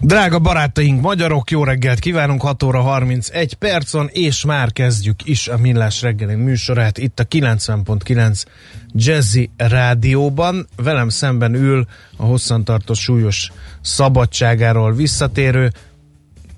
Drága 0.00 0.38
barátaink, 0.38 1.00
magyarok, 1.00 1.50
jó 1.50 1.64
reggelt 1.64 1.98
kívánunk, 1.98 2.42
6 2.42 2.62
óra 2.62 2.80
31 2.80 3.54
percon, 3.54 4.08
és 4.12 4.44
már 4.44 4.72
kezdjük 4.72 5.24
is 5.24 5.48
a 5.48 5.58
Millás 5.58 6.02
reggeli 6.02 6.34
műsorát 6.34 6.98
itt 6.98 7.20
a 7.20 7.24
90.9 7.24 8.44
Jazzy 8.92 9.50
Rádióban. 9.56 10.68
Velem 10.76 11.08
szemben 11.08 11.54
ül 11.54 11.86
a 12.16 12.24
hosszantartó 12.24 12.94
súlyos 12.94 13.52
szabadságáról 13.80 14.92
visszatérő, 14.92 15.72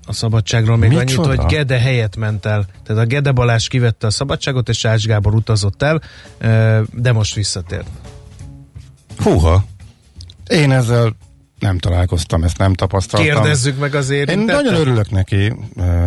a 0.05 0.13
szabadságról 0.13 0.77
még 0.77 0.89
Micsoda? 0.89 1.27
annyit, 1.27 1.39
hogy 1.39 1.49
Gede 1.49 1.79
helyet 1.79 2.15
ment 2.15 2.45
el. 2.45 2.65
Tehát 2.83 3.03
a 3.03 3.05
Gede 3.05 3.31
Balázs 3.31 3.67
kivette 3.67 4.07
a 4.07 4.11
szabadságot, 4.11 4.69
és 4.69 4.85
Ács 4.85 5.05
Gábor 5.05 5.33
utazott 5.33 5.81
el, 5.81 6.01
de 6.93 7.11
most 7.11 7.35
visszatért. 7.35 7.87
Húha. 9.17 9.63
Én 10.47 10.71
ezzel 10.71 11.15
nem 11.59 11.77
találkoztam, 11.77 12.43
ezt 12.43 12.57
nem 12.57 12.73
tapasztaltam. 12.73 13.33
Kérdezzük 13.33 13.79
meg 13.79 13.95
az 13.95 14.09
Én 14.09 14.17
érintettet. 14.17 14.63
nagyon 14.63 14.79
örülök 14.79 15.11
neki. 15.11 15.53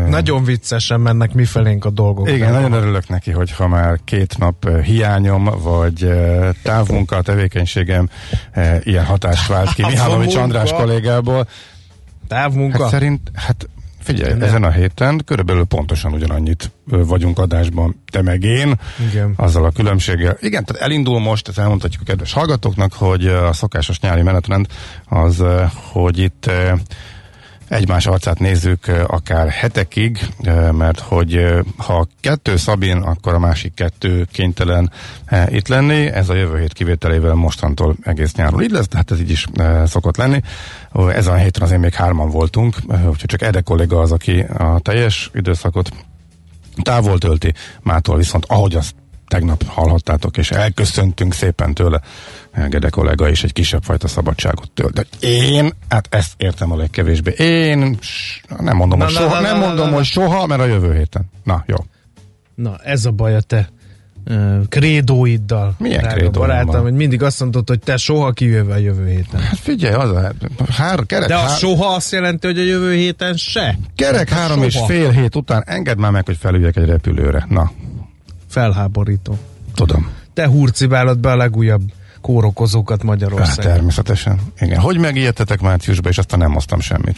Nagyon 0.09 0.45
viccesen 0.45 1.01
mennek 1.01 1.33
mifelénk 1.35 1.85
a 1.85 1.91
dolgok. 1.91 2.31
Igen, 2.31 2.53
nagyon 2.53 2.73
örülök 2.73 3.09
neki, 3.09 3.31
hogy 3.31 3.53
ha 3.53 3.69
már 3.69 3.99
két 4.05 4.39
nap 4.39 4.69
hiányom, 4.83 5.45
vagy 5.63 6.09
távmunka, 6.63 7.17
a 7.17 7.23
tevékenységem 7.23 8.09
ilyen 8.83 9.05
hatást 9.05 9.47
vált 9.47 9.75
ki 9.75 9.83
Mihálovics? 9.91 10.35
András 10.35 10.73
kollégából. 10.73 11.49
Távmunka? 12.29 12.83
Hát 12.83 12.91
szerint, 12.93 13.31
hát 13.35 13.69
figyelj, 14.03 14.33
Nem. 14.33 14.43
ezen 14.43 14.65
a 14.65 14.71
héten 14.71 15.23
körülbelül 15.25 15.65
pontosan 15.65 16.13
ugyanannyit 16.13 16.71
vagyunk 16.85 17.39
adásban, 17.39 18.03
te 18.11 18.23
meg 18.23 18.43
én, 18.43 18.75
Igen. 19.11 19.33
azzal 19.37 19.65
a 19.65 19.71
különbséggel. 19.71 20.37
Igen, 20.41 20.65
tehát 20.65 20.83
elindul 20.83 21.21
most, 21.21 21.49
ezt 21.49 21.59
elmondhatjuk 21.59 22.03
a 22.03 22.05
kedves 22.05 22.33
hallgatóknak, 22.33 22.93
hogy 22.93 23.27
a 23.27 23.53
szokásos 23.53 24.01
nyári 24.01 24.23
menetrend 24.23 24.67
az, 25.09 25.43
hogy 25.93 26.19
itt 26.19 26.51
egymás 27.73 28.07
arcát 28.07 28.39
nézzük 28.39 28.87
akár 29.07 29.49
hetekig, 29.49 30.19
mert 30.73 31.01
hogy 31.01 31.45
ha 31.77 32.07
kettő 32.21 32.57
Szabin, 32.57 32.97
akkor 32.97 33.35
a 33.35 33.39
másik 33.39 33.75
kettő 33.75 34.27
kénytelen 34.33 34.93
itt 35.49 35.69
lenni. 35.69 36.07
Ez 36.07 36.29
a 36.29 36.35
jövő 36.35 36.59
hét 36.59 36.73
kivételével 36.73 37.35
mostantól 37.35 37.97
egész 38.03 38.35
nyáron 38.35 38.63
így 38.63 38.71
lesz, 38.71 38.89
de 38.89 38.97
hát 38.97 39.11
ez 39.11 39.21
így 39.21 39.31
is 39.31 39.47
szokott 39.85 40.17
lenni. 40.17 40.41
Ezen 41.15 41.35
a 41.35 41.37
héten 41.37 41.63
azért 41.63 41.81
még 41.81 41.95
hárman 41.95 42.31
voltunk, 42.31 42.77
úgyhogy 42.87 43.25
csak 43.27 43.43
Ede 43.43 43.61
kolléga 43.61 44.01
az, 44.01 44.13
aki 44.13 44.41
a 44.41 44.79
teljes 44.83 45.31
időszakot 45.35 45.91
távol 46.83 47.19
tölti, 47.19 47.55
mától 47.81 48.17
viszont 48.17 48.45
ahogy 48.49 48.75
azt 48.75 48.95
tegnap 49.33 49.65
hallhattátok, 49.67 50.37
és 50.37 50.51
elköszöntünk 50.51 51.35
szépen 51.35 51.75
tőle, 51.75 52.01
Gede 52.69 52.89
kollega 52.89 53.29
is 53.29 53.45
egy 53.45 53.53
kisebb 53.53 53.83
fajta 53.83 54.09
szabadságot 54.09 54.71
tölt. 54.71 54.93
De 54.93 55.27
én, 55.27 55.73
hát 55.89 56.07
ezt 56.11 56.33
értem 56.37 56.73
a 56.73 56.77
legkevésbé. 56.77 57.35
Én 57.37 57.99
nem 58.59 58.77
mondom, 58.77 58.99
Na, 58.99 59.05
hogy 59.05 59.15
na, 59.15 59.21
soha, 59.21 59.35
na, 59.35 59.41
nem 59.41 59.55
na, 59.55 59.61
na, 59.61 59.67
mondom, 59.67 59.89
na. 59.91 59.95
hogy 59.95 60.05
soha, 60.05 60.47
mert 60.47 60.61
a 60.61 60.65
jövő 60.65 60.95
héten. 60.95 61.31
Na, 61.45 61.65
jó. 61.67 61.77
Na, 62.55 62.77
ez 62.85 63.05
a 63.05 63.11
baj 63.11 63.35
a 63.35 63.41
te 63.41 63.69
uh, 64.31 64.69
krédóiddal. 64.69 65.75
Milyen 65.79 66.09
krédóim 66.09 66.33
barátom, 66.33 66.83
hogy 66.83 66.93
mindig 66.93 67.23
azt 67.23 67.41
mondod, 67.41 67.69
hogy 67.69 67.79
te 67.79 67.97
soha 67.97 68.31
kijöve 68.31 68.75
a 68.75 68.79
jövő 68.79 69.09
héten. 69.09 69.41
Hát 69.41 69.59
figyelj, 69.59 69.95
az 69.95 70.11
a 70.11 70.33
hár, 70.73 71.07
kerek, 71.07 71.29
De 71.29 71.35
a 71.35 71.39
hár, 71.39 71.59
soha 71.59 71.95
azt 71.95 72.13
jelenti, 72.13 72.47
hogy 72.47 72.59
a 72.59 72.65
jövő 72.65 72.95
héten 72.95 73.37
se. 73.37 73.79
kerek 73.97 74.29
Hát 74.29 74.39
három 74.39 74.63
és 74.63 74.73
soha. 74.73 74.87
fél 74.87 75.11
hét 75.11 75.37
után 75.37 75.63
engedd 75.67 75.99
már 75.99 76.11
meg, 76.11 76.27
hogy 76.27 76.37
felüljek 76.37 76.77
egy 76.77 76.87
repülőre. 76.87 77.47
Na, 77.49 77.71
Felháborító. 78.53 79.39
tudom. 79.75 80.11
Te 80.35 80.47
hurcibálod 80.49 81.19
be 81.19 81.31
a 81.31 81.37
legújabb 81.37 81.83
kórokozókat 82.21 82.97
Hát, 82.97 83.07
Magyarországon. 83.07 83.73
természetesen. 83.73 84.41
Igen. 84.61 84.81
Hogy 84.81 84.99
megijedtetek 84.99 85.61
márciusban, 85.61 86.11
és 86.11 86.19
aztán 86.19 86.39
nem 86.39 86.53
hoztam 86.53 86.81
semmit? 86.81 87.17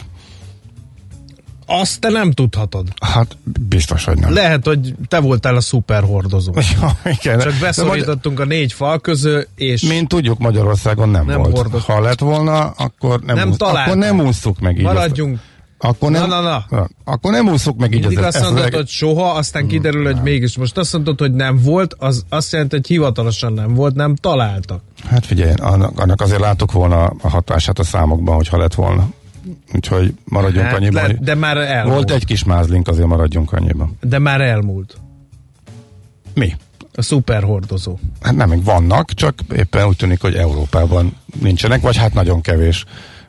Azt 1.65 1.99
te 1.99 2.09
nem 2.09 2.31
tudhatod. 2.31 2.87
Hát 3.01 3.37
biztos, 3.69 4.03
hogy 4.05 4.17
nem. 4.19 4.33
Lehet, 4.33 4.65
hogy 4.65 4.95
te 5.07 5.19
voltál 5.19 5.55
a 5.55 5.61
szuperhordozó. 5.61 6.53
Ja, 6.81 6.97
igen. 7.19 7.39
Csak 7.39 7.53
beszorítottunk 7.59 8.39
a 8.39 8.45
négy 8.45 8.73
fal 8.73 8.99
közül, 8.99 9.43
és 9.55 9.81
Mint 9.81 10.07
tudjuk, 10.07 10.39
Magyarországon 10.39 11.09
nem, 11.09 11.25
Nem 11.25 11.37
volt. 11.37 11.55
hordott. 11.57 11.83
Ha 11.85 11.99
lett 12.01 12.19
volna, 12.19 12.65
akkor 12.69 13.19
nem, 13.21 13.35
Nem 13.35 13.49
úsz, 13.49 13.55
akkor 13.59 13.97
nem 13.97 14.19
ússzuk 14.19 14.59
meg 14.59 14.77
így. 14.77 14.83
maradjunk. 14.83 15.33
Azt, 15.33 15.43
akkor 15.87 16.11
nem, 16.11 16.27
Na, 16.27 16.41
na, 16.41 16.65
na. 16.69 16.87
Akkor 17.03 17.31
nem 17.31 17.47
ússzuk 17.47 17.77
meg 17.77 17.93
így. 17.93 17.99
Mindig 17.99 18.17
az- 18.17 18.35
azt 18.35 18.43
mondod, 18.43 18.73
hogy 18.73 18.87
soha, 18.87 19.31
aztán 19.31 19.67
kiderül, 19.67 20.05
hogy 20.05 20.21
mégis. 20.21 20.57
Most 20.57 20.77
azt 20.77 20.93
mondod, 20.93 21.19
hogy 21.19 21.33
nem 21.33 21.59
volt, 21.61 21.95
az 21.97 22.25
azt 22.29 22.51
jelenti, 22.51 22.75
hogy 22.75 22.87
hivatalosan 22.87 23.53
nem 23.53 23.73
volt, 23.73 23.95
nem 23.95 24.15
találtak. 24.15 24.81
Hát 25.05 25.25
figyelj, 25.25 25.53
annak, 25.57 25.99
annak 25.99 26.21
azért 26.21 26.39
látok 26.39 26.71
volna 26.71 27.03
a 27.21 27.29
hatását 27.29 27.79
a 27.79 27.83
számokban, 27.83 28.35
hogyha 28.35 28.57
lett 28.57 28.73
volna. 28.73 29.07
Úgyhogy 29.73 30.13
maradjunk 30.23 30.65
Hát, 30.65 30.75
annyiban. 30.75 31.07
le, 31.07 31.13
de 31.21 31.35
már 31.35 31.57
elmúlt. 31.57 31.93
Volt 31.95 32.11
egy 32.11 32.25
kis 32.25 32.43
mázlink, 32.43 32.87
azért 32.87 33.07
maradjunk 33.07 33.51
annyiban. 33.53 33.97
De 34.01 34.19
már 34.19 34.41
elmúlt. 34.41 34.97
Mi? 36.33 36.55
A 36.95 37.01
szuperhordozó. 37.01 37.97
Hát 38.21 38.35
nem, 38.35 38.49
még 38.49 38.63
vannak, 38.63 39.11
csak 39.13 39.33
éppen 39.55 39.87
úgy 39.87 39.95
tűnik, 39.95 40.21
hogy 40.21 40.35
Európában 40.35 41.15
nincsenek, 41.41 41.81
vagy 41.81 41.97
hát 41.97 42.13
nagyon 42.13 42.41
kevés, 42.41 42.85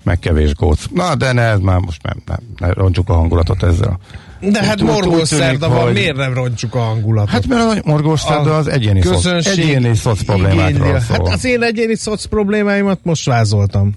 meg 0.06 0.19
kevés 0.19 0.55
góc. 0.55 0.84
Na, 0.94 1.15
de 1.15 1.33
ne, 1.33 1.43
ez 1.43 1.59
már 1.59 1.78
most 1.78 2.03
nem, 2.03 2.17
nem, 2.27 2.39
ne 2.59 2.72
roncsuk 2.72 3.09
a 3.09 3.12
hangulatot 3.15 3.62
ezzel. 3.62 3.99
De 4.41 4.65
hát 4.65 4.83
morgós 4.83 5.28
szerda 5.28 5.69
van, 5.69 5.83
hogy- 5.83 5.93
miért 5.93 6.17
nem 6.17 6.34
roncsuk 6.34 6.75
a 6.75 6.78
hangulatot? 6.78 7.31
Hát 7.31 7.47
mert 7.47 7.62
a 7.84 7.91
morgós 7.91 8.21
szerda 8.21 8.56
az 8.56 8.69
egyéni 8.69 9.03
szoc, 9.03 9.47
egyéni 9.47 9.95
szoc 9.95 10.22
problémákról 10.22 10.69
igényli. 10.69 11.00
szól. 11.00 11.16
Hát 11.16 11.28
az 11.34 11.45
én 11.45 11.62
egyéni 11.62 11.95
szoc 11.97 12.25
problémáimat 12.25 12.99
most 13.03 13.27
vázoltam. 13.27 13.95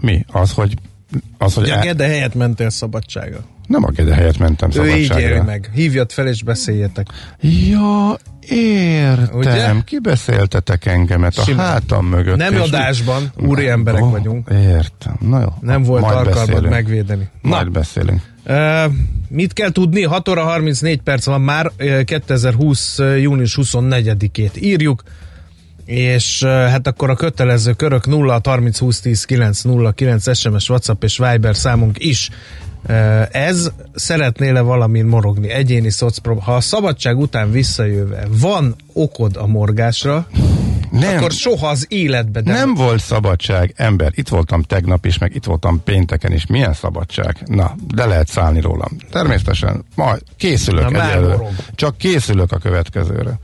Mi? 0.00 0.24
Az, 0.32 0.52
hogy 0.52 0.74
az, 1.38 1.54
hogy 1.54 1.70
a 1.70 1.78
Gede 1.78 2.06
helyett 2.06 2.34
mentél 2.34 2.70
szabadsága. 2.70 3.38
nem 3.66 3.84
a 3.84 3.90
Gede 3.90 4.14
helyett 4.14 4.38
mentem 4.38 4.70
Ő 4.76 4.88
így 4.96 5.06
szabadságra. 5.06 5.42
meg. 5.42 5.70
Hívjad 5.74 6.10
fel 6.12 6.26
és 6.28 6.42
beszéljetek. 6.42 7.06
Ja, 7.40 8.16
értem. 8.48 9.28
Ugye? 9.38 9.72
Ki 9.84 9.98
beszéltetek 9.98 10.86
engemet 10.86 11.36
a 11.38 11.42
Simán. 11.42 11.66
hátam 11.66 12.06
mögött. 12.06 12.36
Nem 12.36 12.60
adásban, 12.60 13.32
úri 13.36 13.68
emberek 13.68 14.02
Ó, 14.02 14.10
vagyunk. 14.10 14.48
Értem. 14.50 15.16
Na 15.20 15.40
jó. 15.40 15.48
Nem 15.60 15.82
volt 15.82 16.02
Majd 16.02 16.16
alkalmad 16.16 16.46
beszélünk. 16.46 16.70
megvédeni. 16.72 17.28
Majd 17.42 17.64
Na, 17.64 17.70
beszélünk. 17.70 18.20
Uh, 18.46 18.92
mit 19.28 19.52
kell 19.52 19.70
tudni? 19.70 20.02
6 20.02 20.28
óra 20.28 20.42
34 20.44 21.00
perc 21.02 21.24
van 21.24 21.40
már, 21.40 21.70
uh, 21.80 22.02
2020. 22.02 22.98
uh, 22.98 23.20
június 23.20 23.58
24-ét 23.62 24.56
írjuk, 24.60 25.02
és 25.90 26.44
hát 26.44 26.86
akkor 26.86 27.10
a 27.10 27.14
kötelező 27.14 27.72
körök 27.72 28.06
0 28.06 28.40
30 28.44 28.78
20 28.78 29.00
10 29.00 29.24
9 29.24 29.62
0 29.62 29.92
9 29.92 30.36
SMS, 30.36 30.68
WhatsApp 30.68 31.04
és 31.04 31.18
Viber 31.18 31.56
számunk 31.56 32.04
is. 32.04 32.30
Ez 33.30 33.70
szeretnél-e 33.94 34.60
valamin 34.60 35.04
morogni? 35.04 35.48
Egyéni 35.48 35.90
szocpro... 35.90 36.34
Ha 36.34 36.54
a 36.54 36.60
szabadság 36.60 37.18
után 37.18 37.50
visszajöve 37.50 38.26
van 38.30 38.76
okod 38.92 39.36
a 39.36 39.46
morgásra, 39.46 40.26
Nem. 40.90 41.16
akkor 41.16 41.30
soha 41.30 41.68
az 41.68 41.86
életbe. 41.88 42.40
De 42.40 42.52
Nem 42.52 42.74
volt 42.74 43.00
szabadság, 43.00 43.72
ember. 43.76 44.12
Itt 44.14 44.28
voltam 44.28 44.62
tegnap 44.62 45.06
is, 45.06 45.18
meg 45.18 45.34
itt 45.34 45.44
voltam 45.44 45.82
pénteken 45.84 46.32
is. 46.32 46.46
Milyen 46.46 46.72
szabadság? 46.72 47.36
Na, 47.46 47.74
de 47.94 48.06
lehet 48.06 48.28
szállni 48.28 48.60
rólam. 48.60 48.90
Természetesen. 49.10 49.84
Majd 49.94 50.22
készülök 50.36 50.90
Na, 50.90 51.10
egyelőre. 51.10 51.48
Csak 51.74 51.96
készülök 51.96 52.52
a 52.52 52.58
következőre. 52.58 53.38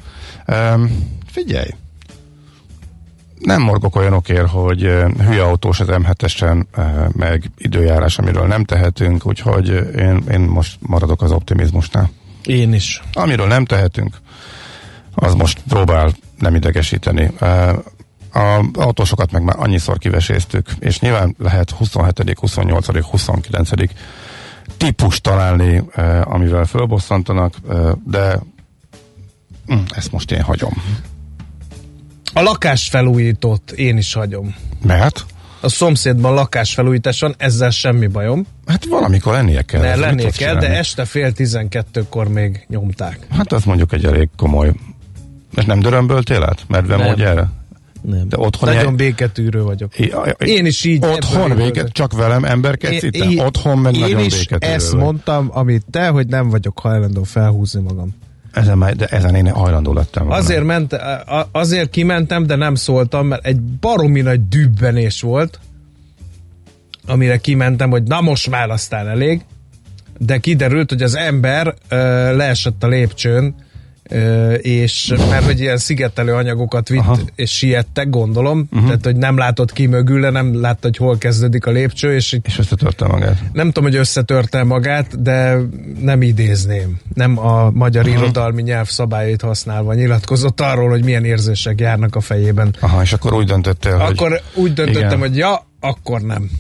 Um, 0.47 1.09
figyelj! 1.27 1.69
Nem 3.39 3.63
morgok 3.63 3.97
olyanokért, 3.97 4.49
hogy 4.49 4.85
uh, 4.85 5.11
hülye 5.27 5.43
autós 5.43 5.81
az 5.81 5.89
M7-esen, 5.91 6.65
uh, 6.77 6.85
meg 7.13 7.51
időjárás, 7.57 8.19
amiről 8.19 8.47
nem 8.47 8.65
tehetünk, 8.65 9.27
úgyhogy 9.27 9.71
uh, 9.71 9.77
én, 9.97 10.23
én 10.31 10.41
most 10.41 10.79
maradok 10.81 11.23
az 11.23 11.31
optimizmusnál. 11.31 12.11
Én 12.45 12.73
is. 12.73 13.03
Amiről 13.13 13.47
nem 13.47 13.65
tehetünk, 13.65 14.17
az 15.15 15.35
most 15.35 15.61
próbál 15.69 16.13
nem 16.39 16.55
idegesíteni. 16.55 17.31
A 18.33 18.65
autósokat 18.73 19.33
meg 19.33 19.43
már 19.43 19.57
annyiszor 19.59 19.99
kiveséztük, 19.99 20.69
és 20.79 21.01
nyilván 21.01 21.35
lehet 21.39 21.71
27., 21.71 22.39
28., 22.39 23.09
29. 23.11 23.71
típus 24.77 25.21
találni, 25.21 25.83
amivel 26.23 26.65
fölbosszantanak, 26.65 27.55
de 28.05 28.39
hm, 29.67 29.79
ezt 29.95 30.13
most 30.13 30.31
én 30.31 30.43
hagyom. 30.43 30.73
A 32.33 32.41
lakásfelújítót 32.43 33.71
én 33.71 33.97
is 33.97 34.13
hagyom. 34.13 34.55
Mert? 34.83 35.25
A 35.61 35.69
szomszédban 35.69 36.35
lakásfelújítás 36.35 37.21
van, 37.21 37.35
ezzel 37.39 37.71
semmi 37.71 38.07
bajom. 38.07 38.47
Hát 38.67 38.85
valamikor 38.85 39.33
lennie 39.33 39.63
kell. 39.63 39.81
De 39.81 39.97
lennie 39.97 40.31
kell, 40.31 40.55
de 40.57 40.77
este 40.79 41.05
fél 41.05 41.33
tizenkettőkor 41.33 42.29
még 42.29 42.65
nyomták. 42.69 43.27
Hát 43.31 43.53
az 43.53 43.65
mondjuk 43.65 43.93
egy 43.93 44.05
elég 44.05 44.29
komoly. 44.37 44.73
És 45.57 45.65
nem 45.65 45.81
dörömböltél 45.81 46.43
át? 46.43 46.65
Medve 46.69 46.97
Nem. 46.97 47.07
módjára? 47.07 47.53
Nem. 48.03 48.29
De 48.29 48.37
otthon 48.39 48.69
Nagyon 48.69 48.83
ilyen- 48.83 48.97
béketűrő 48.97 49.63
vagyok. 49.63 49.99
I- 49.99 50.11
a- 50.11 50.27
Én 50.39 50.67
is 50.67 50.85
így 50.85 51.05
Otthon 51.05 51.59
jövök. 51.59 51.93
csak 51.93 52.13
velem 52.13 52.45
emberkedsz 52.45 53.03
itt? 53.03 53.41
Otthon 53.41 53.79
meg 53.79 53.95
én 53.95 54.01
nagyon 54.01 54.21
is 54.21 54.39
béketűrő 54.39 54.73
ezt 54.73 54.91
vagy. 54.91 55.01
mondtam, 55.01 55.49
amit 55.53 55.85
te, 55.91 56.09
hogy 56.09 56.27
nem 56.27 56.49
vagyok 56.49 56.79
hajlandó 56.79 57.23
felhúzni 57.23 57.81
magam. 57.81 58.15
Ezen, 58.57 58.97
ezen 59.11 59.35
én 59.35 59.51
hajlandó 59.51 59.93
lettem 59.93 60.23
volna. 60.27 60.39
Azért, 60.39 60.65
ment, 60.65 60.97
azért 61.53 61.91
kimentem, 61.91 62.47
de 62.47 62.57
nem 62.57 62.75
szóltam, 62.75 63.27
mert 63.27 63.47
egy 63.47 63.61
baromi 63.61 64.21
nagy 64.21 64.49
dübbenés 64.49 65.21
volt, 65.21 65.61
amire 67.07 67.37
kimentem, 67.37 67.91
hogy 67.91 68.03
na 68.03 68.21
most 68.21 68.51
már 68.51 68.71
aztán 68.71 69.09
elég, 69.09 69.45
de 70.19 70.39
kiderült, 70.39 70.91
hogy 70.91 71.03
az 71.03 71.15
ember 71.15 71.75
ö, 71.89 71.97
leesett 72.37 72.83
a 72.83 72.87
lépcsőn, 72.89 73.55
és 74.61 75.15
mert 75.31 75.45
hogy 75.45 75.61
ilyen 75.61 75.77
szigetelő 75.77 76.35
anyagokat 76.35 76.89
vitt, 76.89 76.99
Aha. 76.99 77.19
és 77.35 77.51
siettek, 77.51 78.11
gondolom, 78.11 78.69
uh-huh. 78.71 78.87
tehát 78.87 79.05
hogy 79.05 79.17
nem 79.17 79.37
látott 79.37 79.73
ki 79.73 79.87
mögül, 79.87 80.31
nem 80.31 80.61
látta, 80.61 80.79
hogy 80.87 80.97
hol 80.97 81.19
kezdődik 81.19 81.67
a 81.67 81.71
lépcső, 81.71 82.15
és 82.15 82.33
így 82.33 82.41
És 82.45 82.59
összetörte 82.59 83.07
magát. 83.07 83.43
nem 83.53 83.67
tudom, 83.67 83.85
hogy 83.91 83.99
összetörte 83.99 84.65
magát, 84.65 85.23
de 85.23 85.57
nem 86.01 86.23
idézném. 86.23 86.99
Nem 87.15 87.39
a 87.39 87.71
magyar 87.71 88.05
uh-huh. 88.05 88.23
irodalmi 88.23 88.63
nyelv 88.63 88.89
szabályait 88.89 89.43
használva 89.43 89.95
nyilatkozott 89.95 90.61
arról, 90.61 90.89
hogy 90.89 91.05
milyen 91.05 91.25
érzések 91.25 91.81
járnak 91.81 92.17
a 92.17 92.21
fejében. 92.21 92.75
Aha, 92.81 93.03
és 93.03 93.13
akkor 93.13 93.33
úgy 93.33 93.47
döntöttél, 93.47 93.99
hogy... 93.99 94.13
Akkor 94.13 94.41
úgy 94.55 94.73
döntöttem, 94.73 95.07
igen. 95.07 95.19
hogy 95.19 95.37
ja, 95.37 95.67
akkor 95.81 96.21
nem. 96.21 96.51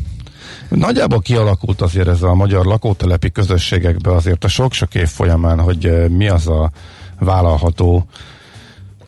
Nagyjából 0.68 1.20
kialakult 1.20 1.80
azért 1.80 2.08
ez 2.08 2.22
a 2.22 2.34
magyar 2.34 2.64
lakótelepi 2.64 3.30
közösségekbe 3.30 4.10
azért 4.10 4.44
a 4.44 4.48
sok-sok 4.48 4.94
év 4.94 5.08
folyamán, 5.08 5.60
hogy 5.60 6.10
mi 6.10 6.28
az 6.28 6.46
a 6.46 6.70
vállalható 7.18 8.06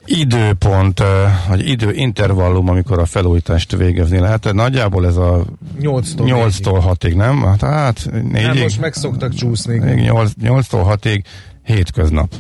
időpont, 0.05 1.03
vagy 1.49 1.69
időintervallum, 1.69 2.69
amikor 2.69 2.99
a 2.99 3.05
felújítást 3.05 3.77
végezni 3.77 4.19
lehet. 4.19 4.41
Tehát 4.41 4.57
Nagyjából 4.57 5.07
ez 5.07 5.17
a 5.17 5.45
8-tól 5.81 6.17
8-tól 6.17 6.97
6-ig, 7.01 7.15
nem? 7.15 7.43
Hát, 7.43 7.61
hát 7.61 8.09
Nem, 8.13 8.31
4-ig, 8.33 8.63
most 8.63 8.81
meg 8.81 8.95
szoktak 8.95 9.35
csúszni. 9.35 9.81
8-tól 9.83 10.99
6-ig, 11.01 11.23
hétköznap. 11.65 12.35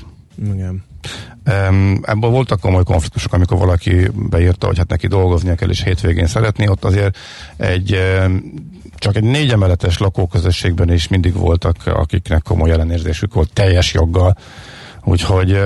Igen. 0.55 0.85
Ebből 2.03 2.31
voltak 2.31 2.61
komoly 2.61 2.83
konfliktusok, 2.83 3.33
amikor 3.33 3.59
valaki 3.59 4.09
beírta, 4.15 4.67
hogy 4.67 4.79
hát 4.79 4.89
neki 4.89 5.07
dolgoznia 5.07 5.55
kell, 5.55 5.69
és 5.69 5.83
hétvégén 5.83 6.27
szeretné. 6.27 6.67
Ott 6.67 6.85
azért 6.85 7.17
egy 7.57 7.99
csak 8.95 9.17
egy 9.17 9.25
négy 9.25 9.51
emeletes 9.51 9.99
lakóközösségben 9.99 10.93
is 10.93 11.09
mindig 11.09 11.35
voltak, 11.35 11.77
akiknek 11.85 12.43
komoly 12.43 12.71
ellenérzésük 12.71 13.35
volt 13.35 13.53
teljes 13.53 13.93
joggal. 13.93 14.37
Úgyhogy 15.09 15.59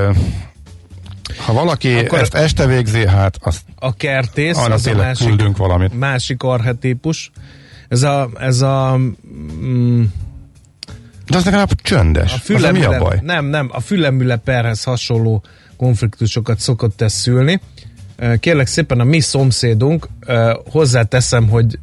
ha 1.37 1.53
valaki 1.53 1.95
Akkor- 1.95 2.19
ezt 2.19 2.35
este 2.35 2.67
végzi, 2.67 3.07
hát 3.07 3.39
azt 3.41 3.61
A 3.79 3.95
kertész, 3.95 4.57
arra 4.59 4.75
az 4.75 4.87
a 4.87 4.95
másik, 4.95 5.27
küldünk 5.27 5.57
valamit. 5.57 5.99
másik 5.99 6.43
archetípus. 6.43 7.31
Ez 7.89 8.03
a, 8.03 8.31
ez 8.39 8.61
a 8.61 8.97
mm, 9.65 10.03
De 11.27 11.37
az 11.37 11.45
legalább 11.45 11.75
csöndes. 11.83 12.33
A 12.33 12.35
Az 12.35 12.49
mi 12.49 12.55
a 12.55 12.59
fülemüle, 12.59 12.99
baj? 12.99 13.19
nem, 13.23 13.45
nem, 13.47 13.69
a 13.73 13.81
fülemüle 13.81 14.37
perhez 14.37 14.83
hasonló 14.83 15.43
konfliktusokat 15.77 16.59
szokott 16.61 17.01
ez 17.01 17.13
szülni. 17.13 17.61
Kérlek 18.41 18.67
szépen 18.67 19.01
a 19.01 19.05
mi 19.05 19.21
szomszédunk, 19.21 20.09
hozzáteszem, 20.71 21.49
hogy 21.49 21.79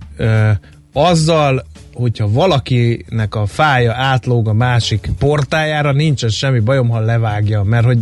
azzal, 0.94 1.66
hogyha 2.00 2.31
valakinek 2.31 3.36
a 3.36 3.46
fája 3.46 3.94
átlóg 3.94 4.48
a 4.48 4.54
másik 4.54 5.10
portájára, 5.18 5.92
nincsen 5.92 6.30
semmi 6.30 6.60
bajom, 6.60 6.90
ha 6.90 7.00
levágja, 7.00 7.63
mert 7.63 7.86
hogy 7.86 7.98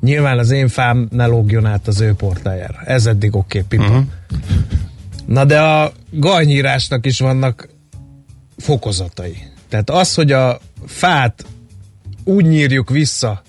nyilván 0.00 0.38
az 0.38 0.50
én 0.50 0.68
fám 0.68 1.08
ne 1.10 1.26
lógjon 1.26 1.66
át 1.66 1.88
az 1.88 2.00
ő 2.00 2.14
portájára. 2.14 2.80
Ez 2.84 3.06
eddig 3.06 3.36
oké, 3.36 3.58
okay, 3.58 3.78
pipa. 3.78 3.90
Uh-huh. 3.90 4.04
Na 5.26 5.44
de 5.44 5.60
a 5.60 5.92
gajnyírásnak 6.10 7.06
is 7.06 7.18
vannak 7.18 7.68
fokozatai. 8.56 9.36
Tehát 9.68 9.90
az, 9.90 10.14
hogy 10.14 10.32
a 10.32 10.60
fát 10.86 11.44
úgy 12.24 12.46
nyírjuk 12.46 12.90
vissza, 12.90 13.42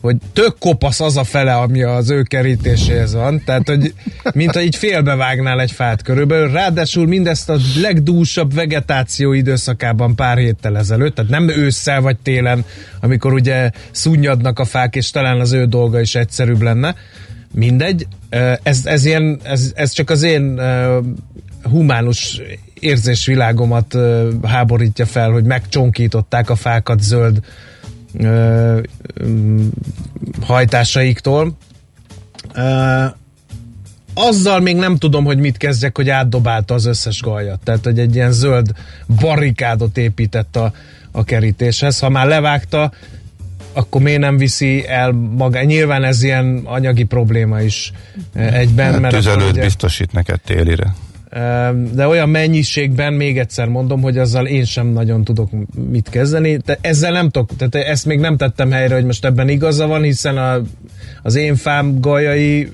hogy 0.00 0.16
tök 0.32 0.56
kopasz 0.58 1.00
az 1.00 1.16
a 1.16 1.24
fele, 1.24 1.54
ami 1.54 1.82
az 1.82 2.10
ő 2.10 2.22
kerítéséhez 2.22 3.14
van, 3.14 3.42
tehát, 3.44 3.68
hogy 3.68 3.94
mintha 4.34 4.60
így 4.60 4.76
félbevágnál 4.76 5.60
egy 5.60 5.72
fát 5.72 6.02
körülbelül, 6.02 6.50
ráadásul 6.50 7.06
mindezt 7.06 7.50
a 7.50 7.56
legdúsabb 7.80 8.54
vegetáció 8.54 9.32
időszakában 9.32 10.14
pár 10.14 10.38
héttel 10.38 10.76
ezelőtt, 10.76 11.14
tehát 11.14 11.30
nem 11.30 11.48
ősszel 11.48 12.00
vagy 12.00 12.16
télen, 12.16 12.64
amikor 13.00 13.32
ugye 13.32 13.70
szunnyadnak 13.90 14.58
a 14.58 14.64
fák, 14.64 14.96
és 14.96 15.10
talán 15.10 15.40
az 15.40 15.52
ő 15.52 15.64
dolga 15.64 16.00
is 16.00 16.14
egyszerűbb 16.14 16.62
lenne. 16.62 16.94
Mindegy, 17.54 18.06
ez, 18.62 18.86
ez, 18.86 19.04
ilyen, 19.04 19.40
ez, 19.42 19.72
ez 19.74 19.92
csak 19.92 20.10
az 20.10 20.22
én 20.22 20.60
humánus 21.62 22.40
érzésvilágomat 22.80 23.96
háborítja 24.42 25.06
fel, 25.06 25.30
hogy 25.30 25.44
megcsonkították 25.44 26.50
a 26.50 26.54
fákat 26.54 27.02
zöld 27.02 27.40
uh, 28.18 28.82
um, 29.24 29.70
hajtásaiktól. 30.40 31.56
Uh, 32.56 33.04
azzal 34.14 34.60
még 34.60 34.76
nem 34.76 34.96
tudom, 34.96 35.24
hogy 35.24 35.38
mit 35.38 35.56
kezdjek, 35.56 35.96
hogy 35.96 36.08
átdobálta 36.08 36.74
az 36.74 36.84
összes 36.84 37.20
gajat. 37.22 37.60
Tehát, 37.64 37.84
hogy 37.84 37.98
egy 37.98 38.14
ilyen 38.14 38.32
zöld 38.32 38.72
barikádot 39.20 39.98
épített 39.98 40.56
a, 40.56 40.72
a 41.12 41.24
kerítéshez. 41.24 41.98
Ha 41.98 42.08
már 42.08 42.26
levágta, 42.26 42.92
akkor 43.72 44.00
miért 44.00 44.20
nem 44.20 44.36
viszi 44.36 44.86
el 44.86 45.10
maga? 45.12 45.62
Nyilván 45.62 46.04
ez 46.04 46.22
ilyen 46.22 46.60
anyagi 46.64 47.04
probléma 47.04 47.60
is 47.60 47.92
egyben. 48.34 48.92
Hát 48.92 49.00
mert 49.00 49.14
tüzelőt 49.14 49.50
ugye- 49.50 49.62
biztosít 49.62 50.12
neked 50.12 50.40
télire. 50.40 50.94
De 51.92 52.06
olyan 52.06 52.28
mennyiségben, 52.28 53.12
még 53.12 53.38
egyszer 53.38 53.68
mondom, 53.68 54.00
hogy 54.02 54.18
azzal 54.18 54.46
én 54.46 54.64
sem 54.64 54.86
nagyon 54.86 55.24
tudok 55.24 55.50
mit 55.90 56.08
kezdeni. 56.08 56.56
De 56.56 56.78
ezzel 56.80 57.12
nem 57.12 57.30
tudok, 57.30 57.56
tehát 57.56 57.88
ezt 57.88 58.06
még 58.06 58.18
nem 58.18 58.36
tettem 58.36 58.70
helyre, 58.70 58.94
hogy 58.94 59.04
most 59.04 59.24
ebben 59.24 59.48
igaza 59.48 59.86
van, 59.86 60.02
hiszen 60.02 60.36
a, 60.36 60.60
az 61.22 61.34
én 61.34 61.56
fám 61.56 62.00
gajai 62.00 62.68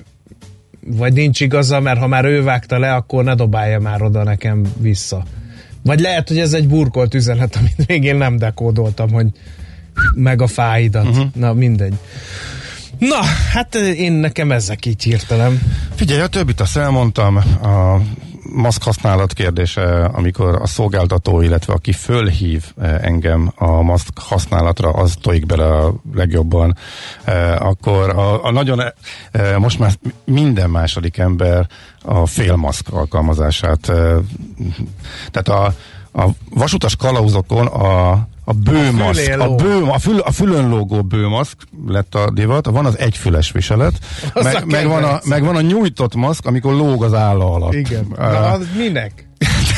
vagy 0.87 1.13
nincs 1.13 1.41
igaza, 1.41 1.79
mert 1.79 1.99
ha 1.99 2.07
már 2.07 2.25
ő 2.25 2.43
vágta 2.43 2.79
le, 2.79 2.93
akkor 2.93 3.23
ne 3.23 3.35
dobálja 3.35 3.79
már 3.79 4.01
oda 4.01 4.23
nekem 4.23 4.65
vissza. 4.77 5.23
Vagy 5.83 5.99
lehet, 5.99 6.27
hogy 6.27 6.39
ez 6.39 6.53
egy 6.53 6.67
burkolt 6.67 7.13
üzenet, 7.13 7.55
amit 7.59 7.87
még 7.87 8.03
én 8.03 8.15
nem 8.15 8.37
dekódoltam, 8.37 9.11
hogy 9.11 9.27
meg 10.13 10.41
a 10.41 10.47
fáidat. 10.47 11.05
Uh-huh. 11.07 11.25
Na, 11.33 11.53
mindegy. 11.53 11.93
Na, 12.97 13.19
hát 13.51 13.75
én 13.75 14.11
nekem 14.11 14.51
ezek 14.51 14.85
így 14.85 15.03
hirtelen. 15.03 15.61
Figyelj, 15.95 16.21
a 16.21 16.27
többit 16.27 16.59
azt 16.59 16.77
elmondtam, 16.77 17.35
a 17.35 18.01
maszk 18.55 18.83
használat 18.83 19.33
kérdése, 19.33 20.05
amikor 20.05 20.55
a 20.61 20.67
szolgáltató, 20.67 21.41
illetve 21.41 21.73
aki 21.73 21.91
fölhív 21.91 22.63
eh, 22.81 22.97
engem 23.01 23.51
a 23.55 23.81
maszk 23.81 24.19
használatra, 24.19 24.89
az 24.89 25.17
tojik 25.21 25.45
bele 25.45 25.65
a 25.65 25.93
legjobban. 26.13 26.77
Eh, 27.23 27.61
Akkor 27.65 28.09
a, 28.09 28.43
a 28.45 28.51
nagyon, 28.51 28.81
eh, 29.31 29.57
most 29.57 29.79
már 29.79 29.91
minden 30.25 30.69
második 30.69 31.17
ember 31.17 31.67
a 32.01 32.25
félmaszk 32.25 32.93
alkalmazását. 32.93 33.89
eh, 33.89 34.15
Tehát 35.31 35.47
a, 35.47 35.73
a 36.21 36.29
vasutas 36.49 36.95
kalauzokon 36.95 37.67
a, 37.67 38.27
a 38.45 38.53
bőmaszk, 38.53 39.39
a, 39.39 39.55
bő, 39.55 39.83
a, 39.83 39.99
fül, 39.99 40.19
a 40.19 40.31
fülön 40.31 40.69
lógó 40.69 41.01
bőmaszk 41.01 41.57
lett 41.87 42.15
a 42.15 42.31
divat, 42.31 42.65
van 42.65 42.85
az 42.85 42.99
egyfüles 42.99 43.51
viselet, 43.51 43.99
a 44.33 44.43
meg, 44.43 44.65
meg, 44.65 44.87
van 44.87 45.03
a, 45.03 45.19
meg 45.23 45.43
van 45.43 45.55
a 45.55 45.61
nyújtott 45.61 46.15
maszk, 46.15 46.45
amikor 46.45 46.73
lóg 46.73 47.03
az 47.03 47.13
álla 47.13 47.53
alatt. 47.53 47.73
Igen. 47.73 48.07
Na, 48.17 48.51
az 48.51 48.67
minek? 48.77 49.27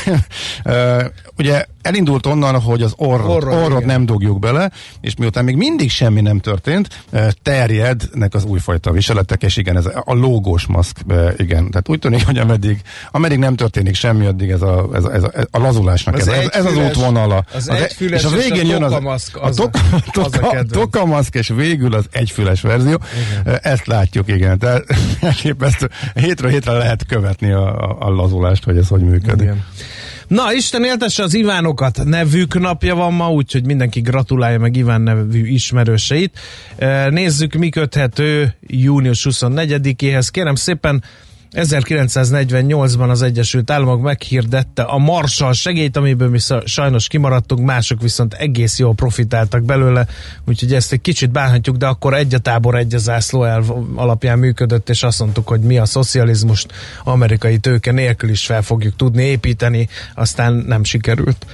Ugye 1.37 1.65
elindult 1.81 2.25
onnan, 2.25 2.61
hogy 2.61 2.81
az 2.81 2.93
orrot, 2.97 3.27
Orrot, 3.35 3.53
orrot, 3.53 3.75
igen. 3.77 3.85
nem 3.87 4.05
dugjuk 4.05 4.39
bele, 4.39 4.71
és 5.01 5.15
miután 5.15 5.43
még 5.43 5.55
mindig 5.55 5.89
semmi 5.89 6.21
nem 6.21 6.39
történt, 6.39 7.03
terjednek 7.43 8.33
az 8.33 8.43
újfajta 8.43 8.91
viseletek, 8.91 9.43
és 9.43 9.57
igen, 9.57 9.77
ez 9.77 9.85
a 9.85 10.13
lógós 10.13 10.65
maszk, 10.65 10.97
igen. 11.37 11.69
Tehát 11.69 11.89
úgy 11.89 11.99
tűnik, 11.99 12.25
hogy 12.25 12.37
ameddig, 12.37 12.81
ameddig 13.11 13.37
nem 13.37 13.55
történik 13.55 13.95
semmi, 13.95 14.25
addig 14.25 14.49
ez 14.49 14.61
a, 14.61 14.89
ez 14.93 15.03
a, 15.03 15.13
ez 15.13 15.23
a, 15.23 15.31
a 15.51 15.57
lazulásnak, 15.59 16.15
Az 16.15 16.27
ez, 16.27 16.37
ez, 16.37 16.47
ez 16.51 16.65
az 16.65 16.71
egyfüles- 16.71 16.95
útvonala. 16.97 17.43
az 17.53 17.69
e- 17.69 17.73
egyfüles 17.83 18.23
és 18.23 18.25
a 18.25 18.35
és 18.37 18.45
a 18.45 18.49
végén 18.49 18.69
jön 18.69 18.83
az, 18.83 18.89
tokamaszk, 18.91 19.37
a, 19.37 19.43
az 19.45 19.59
a- 19.59 19.63
toka, 19.63 19.79
az 20.25 20.33
a 20.33 20.39
toka, 20.39 20.63
tokamaszk, 20.63 21.35
és 21.35 21.47
végül 21.47 21.93
az 21.93 22.05
egyfüles 22.11 22.61
verzió. 22.61 22.99
Igen. 23.41 23.59
Ezt 23.61 23.85
látjuk, 23.87 24.27
igen. 24.27 24.57
Tehát 24.57 24.83
elképesztő. 25.21 25.89
Hétről 26.13 26.51
hétre 26.51 26.71
lehet 26.71 27.05
követni 27.05 27.51
a, 27.51 27.89
a, 27.89 27.95
a 27.99 28.09
lazulást, 28.09 28.63
hogy 28.63 28.77
ez 28.77 28.87
hogy 28.87 29.01
működik. 29.01 29.41
Igen. 29.41 29.56
Na, 30.27 30.53
Isten 30.53 30.83
éltesse 30.83 31.23
az 31.23 31.33
Ivánokat, 31.33 32.03
nevük 32.03 32.59
napja 32.59 32.95
van 32.95 33.13
ma, 33.13 33.31
úgyhogy 33.31 33.65
mindenki 33.65 33.99
gratulálja 33.99 34.59
meg 34.59 34.75
Iván 34.75 35.01
nevű 35.01 35.47
ismerőseit. 35.47 36.39
E, 36.77 37.09
Nézzük, 37.09 37.53
mi 37.53 37.69
köthető 37.69 38.55
június 38.67 39.27
24-éhez. 39.29 40.27
Kérem 40.31 40.55
szépen, 40.55 41.03
1948-ban 41.51 43.09
az 43.09 43.21
Egyesült 43.21 43.71
Államok 43.71 44.01
meghirdette 44.01 44.81
a 44.81 44.97
Marshall 44.97 45.53
segélyt, 45.53 45.97
amiből 45.97 46.29
mi 46.29 46.39
sajnos 46.65 47.07
kimaradtunk, 47.07 47.65
mások 47.65 48.01
viszont 48.01 48.33
egész 48.33 48.79
jól 48.79 48.93
profitáltak 48.93 49.63
belőle, 49.63 50.07
úgyhogy 50.45 50.73
ezt 50.73 50.91
egy 50.91 51.01
kicsit 51.01 51.31
bánhatjuk, 51.31 51.75
de 51.75 51.85
akkor 51.85 52.13
egy 52.13 52.33
a 52.33 52.37
tábor, 52.37 52.75
egy 52.75 52.95
a 52.95 52.97
zászló 52.97 53.43
elv 53.43 53.71
alapján 53.95 54.39
működött, 54.39 54.89
és 54.89 55.03
azt 55.03 55.19
mondtuk, 55.19 55.47
hogy 55.47 55.61
mi 55.61 55.77
a 55.77 55.85
szocializmust 55.85 56.71
amerikai 57.03 57.57
tőke 57.57 57.91
nélkül 57.91 58.29
is 58.29 58.45
fel 58.45 58.61
fogjuk 58.61 58.95
tudni 58.95 59.23
építeni, 59.23 59.87
aztán 60.15 60.53
nem 60.53 60.83
sikerült. 60.83 61.45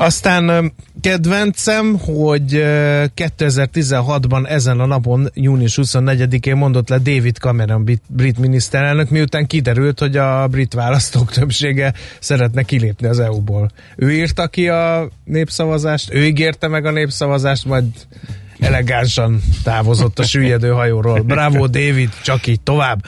Aztán 0.00 0.72
kedvencem, 1.00 1.98
hogy 1.98 2.54
ö, 2.54 3.04
2016-ban 3.16 4.48
ezen 4.48 4.80
a 4.80 4.86
napon, 4.86 5.30
június 5.34 5.78
24-én 5.82 6.56
mondott 6.56 6.88
le 6.88 6.98
David 6.98 7.36
Cameron 7.36 8.00
brit 8.06 8.38
miniszterelnök, 8.38 9.10
miután 9.10 9.46
kiderült, 9.46 9.98
hogy 9.98 10.16
a 10.16 10.46
brit 10.46 10.74
választók 10.74 11.32
többsége 11.32 11.94
szeretne 12.20 12.62
kilépni 12.62 13.06
az 13.06 13.18
EU-ból. 13.18 13.70
Ő 13.96 14.12
írta 14.12 14.46
ki 14.46 14.68
a 14.68 15.08
népszavazást, 15.24 16.14
ő 16.14 16.24
ígérte 16.24 16.68
meg 16.68 16.86
a 16.86 16.90
népszavazást, 16.90 17.64
majd 17.64 17.84
elegánsan 18.58 19.40
távozott 19.64 20.18
a 20.18 20.22
süllyedő 20.22 20.70
hajóról. 20.70 21.20
Bravo, 21.20 21.66
David, 21.66 22.10
csak 22.22 22.46
így 22.46 22.60
tovább. 22.60 23.04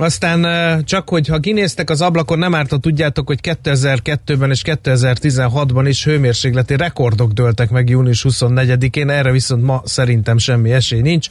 Aztán 0.00 0.84
csak, 0.84 1.08
hogy 1.08 1.26
ha 1.26 1.38
kinéztek 1.38 1.90
az 1.90 2.00
ablakon, 2.00 2.38
nem 2.38 2.54
árt, 2.54 2.70
ha 2.70 2.78
tudjátok, 2.78 3.26
hogy 3.26 3.38
2002-ben 3.42 4.50
és 4.50 4.62
2016-ban 4.64 5.84
is 5.86 6.04
hőmérsékleti 6.04 6.76
rekordok 6.76 7.32
dőltek 7.32 7.70
meg 7.70 7.88
június 7.88 8.24
24-én, 8.28 9.10
erre 9.10 9.32
viszont 9.32 9.62
ma 9.62 9.82
szerintem 9.84 10.38
semmi 10.38 10.72
esély 10.72 11.00
nincs. 11.00 11.28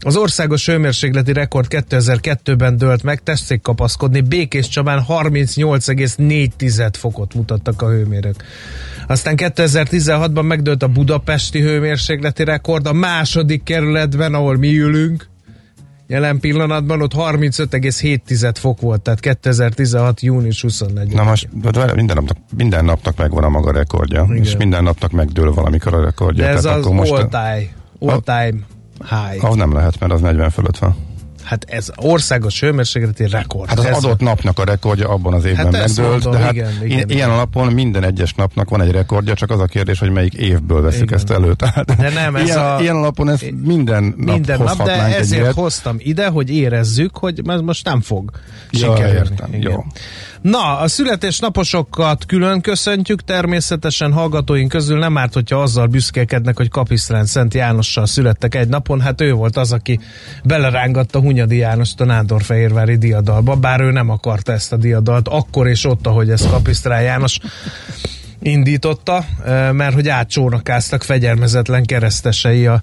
Az 0.00 0.16
országos 0.16 0.66
hőmérsékleti 0.66 1.32
rekord 1.32 1.66
2002-ben 1.70 2.76
dőlt 2.76 3.02
meg, 3.02 3.22
tessék 3.22 3.62
kapaszkodni, 3.62 4.20
Békés 4.20 4.68
Csabán 4.68 5.04
38,4 5.08 6.90
fokot 6.92 7.34
mutattak 7.34 7.82
a 7.82 7.88
hőmérők. 7.88 8.44
Aztán 9.06 9.34
2016-ban 9.36 10.46
megdőlt 10.46 10.82
a 10.82 10.88
budapesti 10.88 11.60
hőmérsékleti 11.60 12.44
rekord, 12.44 12.86
a 12.86 12.92
második 12.92 13.62
kerületben, 13.62 14.34
ahol 14.34 14.56
mi 14.56 14.78
ülünk, 14.78 15.32
Jelen 16.06 16.40
pillanatban 16.40 17.02
ott 17.02 17.12
35,7 17.14 18.54
fok 18.58 18.80
volt, 18.80 19.00
tehát 19.00 19.20
2016. 19.20 20.20
június 20.20 20.62
24. 20.62 21.14
Na 21.14 21.22
most 21.22 21.48
várj, 21.72 21.94
minden 21.94 22.16
napnak, 22.16 22.36
minden 22.56 22.84
napnak 22.84 23.16
megvan 23.16 23.44
a 23.44 23.48
maga 23.48 23.72
rekordja, 23.72 24.22
Igen. 24.30 24.36
és 24.36 24.56
minden 24.56 24.82
napnak 24.82 25.10
megdől 25.10 25.52
valamikor 25.52 25.94
a 25.94 26.04
rekordja. 26.04 26.44
De 26.44 26.50
ez 26.50 26.62
Tehát 26.62 26.78
az 26.78 26.86
most 26.86 27.12
all 27.12 27.28
time, 27.28 27.68
all 28.12 28.20
time 28.20 28.58
high. 28.98 29.44
Az 29.44 29.56
nem 29.56 29.72
lehet, 29.72 29.98
mert 30.00 30.12
az 30.12 30.20
40 30.20 30.50
fölött 30.50 30.78
van. 30.78 30.96
Hát 31.44 31.64
ez 31.68 31.90
országos 31.96 32.60
hőmérsékleti 32.60 33.28
rekord. 33.28 33.68
Hát 33.68 33.78
az 33.78 33.84
ez 33.84 33.96
adott 33.96 34.20
napnak 34.20 34.58
a 34.58 34.64
rekordja 34.64 35.08
abban 35.08 35.34
az 35.34 35.44
évben 35.44 35.64
Hát 35.64 35.72
megdőlt, 35.72 36.08
mondom, 36.10 36.32
de 36.32 36.38
hát 36.38 36.52
igen, 36.52 36.70
igen, 36.84 37.10
ilyen 37.10 37.30
alapon 37.30 37.72
minden 37.72 38.04
egyes 38.04 38.34
napnak 38.34 38.68
van 38.68 38.80
egy 38.80 38.90
rekordja, 38.90 39.34
csak 39.34 39.50
az 39.50 39.60
a 39.60 39.64
kérdés, 39.66 39.98
hogy 39.98 40.10
melyik 40.10 40.34
évből 40.34 40.82
veszük 40.82 41.02
Igen. 41.02 41.14
ezt 41.18 41.30
elő. 41.30 41.54
Tehát 41.64 41.96
De 41.96 42.10
nem, 42.10 42.36
ez 42.36 42.44
ilyen, 42.46 42.58
a- 42.58 42.80
ilyen 42.80 42.96
alapon 42.96 43.28
ezt 43.28 43.52
minden 43.62 44.02
nap 44.04 44.16
minden 44.16 44.34
nap, 44.36 44.46
de 44.46 44.56
hozhatnánk 44.56 45.12
egy 45.14 45.20
ezért 45.20 45.40
ilyet. 45.42 45.54
hoztam 45.54 45.96
ide, 45.98 46.26
hogy 46.28 46.50
érezzük, 46.50 47.16
hogy 47.16 47.40
ez 47.46 47.60
most 47.60 47.84
nem 47.84 48.00
fog 48.00 48.30
Ja, 48.70 48.78
sikerülni. 48.78 49.12
értem, 49.18 49.48
Igen. 49.54 49.70
jó. 49.72 49.84
Na, 50.42 50.78
a 50.78 50.88
születésnaposokat 50.88 52.24
külön 52.26 52.60
köszöntjük, 52.60 53.24
természetesen 53.24 54.12
hallgatóink 54.12 54.68
közül 54.70 54.98
nem 54.98 55.18
árt, 55.18 55.32
hogyha 55.34 55.62
azzal 55.62 55.86
büszkélkednek, 55.86 56.56
hogy 56.56 56.68
Kapisztrán 56.68 57.24
Szent 57.26 57.54
Jánossal 57.54 58.06
születtek 58.06 58.54
egy 58.54 58.68
napon, 58.68 59.00
hát 59.00 59.20
ő 59.20 59.32
volt 59.32 59.56
az, 59.56 59.72
aki 59.72 60.00
belerángatta 60.44 61.18
Hunyadi 61.34 61.56
Jánost 61.56 62.00
a 62.00 62.04
Nándorfehérvári 62.04 62.96
diadalba, 62.96 63.54
bár 63.54 63.80
ő 63.80 63.90
nem 63.90 64.10
akarta 64.10 64.52
ezt 64.52 64.72
a 64.72 64.76
diadalt, 64.76 65.28
akkor 65.28 65.66
és 65.66 65.84
ott, 65.84 66.06
ahogy 66.06 66.30
ez 66.30 66.46
Kapisztrán 66.46 67.02
János 67.02 67.38
indította, 68.42 69.24
mert 69.72 69.94
hogy 69.94 70.08
átcsónakáztak 70.08 71.02
fegyelmezetlen 71.02 71.84
keresztesei 71.84 72.66
a, 72.66 72.82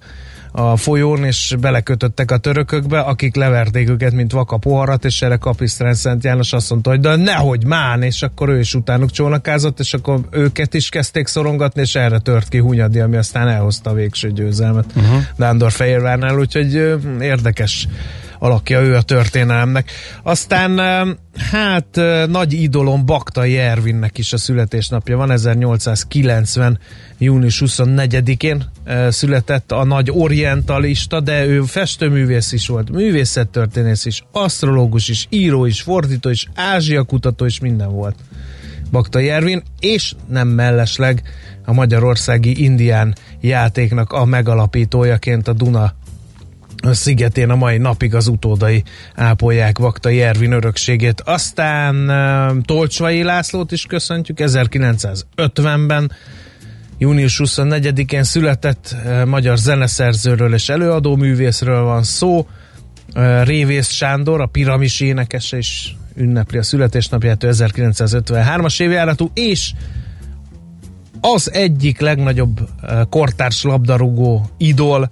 a 0.51 0.75
folyón, 0.75 1.24
és 1.24 1.55
belekötöttek 1.60 2.31
a 2.31 2.38
törökökbe, 2.38 3.00
akik 3.00 3.36
leverték 3.36 3.89
őket, 3.89 4.13
mint 4.13 4.31
vaka 4.31 4.58
poharat, 4.58 5.05
és 5.05 5.22
erre 5.22 5.36
Kapisztrán 5.36 5.93
Szent 5.93 6.24
János 6.24 6.53
azt 6.53 6.70
mondta, 6.70 6.89
hogy 6.89 7.00
de 7.00 7.15
nehogy 7.15 7.65
mán, 7.65 8.01
és 8.01 8.22
akkor 8.22 8.50
ő 8.50 8.60
is 8.60 8.74
utánuk 8.74 9.12
csónakázott, 9.12 9.79
és 9.79 9.93
akkor 9.93 10.20
őket 10.31 10.74
is 10.74 10.89
kezdték 10.89 11.27
szorongatni, 11.27 11.81
és 11.81 11.96
erre 11.96 12.20
tört 12.20 12.48
ki 12.48 12.58
Hunyadi, 12.58 13.00
ami 13.00 13.15
aztán 13.15 13.48
elhozta 13.48 13.89
a 13.89 13.93
végső 13.93 14.31
győzelmet 14.31 14.86
uh-huh. 14.96 15.22
Dándor 15.38 15.72
Fehérvárnál, 15.72 16.38
úgyhogy 16.38 16.98
érdekes 17.22 17.88
alakja 18.41 18.81
ő 18.81 18.95
a 18.95 19.01
történelemnek. 19.01 19.91
Aztán 20.24 20.79
hát 21.51 22.00
nagy 22.27 22.53
idolom 22.53 23.05
Baktai 23.05 23.57
Ervinnek 23.57 24.17
is 24.17 24.33
a 24.33 24.38
születésnapja 24.38 25.17
van, 25.17 25.31
1890. 25.31 26.79
június 27.17 27.62
24-én 27.65 28.63
ö, 28.86 29.07
született 29.12 29.71
a 29.71 29.83
nagy 29.83 30.10
orientalista, 30.12 31.19
de 31.19 31.45
ő 31.45 31.62
festőművész 31.62 32.51
is 32.51 32.67
volt, 32.67 32.89
művészettörténész 32.89 34.05
is, 34.05 34.24
asztrológus 34.31 35.07
is, 35.07 35.27
író 35.29 35.65
is, 35.65 35.81
fordító 35.81 36.29
is, 36.29 36.48
Ázsia 36.55 37.03
kutató 37.03 37.45
is, 37.45 37.60
minden 37.60 37.91
volt. 37.91 38.15
Baktai 38.91 39.29
Ervin, 39.29 39.63
és 39.79 40.13
nem 40.27 40.48
mellesleg 40.48 41.21
a 41.65 41.74
magyarországi 41.74 42.63
indián 42.63 43.15
játéknak 43.41 44.12
a 44.12 44.25
megalapítójaként 44.25 45.48
a 45.48 45.53
Duna 45.53 45.93
szigetén 46.83 47.50
a 47.50 47.55
mai 47.55 47.77
napig 47.77 48.15
az 48.15 48.27
utódai 48.27 48.83
ápolják 49.15 49.77
Vaktai 49.77 50.21
Ervin 50.21 50.51
örökségét. 50.51 51.21
Aztán 51.21 51.95
uh, 51.95 52.63
Tolcsvai 52.65 53.23
Lászlót 53.23 53.71
is 53.71 53.85
köszöntjük, 53.85 54.38
1950-ben 54.41 56.11
június 56.97 57.41
24-én 57.43 58.23
született 58.23 58.95
uh, 59.05 59.25
magyar 59.25 59.57
zeneszerzőről 59.57 60.53
és 60.53 60.69
előadó 60.69 61.15
művészről 61.15 61.83
van 61.83 62.03
szó. 62.03 62.47
Uh, 63.15 63.43
Révész 63.43 63.89
Sándor, 63.89 64.41
a 64.41 64.45
piramis 64.45 65.00
énekese 65.00 65.57
is 65.57 65.95
ünnepli 66.15 66.57
a 66.57 66.63
születésnapját, 66.63 67.43
ő 67.43 67.50
1953-as 67.51 68.81
évjáratú, 68.81 69.31
és 69.33 69.73
az 71.21 71.51
egyik 71.51 72.00
legnagyobb 72.00 72.59
uh, 72.59 73.01
kortárs 73.09 73.63
labdarúgó 73.63 74.50
idol, 74.57 75.11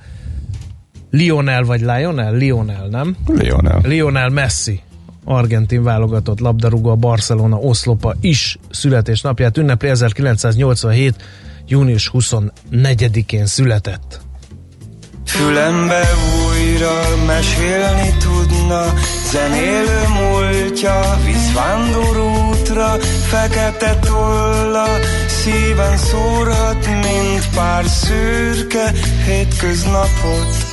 Lionel 1.11 1.63
vagy 1.63 1.79
Lionel? 1.79 2.33
Lionel, 2.33 2.87
nem? 2.87 3.15
Lionel. 3.25 3.81
Lionel 3.83 4.29
Messi, 4.29 4.81
argentin 5.25 5.83
válogatott 5.83 6.39
labdarúgó, 6.39 6.89
a 6.89 6.95
Barcelona 6.95 7.57
oszlopa 7.57 8.15
is 8.21 8.57
születésnapját 8.69 9.57
ünnepli 9.57 9.89
1987. 9.89 11.15
június 11.67 12.11
24-én 12.13 13.45
született. 13.45 14.19
Fülembe 15.25 16.01
újra 16.47 17.25
mesélni 17.25 18.13
tudna 18.19 18.93
Zenélő 19.31 20.01
múltja 20.13 21.19
visz 21.25 21.53
vándorútra 21.53 22.97
Fekete 23.27 23.99
tolla 23.99 24.87
szíven 25.27 25.97
szórhat 25.97 26.87
Mint 26.87 27.49
pár 27.55 27.85
szürke 27.85 28.91
hétköznapot 29.25 30.68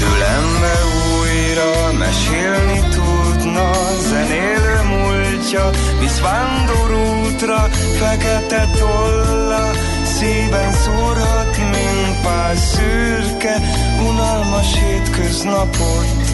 Fülembe 0.00 0.74
újra 1.20 1.92
mesélni 1.98 2.80
tudna 2.90 3.70
Zenélő 4.08 4.80
múltja 4.88 5.70
visz 6.00 6.20
vándorútra 6.20 7.68
Fekete 7.98 8.68
tolla 8.78 9.70
Szíven 10.04 10.72
szórhat, 10.72 11.56
mint 11.58 12.20
pár 12.22 12.56
szürke 12.56 13.60
Unalmas 14.08 14.78
hétköznapot 14.78 16.29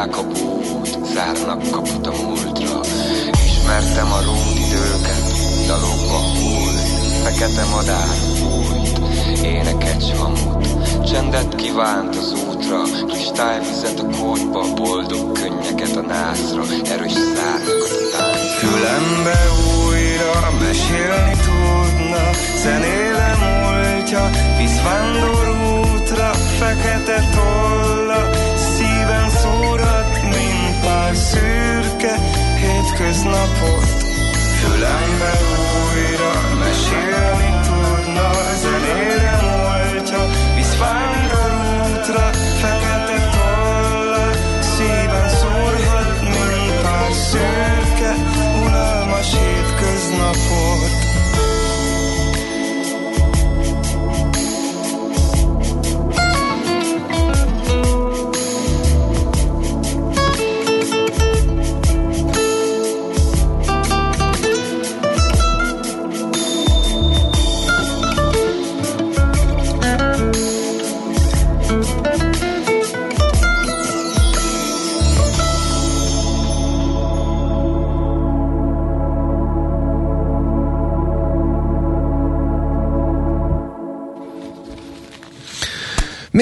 elszórják 0.00 0.16
a 0.16 0.22
bút, 0.22 1.06
zárnak 1.12 1.70
kaput 1.70 2.06
a 2.06 2.12
múltra 2.22 2.80
Ismertem 3.44 4.12
a 4.12 4.20
rút 4.24 4.58
időket, 4.58 5.24
dalokba 5.66 6.18
hull 6.18 6.74
Fekete 7.22 7.64
madár 7.64 8.16
fújt, 8.38 9.00
éneket 9.44 10.18
hamut 10.18 10.68
Csendet 11.06 11.54
kívánt 11.54 12.16
az 12.16 12.34
útra, 12.48 12.82
kristályvizet 13.08 14.00
a 14.00 14.06
kódba, 14.18 14.74
boldog 14.74 15.32
könnyeket 15.32 15.96
a 15.96 16.00
nászra, 16.00 16.62
erős 16.84 17.12
szárnyakat 17.12 17.90
a 17.90 18.16
táncra. 18.16 18.58
Fülembe 18.58 19.38
újra 19.86 20.50
mesélni 20.60 21.36
tudna, 21.44 22.30
zenéle 22.62 23.36
múltja, 23.42 24.30
visz 24.58 24.82
vándor 24.82 25.48
útra, 25.48 26.30
fekete 26.58 27.28
tolla, 27.34 28.29
pár 30.82 31.14
szürke 31.16 32.14
hétköznapot. 32.56 33.88
Fülembe 34.60 35.32
újra 35.84 36.32
mesélni 36.58 37.50
tudna, 37.66 38.30
zenére 38.62 39.38
múltja, 39.42 40.26
visz 40.54 40.74
útra, 42.10 42.30
fekete 42.60 43.28
tolla, 43.32 44.30
szíven 44.60 45.28
szúrhat, 45.28 46.22
mint 46.22 46.80
pár 46.82 47.12
szürke, 47.12 48.14
unalmas 48.64 49.30
hétköznapot. 49.30 50.89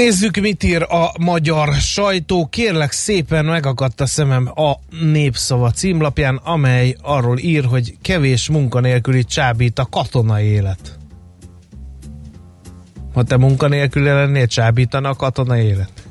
Nézzük, 0.08 0.40
mit 0.40 0.62
ír 0.62 0.82
a 0.82 1.12
magyar 1.20 1.74
sajtó. 1.74 2.46
Kérlek 2.46 2.92
szépen 2.92 3.44
megakadt 3.44 4.00
a 4.00 4.06
szemem 4.06 4.50
a 4.54 4.72
Népszava 5.00 5.70
címlapján, 5.70 6.36
amely 6.36 6.96
arról 7.02 7.38
ír, 7.38 7.64
hogy 7.64 7.96
kevés 8.02 8.48
munkanélküli 8.48 9.24
csábít 9.24 9.78
a 9.78 9.86
katonai 9.90 10.44
élet. 10.44 10.98
Ha 13.14 13.22
te 13.22 13.36
munkanélküli 13.36 14.04
lennél, 14.04 14.46
csábítana 14.46 15.08
a 15.08 15.14
katonai 15.14 15.64
élet? 15.64 16.07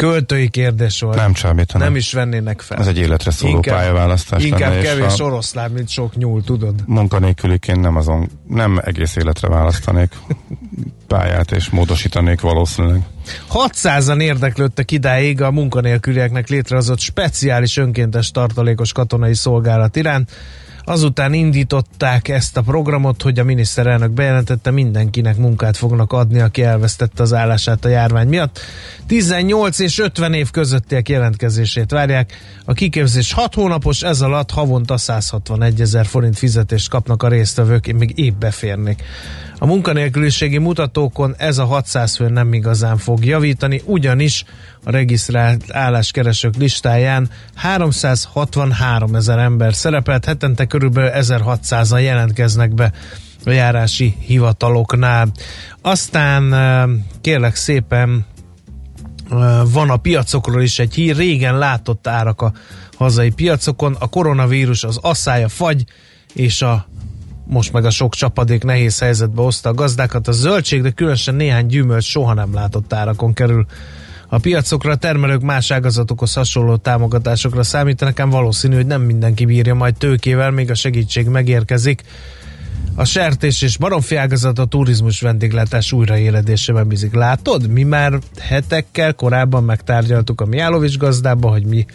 Költői 0.00 0.48
kérdés 0.48 1.00
volt. 1.00 1.16
Nem 1.16 1.32
csábítanak. 1.32 1.86
Nem 1.86 1.96
is 1.96 2.12
vennének 2.12 2.60
fel. 2.60 2.78
Ez 2.78 2.86
egy 2.86 2.98
életre 2.98 3.30
szóló 3.30 3.54
Inkább- 3.54 3.76
pályaválasztás 3.76 4.44
Inkább 4.44 4.60
lenne, 4.70 4.82
és 4.82 4.88
kevés 4.88 5.18
a- 5.20 5.24
oroszlán, 5.24 5.70
mint 5.70 5.88
sok 5.88 6.16
nyúl, 6.16 6.44
tudod? 6.44 6.74
munkanélküliként 6.86 7.80
nem 7.80 7.96
azon, 7.96 8.30
nem 8.48 8.80
egész 8.84 9.16
életre 9.16 9.48
választanék 9.48 10.12
pályát, 11.06 11.52
és 11.52 11.70
módosítanék 11.70 12.40
valószínűleg. 12.40 13.00
600-an 13.52 14.20
érdeklődtek 14.20 14.90
idáig 14.90 15.42
a 15.42 15.50
munkanélkülieknek 15.50 16.48
létrehozott 16.48 16.98
speciális 16.98 17.76
önkéntes 17.76 18.30
tartalékos 18.30 18.92
katonai 18.92 19.34
szolgálat 19.34 19.96
iránt. 19.96 20.30
Azután 20.84 21.32
indították 21.32 22.28
ezt 22.28 22.56
a 22.56 22.62
programot, 22.62 23.22
hogy 23.22 23.38
a 23.38 23.44
miniszterelnök 23.44 24.10
bejelentette, 24.10 24.70
mindenkinek 24.70 25.36
munkát 25.36 25.76
fognak 25.76 26.12
adni, 26.12 26.40
aki 26.40 26.62
elvesztette 26.62 27.22
az 27.22 27.32
állását 27.32 27.84
a 27.84 27.88
járvány 27.88 28.28
miatt. 28.28 28.60
18 29.06 29.78
és 29.78 29.98
50 29.98 30.32
év 30.32 30.50
közöttiek 30.50 31.08
jelentkezését 31.08 31.90
várják. 31.90 32.38
A 32.64 32.72
kiképzés 32.72 33.32
6 33.32 33.54
hónapos, 33.54 34.02
ez 34.02 34.20
alatt 34.20 34.50
havonta 34.50 34.96
161 34.96 35.80
ezer 35.80 36.06
forint 36.06 36.38
fizetést 36.38 36.88
kapnak 36.88 37.22
a 37.22 37.28
résztvevők, 37.28 37.92
még 37.92 38.18
épp 38.18 38.38
beférnék. 38.38 39.02
A 39.62 39.66
munkanélküliségi 39.66 40.58
mutatókon 40.58 41.34
ez 41.38 41.58
a 41.58 41.64
600 41.64 42.16
fő 42.16 42.28
nem 42.28 42.52
igazán 42.52 42.96
fog 42.96 43.24
javítani, 43.24 43.82
ugyanis 43.84 44.44
a 44.84 44.90
regisztrált 44.90 45.64
álláskeresők 45.72 46.56
listáján 46.56 47.30
363 47.54 49.14
ezer 49.14 49.38
ember 49.38 49.74
szerepelt, 49.74 50.24
hetente 50.24 50.64
körülbelül 50.64 51.10
1600-an 51.14 52.02
jelentkeznek 52.02 52.74
be 52.74 52.92
a 53.44 53.50
járási 53.50 54.14
hivataloknál. 54.18 55.28
Aztán 55.82 56.54
kérlek 57.20 57.54
szépen 57.54 58.26
van 59.72 59.90
a 59.90 59.96
piacokról 59.96 60.62
is 60.62 60.78
egy 60.78 60.94
hír, 60.94 61.16
régen 61.16 61.58
látott 61.58 62.06
árak 62.06 62.42
a 62.42 62.52
hazai 62.96 63.30
piacokon, 63.30 63.96
a 63.98 64.08
koronavírus, 64.08 64.84
az 64.84 64.98
asszály, 65.02 65.44
a 65.44 65.48
fagy 65.48 65.84
és 66.34 66.62
a 66.62 66.86
most 67.50 67.72
meg 67.72 67.84
a 67.84 67.90
sok 67.90 68.14
csapadék 68.14 68.64
nehéz 68.64 68.98
helyzetbe 68.98 69.42
hozta 69.42 69.68
a 69.68 69.74
gazdákat. 69.74 70.28
A 70.28 70.32
zöldség, 70.32 70.82
de 70.82 70.90
különösen 70.90 71.34
néhány 71.34 71.66
gyümölcs 71.66 72.04
soha 72.04 72.34
nem 72.34 72.54
látott 72.54 72.92
árakon 72.92 73.32
kerül 73.32 73.66
a 74.28 74.38
piacokra. 74.38 74.90
A 74.90 74.96
termelők 74.96 75.40
más 75.40 75.70
ágazatokhoz 75.70 76.34
hasonló 76.34 76.76
támogatásokra 76.76 77.62
számítanak, 77.62 78.20
ám 78.20 78.30
valószínű, 78.30 78.74
hogy 78.74 78.86
nem 78.86 79.02
mindenki 79.02 79.44
bírja 79.44 79.74
majd 79.74 79.94
tőkével, 79.96 80.50
még 80.50 80.70
a 80.70 80.74
segítség 80.74 81.26
megérkezik. 81.26 82.02
A 82.94 83.04
sertés 83.04 83.62
és 83.62 83.76
baromfi 83.76 84.16
ágazat 84.16 84.58
a 84.58 84.64
turizmus 84.64 85.20
vendéglátás 85.20 85.92
újraéledésében 85.92 86.88
bízik. 86.88 87.14
Látod? 87.14 87.68
Mi 87.68 87.82
már 87.82 88.18
hetekkel 88.38 89.14
korábban 89.14 89.64
megtárgyaltuk 89.64 90.40
a 90.40 90.44
Miálovics 90.46 90.98
gazdába, 90.98 91.48
hogy 91.48 91.64
mi 91.64 91.86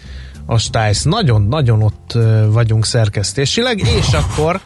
a 0.46 0.58
Stájsz. 0.58 1.04
Nagyon-nagyon 1.04 1.82
ott 1.82 2.18
vagyunk 2.50 2.86
szerkesztésileg, 2.86 3.80
és 3.80 4.14
akkor 4.14 4.62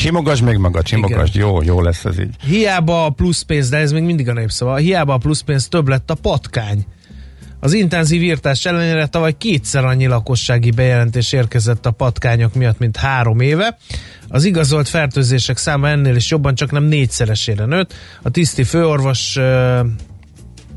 Simogasd 0.00 0.42
még 0.42 0.56
magad, 0.56 0.86
simogasd, 0.86 1.34
jó, 1.34 1.62
jó 1.62 1.80
lesz 1.80 2.04
ez 2.04 2.18
így. 2.18 2.34
Hiába 2.46 3.04
a 3.04 3.10
pluszpénz, 3.10 3.68
de 3.68 3.76
ez 3.76 3.92
még 3.92 4.02
mindig 4.02 4.28
a 4.28 4.32
népszava, 4.32 4.76
hiába 4.76 5.14
a 5.14 5.18
pluszpénz 5.18 5.68
több 5.68 5.88
lett 5.88 6.10
a 6.10 6.14
patkány. 6.14 6.86
Az 7.58 7.72
intenzív 7.72 8.22
írtás 8.22 8.64
ellenére 8.64 9.06
tavaly 9.06 9.36
kétszer 9.38 9.84
annyi 9.84 10.06
lakossági 10.06 10.70
bejelentés 10.70 11.32
érkezett 11.32 11.86
a 11.86 11.90
patkányok 11.90 12.54
miatt, 12.54 12.78
mint 12.78 12.96
három 12.96 13.40
éve. 13.40 13.78
Az 14.28 14.44
igazolt 14.44 14.88
fertőzések 14.88 15.56
száma 15.56 15.88
ennél 15.88 16.16
is 16.16 16.30
jobban, 16.30 16.54
csak 16.54 16.70
nem 16.70 16.84
négyszeresére 16.84 17.64
nőtt. 17.64 17.94
A 18.22 18.30
tiszti 18.30 18.64
főorvos 18.64 19.36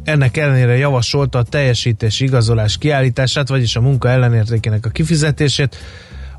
ennek 0.04 0.38
ellenére 0.38 0.78
javasolta 0.78 1.38
a 1.38 1.44
teljesítési 1.44 2.24
igazolás 2.24 2.78
kiállítását, 2.78 3.48
vagyis 3.48 3.76
a 3.76 3.82
munka 3.82 4.10
ellenértékének 4.10 4.86
a 4.86 4.90
kifizetését. 4.90 5.78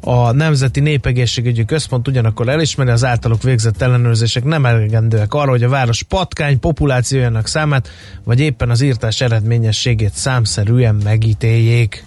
A 0.06 0.32
Nemzeti 0.32 0.80
Népegészségügyi 0.80 1.64
Központ 1.64 2.08
ugyanakkor 2.08 2.48
elismeri, 2.48 2.90
az 2.90 3.04
általuk 3.04 3.42
végzett 3.42 3.82
ellenőrzések 3.82 4.44
nem 4.44 4.66
elegendőek 4.66 5.34
arra, 5.34 5.50
hogy 5.50 5.62
a 5.62 5.68
város 5.68 6.02
patkány 6.02 6.60
populációjának 6.60 7.46
számát, 7.46 7.88
vagy 8.24 8.40
éppen 8.40 8.70
az 8.70 8.80
írtás 8.80 9.20
eredményességét 9.20 10.12
számszerűen 10.12 10.94
megítéljék. 11.04 12.04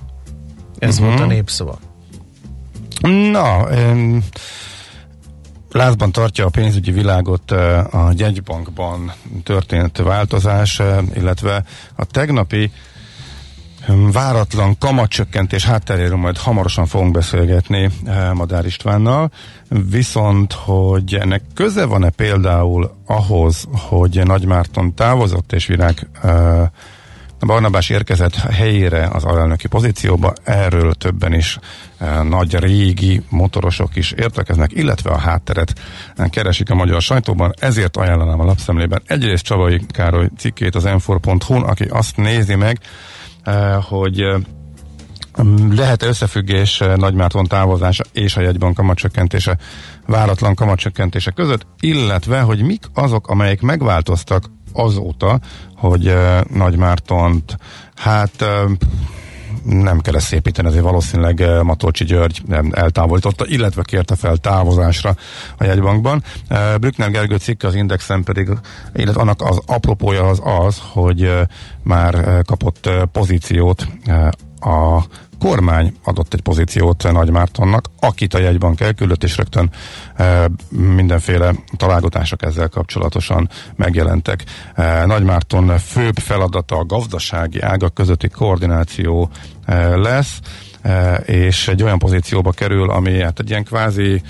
Ez 0.79 0.93
uh-huh. 0.97 1.07
volt 1.07 1.19
a 1.21 1.25
népszava. 1.25 1.79
Na, 3.31 3.67
um, 3.69 4.23
lázban 5.71 6.11
tartja 6.11 6.45
a 6.45 6.49
pénzügyi 6.49 6.91
világot 6.91 7.51
a 7.91 8.13
jegybankban 8.15 9.13
történt 9.43 9.97
változás, 9.97 10.81
illetve 11.15 11.63
a 11.95 12.05
tegnapi 12.05 12.71
váratlan 14.11 14.77
kamatcsökkentés 14.77 15.65
hátteréről 15.65 16.17
majd 16.17 16.37
hamarosan 16.37 16.85
fogunk 16.85 17.11
beszélgetni 17.11 17.89
Madár 18.33 18.65
Istvánnal, 18.65 19.31
viszont 19.89 20.53
hogy 20.53 21.15
ennek 21.15 21.41
köze 21.53 21.85
van-e 21.85 22.09
például 22.09 22.95
ahhoz, 23.05 23.67
hogy 23.71 24.21
Nagymárton 24.25 24.93
távozott 24.93 25.53
és 25.53 25.65
Virág 25.65 26.07
Barnabás 27.39 27.89
érkezett 27.89 28.35
helyére 28.35 29.09
az 29.11 29.23
alelnöki 29.23 29.67
pozícióba, 29.67 30.33
erről 30.43 30.93
többen 30.93 31.33
is 31.33 31.59
e, 31.97 32.21
nagy 32.21 32.55
régi 32.55 33.21
motorosok 33.29 33.95
is 33.95 34.11
értekeznek, 34.11 34.71
illetve 34.73 35.09
a 35.09 35.17
hátteret 35.17 35.73
keresik 36.29 36.69
a 36.69 36.75
magyar 36.75 37.01
sajtóban, 37.01 37.53
ezért 37.59 37.97
ajánlanám 37.97 38.39
a 38.39 38.45
lapszemlében. 38.45 39.01
Egyrészt 39.05 39.43
Csavai 39.43 39.81
Károly 39.87 40.29
cikkét 40.37 40.75
az 40.75 40.83
m 40.83 41.11
aki 41.47 41.83
azt 41.83 42.17
nézi 42.17 42.55
meg, 42.55 42.79
hogy 43.89 44.19
e, 44.19 44.39
lehet 45.71 46.03
összefüggés 46.03 46.83
Nagymárton 46.95 47.45
távozása 47.45 48.03
és 48.11 48.37
a 48.37 48.41
jegybank 48.41 48.75
kamatcsökkentése, 48.75 49.57
váratlan 50.05 50.55
kamatcsökkentése 50.55 51.31
között, 51.31 51.67
illetve, 51.79 52.41
hogy 52.41 52.61
mik 52.61 52.83
azok, 52.93 53.27
amelyek 53.27 53.61
megváltoztak 53.61 54.43
azóta, 54.73 55.39
hogy 55.75 56.07
uh, 56.07 56.41
Nagy 56.53 56.77
Mártont, 56.77 57.57
hát 57.95 58.45
nem 59.67 59.99
kell 59.99 60.15
ezt 60.15 60.27
szépíteni, 60.27 60.67
azért 60.67 60.83
valószínűleg 60.83 61.39
uh, 61.39 61.61
Matolcsi 61.61 62.03
György 62.03 62.41
nem 62.47 62.71
eltávolította, 62.75 63.45
illetve 63.47 63.81
kérte 63.81 64.15
fel 64.15 64.37
távozásra 64.37 65.15
a 65.57 65.63
jegybankban. 65.63 66.23
Uh, 66.49 66.77
Brückner 66.79 67.11
Gergő 67.11 67.37
cikke 67.37 67.67
az 67.67 67.75
Indexen 67.75 68.23
pedig, 68.23 68.49
illetve 68.93 69.21
annak 69.21 69.41
az 69.41 69.59
apropója 69.65 70.27
az 70.27 70.41
az, 70.43 70.81
hogy 70.91 71.31
már 71.83 72.41
kapott 72.45 72.89
pozíciót 73.11 73.87
a 74.59 75.03
kormány 75.39 75.93
adott 76.03 76.33
egy 76.33 76.41
pozíciót 76.41 77.11
Nagy 77.11 77.29
Mártonnak, 77.29 77.85
akit 77.99 78.33
a 78.33 78.39
jegybank 78.39 78.81
elküldött, 78.81 79.23
és 79.23 79.37
rögtön 79.37 79.69
e, 80.15 80.49
mindenféle 80.69 81.53
találgatások 81.77 82.43
ezzel 82.43 82.67
kapcsolatosan 82.67 83.49
megjelentek. 83.75 84.43
E, 84.73 85.05
Nagy 85.05 85.23
Márton 85.23 85.77
főbb 85.77 86.17
feladata 86.17 86.77
a 86.77 86.85
gazdasági 86.85 87.61
ágak 87.61 87.93
közötti 87.93 88.27
koordináció 88.27 89.29
e, 89.65 89.95
lesz, 89.95 90.39
e, 90.81 91.15
és 91.15 91.67
egy 91.67 91.83
olyan 91.83 91.99
pozícióba 91.99 92.51
kerül, 92.51 92.89
ami 92.89 93.21
hát 93.21 93.39
egy 93.39 93.49
ilyen 93.49 93.63
kvázi 93.63 94.21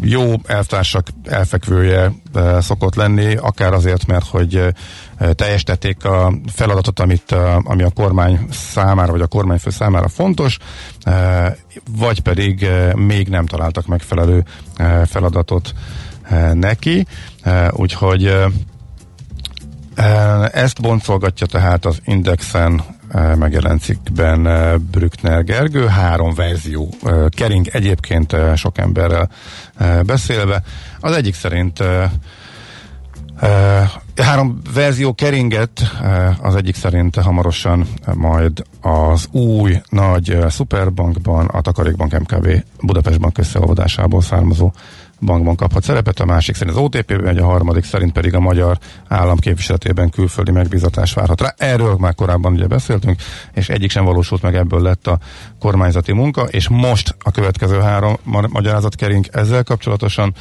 jó 0.00 0.32
elvtársak 0.46 1.06
elfekvője 1.24 2.12
e, 2.34 2.60
szokott 2.60 2.94
lenni, 2.94 3.36
akár 3.36 3.72
azért, 3.72 4.06
mert 4.06 4.26
hogy 4.26 4.74
teljesítették 5.34 6.04
a 6.04 6.32
feladatot, 6.52 7.00
amit, 7.00 7.32
ami 7.62 7.82
a 7.82 7.90
kormány 7.90 8.46
számára, 8.50 9.12
vagy 9.12 9.20
a 9.20 9.26
kormányfő 9.26 9.70
számára 9.70 10.08
fontos, 10.08 10.58
vagy 11.90 12.20
pedig 12.20 12.66
még 12.94 13.28
nem 13.28 13.46
találtak 13.46 13.86
megfelelő 13.86 14.44
feladatot 15.04 15.74
neki, 16.52 17.06
úgyhogy 17.70 18.34
ezt 20.52 20.80
boncolgatja 20.80 21.46
tehát 21.46 21.84
az 21.84 22.00
Indexen 22.04 22.82
megjelent 23.34 23.82
cikkben 23.82 24.42
Brückner 24.90 25.44
Gergő, 25.44 25.86
három 25.86 26.34
verzió 26.34 26.94
kering 27.28 27.66
egyébként 27.66 28.36
sok 28.54 28.78
emberrel 28.78 29.30
beszélve. 30.02 30.62
Az 31.00 31.16
egyik 31.16 31.34
szerint 31.34 31.82
három 34.16 34.60
verzió 34.74 35.14
keringet, 35.14 35.80
az 36.40 36.54
egyik 36.54 36.74
szerint 36.74 37.16
hamarosan 37.16 37.86
majd 38.14 38.62
az 38.80 39.28
új 39.30 39.80
nagy 39.88 40.38
szuperbankban, 40.48 41.46
a 41.46 41.60
Takarékbank 41.60 42.18
MKB 42.18 42.64
Budapest 42.80 43.20
Bank 43.20 43.38
összeolvadásából 43.38 44.22
származó 44.22 44.72
bankban 45.20 45.56
kaphat 45.56 45.82
szerepet, 45.82 46.20
a 46.20 46.24
másik 46.24 46.54
szerint 46.54 46.76
az 46.76 46.82
OTP-ben 46.82 47.38
a 47.38 47.44
harmadik 47.44 47.84
szerint 47.84 48.12
pedig 48.12 48.34
a 48.34 48.40
magyar 48.40 48.78
állam 49.08 49.38
külföldi 50.10 50.50
megbízatás 50.50 51.12
várhat 51.12 51.40
rá. 51.40 51.54
Erről 51.56 51.96
már 51.98 52.14
korábban 52.14 52.52
ugye 52.52 52.66
beszéltünk, 52.66 53.20
és 53.52 53.68
egyik 53.68 53.90
sem 53.90 54.04
valósult 54.04 54.42
meg, 54.42 54.54
ebből 54.54 54.82
lett 54.82 55.06
a 55.06 55.18
kormányzati 55.60 56.12
munka, 56.12 56.42
és 56.42 56.68
most 56.68 57.16
a 57.18 57.30
következő 57.30 57.80
három 57.80 58.16
magyarázat 58.48 58.94
kering 58.94 59.26
ezzel 59.32 59.62
kapcsolatosan. 59.62 60.34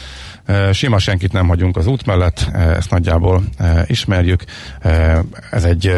E, 0.46 0.74
sima 0.74 1.00
senkit 1.00 1.32
nem 1.32 1.48
hagyunk 1.48 1.78
az 1.78 1.88
út 1.88 2.06
mellett, 2.06 2.50
e, 2.52 2.60
ezt 2.60 2.90
nagyjából 2.90 3.44
e, 3.58 3.84
ismerjük. 3.88 4.44
Ez 5.52 5.64
egy 5.64 5.94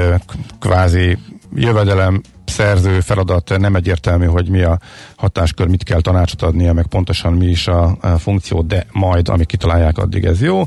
kvázi 0.60 1.18
jövedelem 1.56 2.22
szerző 2.50 3.00
feladat 3.00 3.58
nem 3.58 3.76
egyértelmű, 3.76 4.26
hogy 4.26 4.50
mi 4.50 4.62
a 4.62 4.80
hatáskör, 5.16 5.68
mit 5.68 5.84
kell 5.84 6.02
tanácsot 6.02 6.42
adnia, 6.42 6.74
meg 6.74 6.86
pontosan 6.86 7.34
mi 7.34 7.46
is 7.46 7.68
a, 7.68 7.98
a 8.02 8.08
funkció, 8.08 8.62
de 8.62 8.86
majd, 8.92 9.30
amíg 9.30 9.46
kitalálják, 9.46 9.98
addig 9.98 10.26
ez 10.26 10.42
jó. 10.42 10.64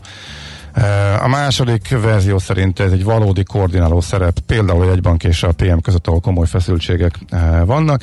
A 1.22 1.28
második 1.28 1.88
verzió 2.02 2.38
szerint 2.38 2.80
ez 2.80 2.92
egy 2.92 3.04
valódi 3.04 3.42
koordináló 3.42 4.00
szerep, 4.00 4.38
például 4.46 4.90
egy 4.90 5.00
bank 5.00 5.24
és 5.24 5.42
a 5.42 5.52
PM 5.52 5.78
között, 5.78 6.06
ahol 6.06 6.20
komoly 6.20 6.46
feszültségek 6.46 7.18
vannak, 7.64 8.02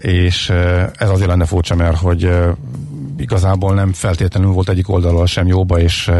és 0.00 0.50
ez 0.96 1.10
azért 1.10 1.28
lenne 1.28 1.44
furcsa, 1.44 1.74
mert 1.74 1.96
hogy 1.96 2.30
igazából 3.16 3.74
nem 3.74 3.92
feltétlenül 3.92 4.50
volt 4.50 4.68
egyik 4.68 4.88
oldalról 4.88 5.26
sem 5.26 5.46
jóba, 5.46 5.80
és 5.80 6.10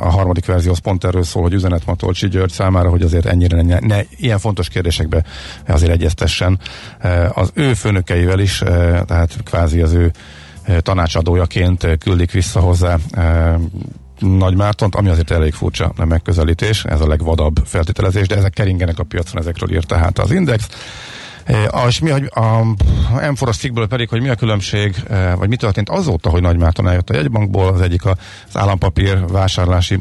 a 0.00 0.10
harmadik 0.10 0.46
verzió 0.46 0.70
az 0.70 0.78
pont 0.78 1.04
erről 1.04 1.22
szól, 1.22 1.42
hogy 1.42 1.52
üzenet 1.52 1.86
Matolcsi 1.86 2.28
György 2.28 2.50
számára, 2.50 2.90
hogy 2.90 3.02
azért 3.02 3.26
ennyire 3.26 3.62
ne, 3.62 3.78
ne 3.78 4.00
ilyen 4.16 4.38
fontos 4.38 4.68
kérdésekbe 4.68 5.24
azért 5.68 5.92
egyeztessen 5.92 6.58
az 7.32 7.50
ő 7.54 7.74
főnökeivel 7.74 8.38
is, 8.38 8.58
tehát 9.06 9.36
kvázi 9.44 9.80
az 9.80 9.92
ő 9.92 10.12
tanácsadójaként 10.80 11.98
küldik 11.98 12.30
vissza 12.30 12.60
hozzá 12.60 12.96
nagy 14.18 14.56
Mártont, 14.56 14.94
ami 14.94 15.08
azért 15.08 15.30
elég 15.30 15.52
furcsa 15.52 15.92
megközelítés, 16.04 16.84
ez 16.84 17.00
a 17.00 17.06
legvadabb 17.06 17.60
feltételezés, 17.64 18.26
de 18.26 18.36
ezek 18.36 18.52
keringenek 18.52 18.98
a 18.98 19.02
piacon, 19.04 19.40
ezekről 19.40 19.72
írt 19.72 19.86
tehát 19.86 20.18
az 20.18 20.30
Index. 20.30 20.68
E, 21.44 21.84
és 21.86 21.98
mi, 21.98 22.10
hogy 22.10 22.30
a 22.34 22.62
M4 23.14 23.58
cikkből 23.58 23.86
pedig, 23.86 24.08
hogy 24.08 24.20
mi 24.20 24.28
a 24.28 24.34
különbség, 24.34 24.94
e, 25.08 25.34
vagy 25.34 25.48
mi 25.48 25.56
történt 25.56 25.88
azóta, 25.88 26.30
hogy 26.30 26.42
Nagy 26.42 26.56
Márton 26.56 26.88
eljött 26.88 27.10
a 27.10 27.14
jegybankból, 27.14 27.68
az 27.68 27.80
egyik 27.80 28.04
az 28.04 28.16
állampapír 28.52 29.26
vásárlási 29.26 29.98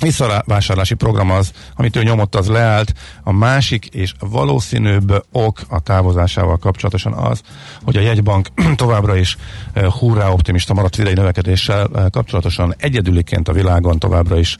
visszavásárlási 0.00 0.94
program 0.94 1.30
az, 1.30 1.52
amit 1.76 1.96
ő 1.96 2.02
nyomott, 2.02 2.34
az 2.34 2.48
leállt. 2.48 2.92
A 3.22 3.32
másik 3.32 3.86
és 3.86 4.12
valószínűbb 4.18 5.24
ok 5.32 5.60
a 5.68 5.80
távozásával 5.80 6.56
kapcsolatosan 6.56 7.12
az, 7.12 7.40
hogy 7.84 7.96
a 7.96 8.00
jegybank 8.00 8.48
továbbra 8.76 9.16
is 9.16 9.36
e, 9.72 9.90
hurrá 9.90 10.28
optimista 10.28 10.74
maradt 10.74 10.98
idei 10.98 11.14
növekedéssel 11.14 11.88
kapcsolatosan 12.10 12.74
egyedüliként 12.78 13.48
a 13.48 13.52
világon 13.52 13.98
továbbra 13.98 14.38
is 14.38 14.56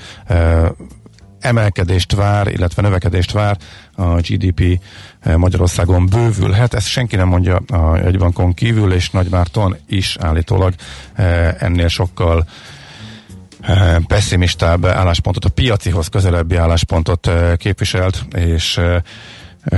emelkedést 1.44 2.14
vár, 2.14 2.46
illetve 2.46 2.83
növekedést 2.83 3.33
vár, 3.33 3.57
a 3.94 4.14
GDP 4.14 4.80
eh, 5.20 5.37
Magyarországon 5.37 6.07
bővülhet. 6.07 6.74
Ezt 6.74 6.87
senki 6.87 7.16
nem 7.16 7.28
mondja 7.28 7.57
a 7.57 7.96
jegybankon 7.96 8.54
kívül, 8.54 8.92
és 8.92 9.11
Nagymárton 9.11 9.76
is 9.88 10.16
állítólag 10.20 10.74
eh, 11.14 11.54
ennél 11.59 11.88
sokkal 11.88 12.46
eh, 13.61 13.96
pessimistább 14.07 14.87
álláspontot, 14.87 15.44
a 15.44 15.48
piacihoz 15.48 16.09
közelebbi 16.09 16.57
álláspontot 16.57 17.30
képviselt, 17.57 18.24
és 18.37 18.80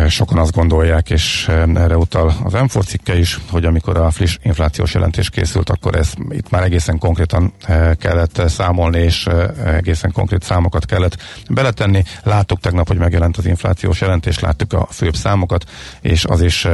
Sokan 0.08 0.38
azt 0.38 0.52
gondolják, 0.52 1.10
és 1.10 1.48
erre 1.74 1.96
utal 1.96 2.34
az 2.44 2.52
m 2.52 2.80
cikke 2.80 3.18
is, 3.18 3.40
hogy 3.50 3.64
amikor 3.64 3.96
a 3.96 4.10
friss 4.10 4.38
inflációs 4.42 4.94
jelentés 4.94 5.30
készült, 5.30 5.70
akkor 5.70 5.96
ez 5.96 6.12
itt 6.28 6.50
már 6.50 6.62
egészen 6.62 6.98
konkrétan 6.98 7.52
kellett 7.98 8.42
számolni, 8.46 8.98
és 8.98 9.28
egészen 9.64 10.12
konkrét 10.12 10.42
számokat 10.42 10.84
kellett 10.84 11.16
beletenni. 11.50 12.02
Láttuk 12.22 12.60
tegnap, 12.60 12.88
hogy 12.88 12.98
megjelent 12.98 13.36
az 13.36 13.46
inflációs 13.46 14.00
jelentés, 14.00 14.40
láttuk 14.40 14.72
a 14.72 14.86
főbb 14.90 15.14
számokat, 15.14 15.64
és 16.00 16.24
az 16.24 16.42
is 16.42 16.66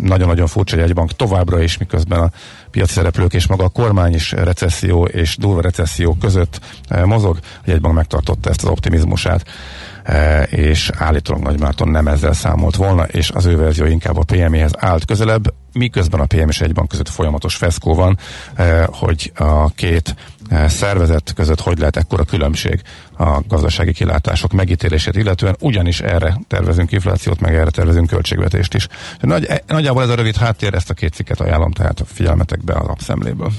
nagyon-nagyon 0.00 0.46
furcsa, 0.46 0.76
hogy 0.76 0.84
egy 0.84 0.94
bank 0.94 1.16
továbbra 1.16 1.62
is, 1.62 1.78
miközben 1.78 2.20
a 2.20 2.30
piaci 2.70 2.92
szereplők 2.92 3.34
és 3.34 3.46
maga 3.46 3.64
a 3.64 3.68
kormány 3.68 4.14
is 4.14 4.32
recesszió 4.32 5.04
és 5.04 5.36
durva 5.36 5.60
recesszió 5.60 6.16
között 6.20 6.60
mozog, 7.04 7.38
hogy 7.64 7.74
egy 7.74 7.80
bank 7.80 7.94
megtartotta 7.94 8.50
ezt 8.50 8.62
az 8.62 8.70
optimizmusát. 8.70 9.44
E, 10.06 10.42
és 10.42 10.90
állítólag 10.98 11.42
Nagy 11.42 11.60
Márton 11.60 11.88
nem 11.88 12.08
ezzel 12.08 12.32
számolt 12.32 12.76
volna, 12.76 13.02
és 13.02 13.30
az 13.30 13.44
ő 13.46 13.56
verzió 13.56 13.86
inkább 13.86 14.16
a 14.16 14.24
PMI-hez 14.24 14.72
állt 14.78 15.04
közelebb, 15.04 15.54
miközben 15.72 16.20
a 16.20 16.24
PM 16.24 16.48
és 16.48 16.60
egyban 16.60 16.86
között 16.86 17.08
folyamatos 17.08 17.54
feszkó 17.54 17.94
van, 17.94 18.18
e, 18.54 18.88
hogy 18.92 19.32
a 19.36 19.70
két 19.70 20.14
e, 20.48 20.68
szervezet 20.68 21.32
között 21.34 21.60
hogy 21.60 21.78
lehet 21.78 21.96
ekkora 21.96 22.24
különbség 22.24 22.82
a 23.18 23.40
gazdasági 23.48 23.92
kilátások 23.92 24.52
megítélését 24.52 25.16
illetően, 25.16 25.56
ugyanis 25.60 26.00
erre 26.00 26.40
tervezünk 26.48 26.92
inflációt, 26.92 27.40
meg 27.40 27.54
erre 27.54 27.70
tervezünk 27.70 28.06
költségvetést 28.06 28.74
is. 28.74 28.88
Nagy, 29.20 29.48
nagyjából 29.66 30.02
ez 30.02 30.08
a 30.08 30.14
rövid 30.14 30.36
háttér, 30.36 30.74
ezt 30.74 30.90
a 30.90 30.94
két 30.94 31.14
cikket 31.14 31.40
ajánlom, 31.40 31.70
tehát 31.70 32.02
figyelmetekbe 32.06 32.72
a 32.72 32.84
lapszemléből. 32.86 33.52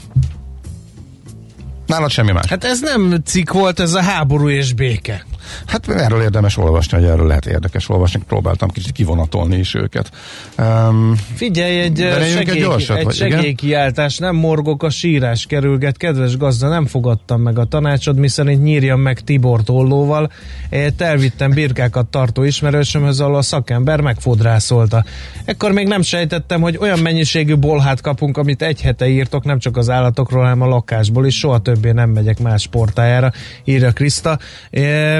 Nálad 1.88 2.10
semmi 2.10 2.32
más. 2.32 2.46
Hát 2.46 2.64
ez 2.64 2.82
nem 2.82 3.22
cikk 3.26 3.52
volt, 3.52 3.80
ez 3.80 3.94
a 3.94 4.02
háború 4.02 4.50
és 4.50 4.74
béke. 4.74 5.26
Hát 5.66 5.90
erről 5.90 6.22
érdemes 6.22 6.58
olvasni, 6.58 6.98
hogy 6.98 7.08
erről 7.08 7.28
lehet 7.28 7.46
érdekes 7.46 7.90
olvasni. 7.90 8.22
Próbáltam 8.28 8.70
kicsit 8.70 8.92
kivonatolni 8.92 9.58
is 9.58 9.74
őket. 9.74 10.12
Um, 10.58 11.16
Figyelj, 11.34 11.80
egy, 11.80 12.08
segély, 12.34 12.62
gyorsat, 12.62 12.98
egy 12.98 13.12
segélykiáltás, 13.12 14.18
nem 14.18 14.36
morgok, 14.36 14.84
a 14.84 14.90
sírás 14.90 15.46
kerülget. 15.46 15.98
Kedves 15.98 16.38
gazda, 16.38 16.70
nem 16.70 16.86
fogadtam 16.86 17.42
meg 17.42 17.60
a 17.60 17.66
tanácsod, 17.66 18.18
miszerint 18.18 18.64
nyírjam 18.64 19.00
meg 19.00 19.20
Tibor 19.20 19.64
tollóval. 19.64 20.32
Elvittem 20.98 21.52
birkákat 21.52 22.06
tartó 22.06 22.44
ismerősömhöz, 22.44 23.20
ahol 23.20 23.36
a 23.36 23.42
szakember 23.42 24.02
megfodrászolta. 24.02 25.04
Ekkor 25.46 25.72
még 25.72 25.88
nem 25.88 26.02
sejtettem, 26.02 26.62
hogy 26.62 26.78
olyan 26.78 27.00
mennyiségű 27.00 27.56
bolhát 27.56 28.02
kapunk, 28.02 28.38
amit 28.38 28.62
egy 28.62 28.82
hete 28.82 29.08
írtok, 29.08 29.44
nem 29.44 29.60
csak 29.60 29.78
az 29.78 29.90
állatokról, 29.90 30.42
hanem 30.42 30.62
a 30.62 30.68
lakásból 30.68 31.26
is. 31.26 31.38
Soha 31.38 31.58
többé 31.78 31.92
nem 31.92 32.10
megyek 32.10 32.40
más 32.40 32.68
portájára, 32.68 33.32
írja 33.64 33.92
Kriszta. 33.92 34.40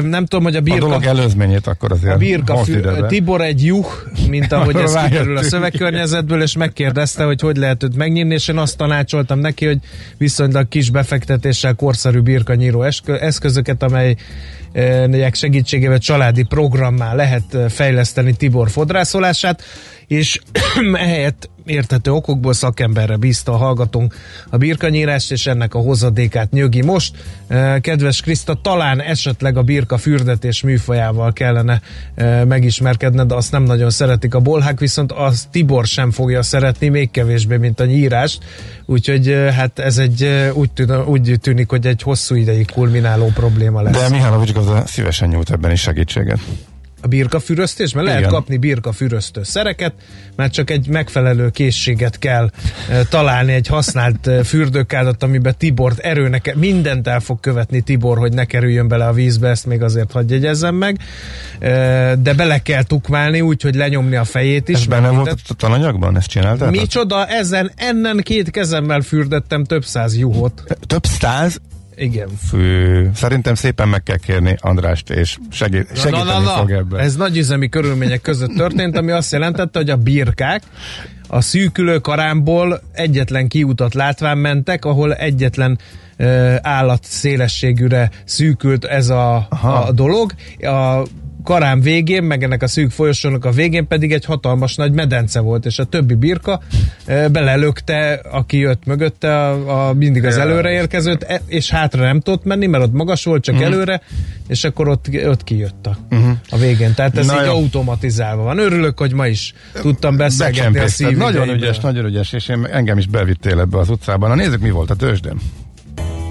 Nem 0.02 0.26
tudom, 0.26 0.44
hogy 0.44 0.56
a 0.56 0.62
birka... 0.62 0.86
A 0.86 0.90
dolog 0.90 1.04
előzményét 1.06 1.68
akkor 1.68 1.92
azért 1.92 2.14
A 2.14 2.18
birka 2.18 2.62
Tibor 3.08 3.42
egy 3.42 3.66
juh, 3.66 3.88
mint 4.30 4.52
ahogy 4.52 4.76
ez 4.86 4.96
kikerül 5.04 5.38
a 5.38 5.44
szövegkörnyezetből, 5.44 6.42
és 6.42 6.56
megkérdezte, 6.56 7.24
hogy 7.24 7.42
hogy 7.42 7.58
lehet 7.58 7.84
őt 7.84 7.96
megnyírni, 7.96 8.34
és 8.34 8.48
én 8.48 8.58
azt 8.58 8.78
tanácsoltam 8.78 9.40
neki, 9.40 9.66
hogy 9.66 9.78
viszonylag 10.18 10.68
kis 10.68 10.90
befektetéssel 10.90 11.74
korszerű 11.74 12.20
birkanyíró 12.20 12.86
eszközöket, 13.06 13.84
amely 13.84 14.16
segítségével 15.32 15.98
családi 15.98 16.44
programmá 16.44 17.14
lehet 17.14 17.58
fejleszteni 17.70 18.36
Tibor 18.36 18.70
fodrászolását, 18.70 19.64
és 20.08 20.40
ehelyett 20.94 21.50
érthető 21.66 22.12
okokból 22.12 22.54
szakemberre 22.54 23.16
bízta 23.16 23.52
a 23.52 23.56
hallgatónk 23.56 24.16
a 24.50 24.58
birkanyírást, 24.58 25.32
és 25.32 25.48
ennek 25.48 25.74
a 25.74 25.80
hozadékát 25.80 26.52
nyögi 26.52 26.82
most. 26.82 27.16
Kedves 27.82 28.22
Kriszta, 28.22 28.60
talán 28.62 29.02
esetleg 29.02 29.58
a 29.58 29.62
birka 29.62 29.98
fürdetés 29.98 30.62
műfajával 30.62 31.34
kellene 31.34 31.82
megismerkedned, 32.46 33.28
de 33.28 33.36
azt 33.36 33.52
nem 33.52 33.64
nagyon 33.64 33.90
szeretik 33.90 34.34
a 34.34 34.40
bolhák, 34.40 34.80
viszont 34.80 35.12
az 35.12 35.48
Tibor 35.52 35.86
sem 35.86 36.12
fogja 36.12 36.42
szeretni, 36.42 36.88
még 36.88 37.12
kevésbé, 37.12 37.58
mint 37.58 37.80
a 37.80 37.86
nyírást. 37.86 38.44
Úgyhogy 38.86 39.36
hát 39.56 39.80
ez 39.80 39.98
egy 39.98 40.50
úgy, 40.54 40.72
tűn, 40.72 41.06
úgy 41.06 41.36
tűnik, 41.42 41.70
hogy 41.70 41.88
egy 41.88 42.02
hosszú 42.02 42.36
ideig 42.36 42.72
kulmináló 42.72 43.32
probléma 43.34 43.82
lesz. 43.82 44.02
De 44.02 44.10
Mihálovics 44.10 44.54
gazda 44.54 44.86
szívesen 44.86 45.30
nyújt 45.30 45.52
ebben 45.52 45.72
is 45.72 45.82
segítséget 45.82 46.40
a 47.02 47.08
birkafüröztés, 47.08 47.94
mert 47.94 48.06
lehet 48.06 48.20
Igen. 48.20 48.32
kapni 48.32 48.58
birkafüröztő 48.58 49.44
szereket, 49.44 49.94
mert 50.36 50.54
csak 50.54 50.70
egy 50.70 50.88
megfelelő 50.88 51.50
készséget 51.50 52.20
kell 52.20 52.50
e, 52.90 53.04
találni, 53.04 53.54
egy 53.54 53.68
használt 53.68 54.28
e, 54.28 54.44
fürdőkádat, 54.44 55.24
amiben 55.24 55.56
Tibort 55.58 56.00
erőnek, 56.00 56.56
mindent 56.56 57.08
el 57.08 57.20
fog 57.20 57.40
követni 57.40 57.82
Tibor, 57.82 58.18
hogy 58.18 58.34
ne 58.34 58.46
kerüljön 58.46 58.88
bele 58.88 59.08
a 59.08 59.14
vízbe, 59.14 59.50
ezt 59.50 59.66
még 59.66 59.82
azért 59.82 60.12
hagyj 60.12 60.34
jegyezzem 60.34 60.76
meg, 60.76 61.00
e, 61.60 62.16
de 62.16 62.34
bele 62.34 62.62
kell 62.62 62.84
tukmálni, 62.84 63.42
úgyhogy 63.42 63.76
lenyomni 63.76 64.16
a 64.16 64.24
fejét 64.24 64.70
is. 64.70 64.76
Ez 64.76 64.86
benne 64.86 65.10
volt 65.10 65.42
a 65.48 65.54
tananyagban, 65.54 66.18
ezt 66.18 66.30
csináltál? 66.30 66.70
Micsoda, 66.70 67.26
ezen, 67.26 67.72
ennen 67.76 68.18
két 68.24 68.52
kezemmel 68.52 69.02
fürdettem 69.02 69.64
több 69.64 69.86
száz 69.86 70.18
juhot. 70.18 70.64
Több 70.88 71.06
száz? 71.06 71.60
Igen. 71.98 72.28
Fő. 72.50 73.12
Szerintem 73.14 73.56
szépen 73.56 73.88
meg 73.88 74.04
kell 74.04 74.18
kérni 74.18 74.56
Andrást, 74.60 75.10
és 75.10 75.38
segít, 75.50 75.88
segíteni 75.96 76.24
na, 76.24 76.40
na, 76.40 76.40
na, 76.40 76.58
fog 76.58 76.72
ebben. 76.72 77.00
Ez 77.00 77.16
nagyüzemi 77.16 77.70
körülmények 77.70 78.22
között 78.22 78.56
történt, 78.56 78.98
ami 78.98 79.12
azt 79.12 79.32
jelentette, 79.32 79.80
hogy 79.80 79.90
a 79.90 79.96
birkák 79.96 80.64
a 81.28 81.42
szűkülő 81.42 82.00
karámból 82.00 82.82
egyetlen 82.92 83.48
kiutat 83.48 83.94
látván 83.94 84.38
mentek, 84.38 84.86
ahol 84.86 85.14
egyetlen 85.14 85.80
állat 86.62 87.04
szélességűre 87.04 88.10
szűkült 88.26 88.86
ez 88.86 89.10
a, 89.10 89.36
a 89.62 89.92
dolog. 89.92 90.32
A 90.60 91.04
karám 91.48 91.82
végén, 91.82 92.24
meg 92.24 92.44
ennek 92.44 92.64
a 92.64 92.68
szűk 92.68 92.92
folyosónak 92.92 93.46
a 93.46 93.52
végén 93.52 93.88
pedig 93.88 94.12
egy 94.12 94.26
hatalmas 94.26 94.76
nagy 94.76 94.92
medence 94.92 95.40
volt, 95.40 95.66
és 95.66 95.80
a 95.80 95.84
többi 95.84 96.14
birka 96.14 96.62
belelökte, 97.06 98.22
aki 98.32 98.58
jött 98.58 98.86
mögötte, 98.86 99.38
a, 99.38 99.88
a 99.88 99.94
mindig 99.94 100.26
az 100.26 100.38
előre 100.38 100.72
érkezőt, 100.72 101.24
e, 101.24 101.42
és 101.46 101.70
hátra 101.70 102.04
nem 102.04 102.20
tudott 102.20 102.44
menni, 102.44 102.66
mert 102.66 102.84
ott 102.84 102.94
magas 102.94 103.24
volt, 103.24 103.44
csak 103.44 103.56
uh-huh. 103.56 103.74
előre, 103.74 104.02
és 104.48 104.64
akkor 104.64 104.88
ott, 104.88 105.06
ott 105.26 105.44
kijött 105.44 105.86
a, 105.86 105.98
uh-huh. 106.10 106.32
a 106.50 106.58
végén. 106.58 106.94
Tehát 106.94 107.18
ez 107.18 107.28
Na 107.28 107.40
így 107.40 107.46
jó. 107.46 107.52
automatizálva 107.52 108.44
van. 108.44 108.58
Örülök, 108.58 109.00
hogy 109.00 109.14
ma 109.14 109.28
is 109.28 109.54
tudtam 109.74 110.18
beszélgetni 110.18 110.80
a 110.80 110.88
szívügyeimben. 110.88 111.34
Nagyon 111.34 111.56
ügyes, 111.56 111.80
nagyon 111.80 112.06
ügyes, 112.06 112.34
és 112.34 112.48
én, 112.48 112.68
engem 112.72 112.98
is 112.98 113.08
bevittél 113.08 113.60
ebbe 113.60 113.78
az 113.78 113.90
utcában. 113.90 114.30
Na 114.30 114.36
nézzük, 114.36 114.62
mi 114.62 114.70
volt 114.70 114.90
a 114.90 114.96
tőzsdén. 114.96 115.40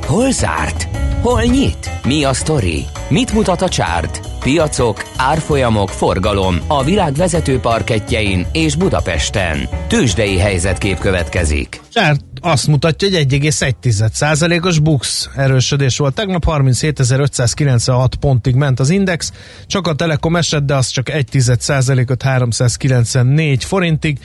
Hol 0.07 0.31
zárt? 0.31 0.89
Hol 1.21 1.43
nyit? 1.43 1.91
Mi 2.05 2.25
a 2.25 2.33
sztori? 2.33 2.85
Mit 3.09 3.33
mutat 3.33 3.63
a 3.63 3.69
csárt? 3.69 4.21
Piacok, 4.41 5.03
árfolyamok, 5.17 5.89
forgalom 5.89 6.59
a 6.67 6.85
világ 6.85 7.13
vezető 7.13 7.59
parketjein 7.59 8.47
és 8.53 8.77
Budapesten. 8.77 9.69
Tősdei 9.89 10.39
helyzetkép 10.39 10.99
következik. 10.99 11.81
Csárt 11.93 12.21
azt 12.41 12.67
mutatja, 12.67 13.09
hogy 13.09 13.27
1,1%-os 13.31 14.79
bux 14.79 15.29
erősödés 15.37 15.97
volt. 15.99 16.15
Tegnap 16.15 16.45
37.596 16.47 18.09
pontig 18.21 18.55
ment 18.55 18.81
az 18.81 18.91
index, 18.91 19.33
csak 19.67 19.87
a 19.87 19.95
Telekom 19.95 20.37
esett, 20.37 20.67
de 20.67 20.75
az 20.75 20.89
csak 20.89 21.07
1,1%-ot 21.11 22.23
394 22.23 23.65
forintig. 23.65 24.19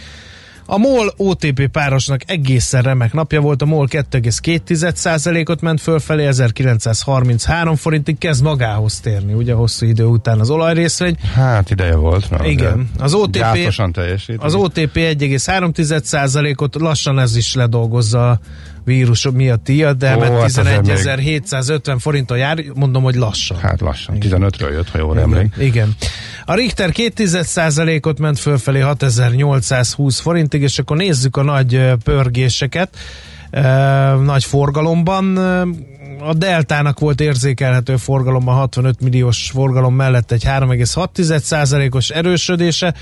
A 0.73 0.77
MOL 0.77 1.13
OTP 1.17 1.67
párosnak 1.67 2.21
egészen 2.25 2.81
remek 2.81 3.13
napja 3.13 3.41
volt, 3.41 3.62
a 3.62 3.65
MOL 3.65 3.88
2,2%-ot 3.89 5.62
ment 5.62 5.81
fölfelé, 5.81 6.25
1933 6.25 7.75
forintig 7.75 8.17
kezd 8.17 8.43
magához 8.43 8.99
térni, 8.99 9.34
ugye 9.34 9.53
hosszú 9.53 9.86
idő 9.86 10.05
után 10.05 10.39
az 10.39 10.49
olajrészvény. 10.49 11.17
Hát 11.34 11.69
ideje 11.69 11.95
volt. 11.95 12.29
Mert 12.29 12.45
Igen, 12.45 12.89
az 12.99 13.13
OTP, 13.13 13.73
az 14.38 14.55
OTP 14.55 14.95
1,3%-ot 14.95 16.75
lassan 16.75 17.19
ez 17.19 17.36
is 17.36 17.53
ledolgozza 17.53 18.39
vírus 18.86 19.28
miatt 19.34 19.72
de 19.98 20.15
mert 20.15 20.34
11.750 20.34 21.88
még... 21.88 22.00
forinton 22.00 22.38
jár, 22.38 22.63
mondom, 22.74 23.04
hogy 23.04 23.15
lassan. 23.15 23.58
Hát 23.58 23.82
lassan, 23.82 24.17
15-ről 24.20 24.72
jött, 24.72 24.89
ha 24.89 24.98
jól 24.98 25.20
emlék. 25.20 25.54
Igen. 25.58 25.96
A 26.46 26.54
Richter 26.54 26.89
2,1%-ot 26.94 28.20
ment 28.20 28.39
fölfelé 28.39 28.80
6820 28.80 30.20
forintig, 30.20 30.62
és 30.62 30.80
akkor 30.80 30.98
nézzük 30.98 31.38
a 31.38 31.44
nagy 31.44 31.94
pörgéseket 32.04 32.98
nagy 34.24 34.44
forgalomban. 34.44 35.39
A 36.23 36.34
Deltának 36.34 36.99
volt 36.99 37.21
érzékelhető 37.21 37.97
forgalomban 37.97 38.55
65 38.55 39.01
milliós 39.01 39.49
forgalom 39.53 39.95
mellett 39.95 40.31
egy 40.31 40.43
3,6%-os 40.45 42.10
erősödése, 42.10 42.93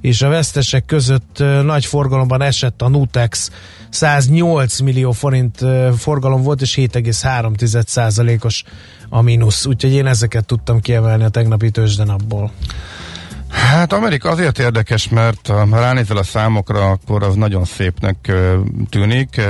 és 0.00 0.22
a 0.22 0.28
vesztesek 0.28 0.84
között 0.84 1.42
nagy 1.62 1.84
forgalomban 1.84 2.42
esett 2.42 2.82
a 2.82 2.88
Nutex 2.88 3.50
108 3.90 4.80
millió 4.80 5.12
forint 5.12 5.64
forgalom 5.96 6.42
volt, 6.42 6.60
és 6.60 6.74
7,3%-os 6.76 8.64
a 9.08 9.20
mínusz. 9.20 9.66
Úgyhogy 9.66 9.92
én 9.92 10.06
ezeket 10.06 10.44
tudtam 10.44 10.80
kiemelni 10.80 11.24
a 11.24 11.28
tegnapi 11.28 11.70
tőzsdenapból. 11.70 12.52
Hát 13.48 13.92
Amerika 13.92 14.30
azért 14.30 14.58
érdekes, 14.58 15.08
mert 15.08 15.46
ha 15.46 15.80
ránézel 15.80 16.16
a 16.16 16.22
számokra, 16.22 16.90
akkor 16.90 17.22
az 17.22 17.34
nagyon 17.34 17.64
szépnek 17.64 18.32
tűnik. 18.90 19.40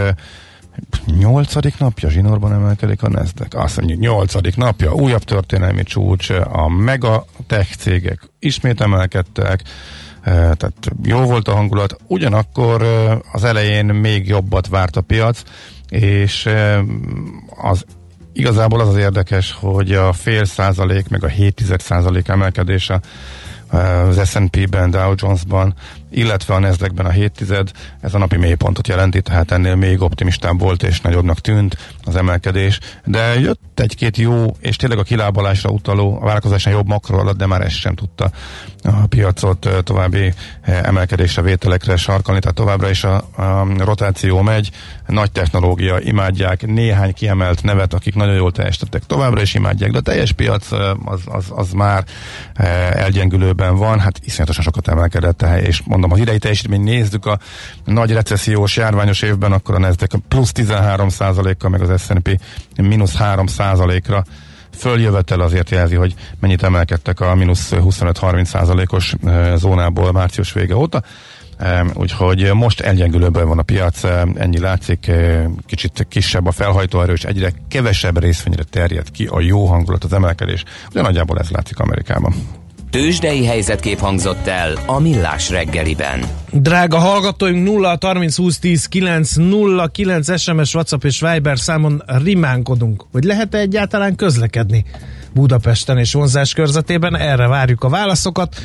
Nyolcadik 1.18 1.78
napja 1.78 2.10
zsinórban 2.10 2.52
emelkedik 2.52 3.02
a 3.02 3.08
Nasdaq. 3.08 3.58
Azt 3.58 3.76
mondjuk 3.76 4.00
nyolcadik 4.00 4.56
napja, 4.56 4.94
újabb 4.94 5.22
történelmi 5.22 5.82
csúcs, 5.82 6.30
a 6.30 6.68
mega 6.68 7.24
tech 7.46 7.76
cégek 7.76 8.20
ismét 8.38 8.80
emelkedtek, 8.80 9.62
tehát 10.22 10.90
jó 11.02 11.20
volt 11.20 11.48
a 11.48 11.54
hangulat, 11.54 11.96
ugyanakkor 12.06 12.82
az 13.32 13.44
elején 13.44 13.84
még 13.84 14.28
jobbat 14.28 14.68
várt 14.68 14.96
a 14.96 15.00
piac, 15.00 15.42
és 15.88 16.48
az 17.62 17.84
igazából 18.32 18.80
az 18.80 18.88
az 18.88 18.96
érdekes, 18.96 19.52
hogy 19.60 19.92
a 19.92 20.12
fél 20.12 20.44
százalék, 20.44 21.08
meg 21.08 21.24
a 21.24 21.28
7 21.28 21.62
százalék 21.78 22.28
emelkedése 22.28 23.00
az 23.68 24.28
S&P-ben, 24.28 24.90
Dow 24.90 25.12
Jones-ban, 25.16 25.74
illetve 26.10 26.54
a 26.54 26.58
Nasdaq-ben 26.58 27.06
a 27.06 27.10
7 27.10 27.44
ez 28.00 28.14
a 28.14 28.18
napi 28.18 28.36
mélypontot 28.36 28.88
jelenti, 28.88 29.22
tehát 29.22 29.50
ennél 29.50 29.74
még 29.74 30.02
optimistább 30.02 30.60
volt 30.60 30.82
és 30.82 31.00
nagyobbnak 31.00 31.40
tűnt 31.40 31.76
az 32.04 32.16
emelkedés, 32.16 32.78
de 33.04 33.40
jött 33.40 33.80
egy-két 33.80 34.16
jó 34.16 34.56
és 34.60 34.76
tényleg 34.76 34.98
a 34.98 35.02
kilábalásra 35.02 35.70
utaló, 35.70 36.18
a 36.20 36.24
várakozásán 36.24 36.72
jobb 36.72 36.86
makro 36.86 37.18
alatt, 37.18 37.36
de 37.36 37.46
már 37.46 37.60
ez 37.60 37.72
sem 37.72 37.94
tudta 37.94 38.30
a 38.82 39.06
piacot 39.06 39.68
további 39.84 40.32
emelkedésre, 40.62 41.42
vételekre 41.42 41.96
sarkalni, 41.96 42.40
tehát 42.40 42.56
továbbra 42.56 42.90
is 42.90 43.04
a, 43.04 43.16
a 43.16 43.66
rotáció 43.78 44.42
megy, 44.42 44.70
nagy 45.06 45.32
technológia, 45.32 45.98
imádják, 46.00 46.66
néhány 46.66 47.12
kiemelt 47.12 47.62
nevet, 47.62 47.94
akik 47.94 48.14
nagyon 48.14 48.34
jól 48.34 48.52
teljesítettek, 48.52 49.02
továbbra 49.06 49.40
is 49.40 49.54
imádják, 49.54 49.90
de 49.90 49.98
a 49.98 50.00
teljes 50.00 50.32
piac 50.32 50.72
az, 51.04 51.20
az, 51.24 51.44
az 51.48 51.72
már 51.72 52.04
elgyengülőben 52.92 53.76
van, 53.76 53.98
hát 54.00 54.20
iszonyatosan 54.24 54.62
sokat 54.62 54.88
emelkedett, 54.88 55.42
és 55.42 55.82
mondom, 55.98 56.18
az 56.18 56.26
idei 56.26 56.38
teljesítmény 56.38 56.82
nézzük 56.82 57.26
a 57.26 57.38
nagy 57.84 58.12
recessziós 58.12 58.76
járványos 58.76 59.22
évben, 59.22 59.52
akkor 59.52 59.74
a 59.74 59.78
Nasdaq 59.78 60.18
plusz 60.28 60.52
13 60.52 61.08
kal 61.58 61.70
meg 61.70 61.80
az 61.80 62.02
S&P 62.02 62.40
mínusz 62.76 63.14
3 63.14 63.46
ra 64.06 64.24
följövetel 64.76 65.40
azért 65.40 65.70
jelzi, 65.70 65.94
hogy 65.94 66.14
mennyit 66.40 66.62
emelkedtek 66.62 67.20
a 67.20 67.34
mínusz 67.34 67.72
25-30 67.74 68.44
százalékos 68.44 69.14
zónából 69.54 70.12
március 70.12 70.52
vége 70.52 70.76
óta. 70.76 71.02
Úgyhogy 71.94 72.52
most 72.54 72.80
elgyengülőben 72.80 73.48
van 73.48 73.58
a 73.58 73.62
piac, 73.62 74.04
ennyi 74.34 74.58
látszik, 74.58 75.10
kicsit 75.66 76.06
kisebb 76.08 76.46
a 76.46 76.50
felhajtóerő, 76.50 77.12
és 77.12 77.24
egyre 77.24 77.52
kevesebb 77.68 78.20
részvényre 78.20 78.62
terjed 78.62 79.10
ki 79.10 79.26
a 79.26 79.40
jó 79.40 79.66
hangulat, 79.66 80.04
az 80.04 80.12
emelkedés. 80.12 80.64
Ugye 80.90 81.02
nagyjából 81.02 81.38
ez 81.38 81.50
látszik 81.50 81.78
Amerikában. 81.78 82.34
Tőzsdei 82.90 83.44
helyzetkép 83.44 83.98
hangzott 83.98 84.46
el 84.46 84.72
a 84.86 84.98
Millás 84.98 85.50
reggeliben. 85.50 86.20
Drága 86.52 86.98
hallgatóink 86.98 87.64
0 87.64 87.98
30 88.00 88.36
20 88.36 88.58
10 88.58 88.86
9 88.86 89.34
0 89.34 89.86
9 89.86 90.40
SMS, 90.40 90.74
WhatsApp 90.74 91.04
és 91.04 91.20
Viber 91.20 91.58
számon 91.58 92.02
rimánkodunk, 92.06 93.04
hogy 93.12 93.24
lehet-e 93.24 93.58
egyáltalán 93.58 94.16
közlekedni 94.16 94.84
Budapesten 95.34 95.98
és 95.98 96.12
vonzás 96.12 96.52
körzetében, 96.52 97.16
erre 97.16 97.46
várjuk 97.46 97.84
a 97.84 97.88
válaszokat. 97.88 98.56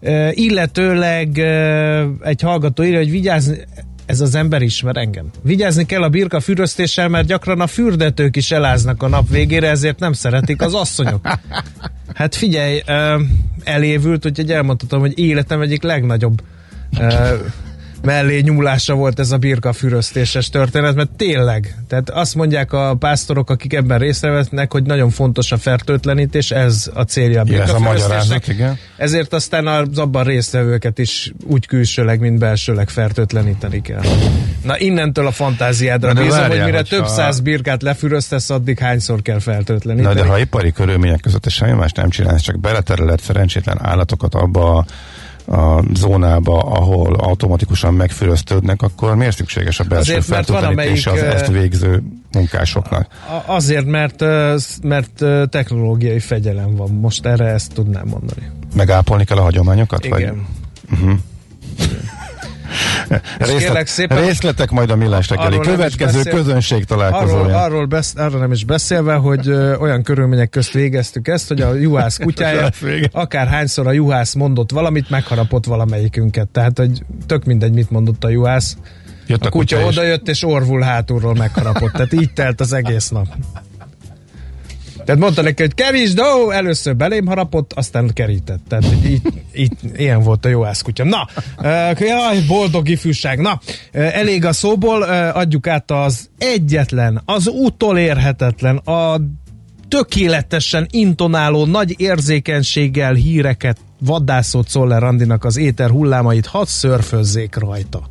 E, 0.00 0.32
illetőleg 0.32 1.38
e, 1.38 2.06
egy 2.20 2.40
hallgató 2.40 2.82
írja, 2.82 2.98
hogy 2.98 3.10
vigyázni, 3.10 3.56
ez 4.10 4.20
az 4.20 4.34
ember 4.34 4.62
ismer 4.62 4.96
engem. 4.96 5.30
Vigyázni 5.42 5.86
kell 5.86 6.02
a 6.02 6.08
birka 6.08 6.40
füröztéssel, 6.40 7.08
mert 7.08 7.26
gyakran 7.26 7.60
a 7.60 7.66
fürdetők 7.66 8.36
is 8.36 8.50
eláznak 8.50 9.02
a 9.02 9.08
nap 9.08 9.28
végére, 9.28 9.68
ezért 9.68 9.98
nem 9.98 10.12
szeretik 10.12 10.62
az 10.62 10.74
asszonyok. 10.74 11.28
Hát 12.14 12.34
figyelj, 12.34 12.82
elévült, 13.64 14.26
úgyhogy 14.26 14.52
elmondhatom, 14.52 15.00
hogy 15.00 15.18
életem 15.18 15.60
egyik 15.60 15.82
legnagyobb 15.82 16.42
mellé 18.02 18.40
nyúlása 18.40 18.94
volt 18.94 19.18
ez 19.18 19.30
a 19.30 19.36
birka 19.36 19.72
füröztéses 19.72 20.48
történet, 20.48 20.94
mert 20.94 21.10
tényleg, 21.10 21.76
tehát 21.88 22.10
azt 22.10 22.34
mondják 22.34 22.72
a 22.72 22.94
pásztorok, 22.98 23.50
akik 23.50 23.72
ebben 23.72 23.98
részt 23.98 24.20
vesznek, 24.20 24.72
hogy 24.72 24.82
nagyon 24.82 25.10
fontos 25.10 25.52
a 25.52 25.56
fertőtlenítés, 25.56 26.50
ez 26.50 26.90
a 26.94 27.02
célja 27.02 27.40
a 27.40 27.44
birka 27.44 27.74
a 27.74 28.40
igen. 28.46 28.78
Ezért 28.96 29.32
aztán 29.32 29.66
az 29.66 29.98
abban 29.98 30.24
résztvevőket 30.24 30.98
is 30.98 31.32
úgy 31.46 31.66
külsőleg, 31.66 32.20
mint 32.20 32.38
belsőleg 32.38 32.88
fertőtleníteni 32.88 33.80
kell. 33.80 34.02
Na 34.64 34.78
innentől 34.78 35.26
a 35.26 35.30
fantáziádra 35.30 36.12
bízom, 36.12 36.28
várjál, 36.28 36.48
hogy 36.48 36.64
mire 36.64 36.82
több 36.82 37.02
ha... 37.02 37.08
száz 37.08 37.40
birkát 37.40 37.82
lefüröztesz, 37.82 38.50
addig 38.50 38.78
hányszor 38.78 39.22
kell 39.22 39.38
fertőtleníteni. 39.38 40.14
Na 40.14 40.20
de 40.22 40.28
ha 40.28 40.38
ipari 40.38 40.72
körülmények 40.72 41.20
között 41.20 41.48
semmi 41.48 41.72
más 41.72 41.92
nem 41.92 42.10
csinálsz, 42.10 42.42
csak 42.42 42.60
beletereled 42.60 43.20
szerencsétlen 43.20 43.78
állatokat 43.82 44.34
abba 44.34 44.76
a 44.76 44.84
a 45.46 45.82
zónába, 45.94 46.58
ahol 46.58 47.14
automatikusan 47.14 47.94
megfüröztődnek, 47.94 48.82
akkor 48.82 49.14
miért 49.14 49.36
szükséges 49.36 49.80
a 49.80 49.84
belső 49.84 50.20
fertőtlenítése 50.20 51.10
az 51.10 51.22
ezt 51.22 51.46
végző 51.46 52.02
munkásoknak? 52.32 53.06
Azért, 53.46 53.86
mert, 53.86 54.20
mert 54.82 55.24
technológiai 55.50 56.18
fegyelem 56.18 56.76
van. 56.76 56.90
Most 56.90 57.26
erre 57.26 57.46
ezt 57.46 57.72
tudnám 57.72 58.06
mondani. 58.06 58.50
Megápolni 58.74 59.24
kell 59.24 59.36
a 59.38 59.42
hagyományokat? 59.42 60.04
Igen. 60.04 60.18
Vagy? 60.18 60.98
Uh-huh. 60.98 61.18
Részlet, 63.38 63.86
szépen, 63.86 64.24
részletek 64.24 64.70
majd 64.70 64.90
a 64.90 64.96
millás 64.96 65.28
reggeli. 65.28 65.58
Következő 65.58 66.18
beszél, 66.18 66.32
közönség 66.32 66.84
találkozója. 66.84 67.40
Arról, 67.40 67.54
arról, 67.54 67.86
besz, 67.86 68.14
arról 68.16 68.40
nem 68.40 68.52
is 68.52 68.64
beszélve, 68.64 69.14
hogy 69.14 69.48
ö, 69.48 69.76
olyan 69.76 70.02
körülmények 70.02 70.50
közt 70.50 70.72
végeztük 70.72 71.28
ezt, 71.28 71.48
hogy 71.48 71.60
a 71.60 71.74
juhász 71.74 72.18
kutyája 72.24 72.68
akár 73.12 73.48
hányszor 73.48 73.86
a 73.86 73.92
juhász 73.92 74.34
mondott 74.34 74.70
valamit, 74.70 75.10
megharapott 75.10 75.64
valamelyikünket. 75.66 76.48
Tehát, 76.48 76.78
hogy 76.78 77.02
tök 77.26 77.44
mindegy, 77.44 77.72
mit 77.72 77.90
mondott 77.90 78.24
a 78.24 78.28
juhász. 78.28 78.76
Jött 79.26 79.42
a, 79.42 79.46
a 79.46 79.50
kutya, 79.50 79.76
kutya 79.76 79.88
odajött, 79.88 80.28
és 80.28 80.44
orvul 80.44 80.80
hátulról 80.80 81.34
megharapott. 81.34 81.92
Tehát 81.92 82.12
így 82.12 82.32
telt 82.32 82.60
az 82.60 82.72
egész 82.72 83.08
nap. 83.08 83.26
Tehát 85.10 85.24
mondta 85.24 85.42
neki, 85.42 85.62
hogy 85.62 85.74
kerítsd, 85.74 86.20
ó, 86.20 86.50
először 86.50 86.96
belém 86.96 87.26
harapott, 87.26 87.72
aztán 87.72 88.10
kerített. 88.12 88.60
Tehát 88.68 88.84
így, 89.04 89.22
így, 89.54 89.72
ilyen 89.96 90.22
volt 90.22 90.44
a 90.44 90.48
jó 90.48 90.62
kutya. 90.82 91.04
Na, 91.04 91.28
jaj, 91.98 92.40
boldog 92.46 92.88
ifjúság. 92.88 93.40
Na, 93.40 93.60
elég 93.92 94.44
a 94.44 94.52
szóból, 94.52 95.02
adjuk 95.32 95.66
át 95.66 95.90
az 95.90 96.28
egyetlen, 96.38 97.22
az 97.24 97.46
utolérhetetlen, 97.46 98.76
a 98.76 99.20
tökéletesen 99.88 100.86
intonáló, 100.90 101.64
nagy 101.64 101.94
érzékenységgel 102.00 103.14
híreket 103.14 103.78
vadászott 104.00 104.68
Szoller 104.68 105.02
Andinak 105.02 105.44
az 105.44 105.56
éter 105.56 105.90
hullámait, 105.90 106.46
hadd 106.46 106.66
szörfözzék 106.66 107.56
rajta. 107.56 108.10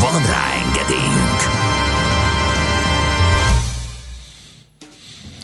Van 0.00 0.26
rá 0.26 0.52
engedélyünk! 0.66 1.40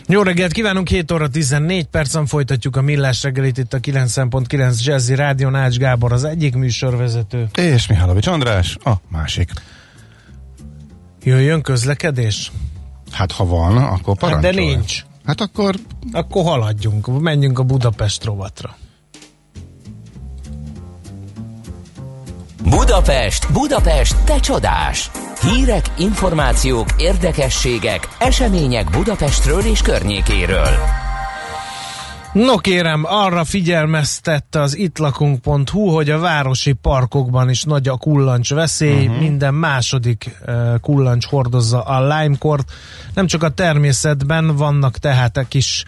Jó 0.07 0.21
reggelt 0.21 0.51
kívánunk, 0.51 0.87
7 0.87 1.11
óra 1.11 1.29
14 1.29 1.85
percen 1.85 2.25
folytatjuk 2.25 2.75
a 2.75 2.81
millás 2.81 3.23
reggelit 3.23 3.57
itt 3.57 3.73
a 3.73 3.79
9.9 3.79 4.83
Jazzy 4.83 5.15
Rádió 5.15 5.49
Nács 5.49 5.77
Gábor 5.77 6.11
az 6.11 6.23
egyik 6.23 6.55
műsorvezető. 6.55 7.47
És 7.55 7.87
Mihálovics 7.87 8.27
András 8.27 8.77
a 8.83 8.91
másik. 9.07 9.49
Jöjjön 11.23 11.61
közlekedés? 11.61 12.51
Hát 13.11 13.31
ha 13.31 13.45
van, 13.45 13.77
akkor 13.77 14.17
parancsolj. 14.17 14.55
Hát 14.55 14.55
de 14.55 14.61
nincs. 14.61 15.05
Hát 15.25 15.41
akkor... 15.41 15.75
Akkor 16.11 16.43
haladjunk, 16.43 17.21
menjünk 17.21 17.59
a 17.59 17.63
Budapest 17.63 18.23
rovatra. 18.23 18.75
Budapest, 22.69 23.51
Budapest, 23.51 24.23
te 24.23 24.39
csodás! 24.39 25.11
Hírek, 25.41 25.85
információk, 25.97 26.87
érdekességek, 26.97 28.07
események 28.19 28.89
Budapestről 28.89 29.59
és 29.59 29.81
környékéről. 29.81 30.69
No 32.33 32.57
kérem, 32.57 33.03
arra 33.05 33.43
figyelmeztette 33.43 34.61
az 34.61 34.77
itlakunk.hu, 34.77 35.89
hogy 35.89 36.09
a 36.09 36.19
városi 36.19 36.73
parkokban 36.73 37.49
is 37.49 37.63
nagy 37.63 37.87
a 37.87 37.97
kullancs 37.97 38.53
veszély, 38.53 39.05
uh-huh. 39.05 39.21
minden 39.21 39.53
második 39.53 40.37
uh, 40.45 40.79
kullancs 40.81 41.25
hordozza 41.25 41.81
a 41.81 42.01
limekort. 42.01 42.71
Nem 43.13 43.27
csak 43.27 43.43
a 43.43 43.49
természetben 43.49 44.55
vannak 44.55 44.97
tehát 44.97 45.37
a 45.37 45.43
kis 45.47 45.83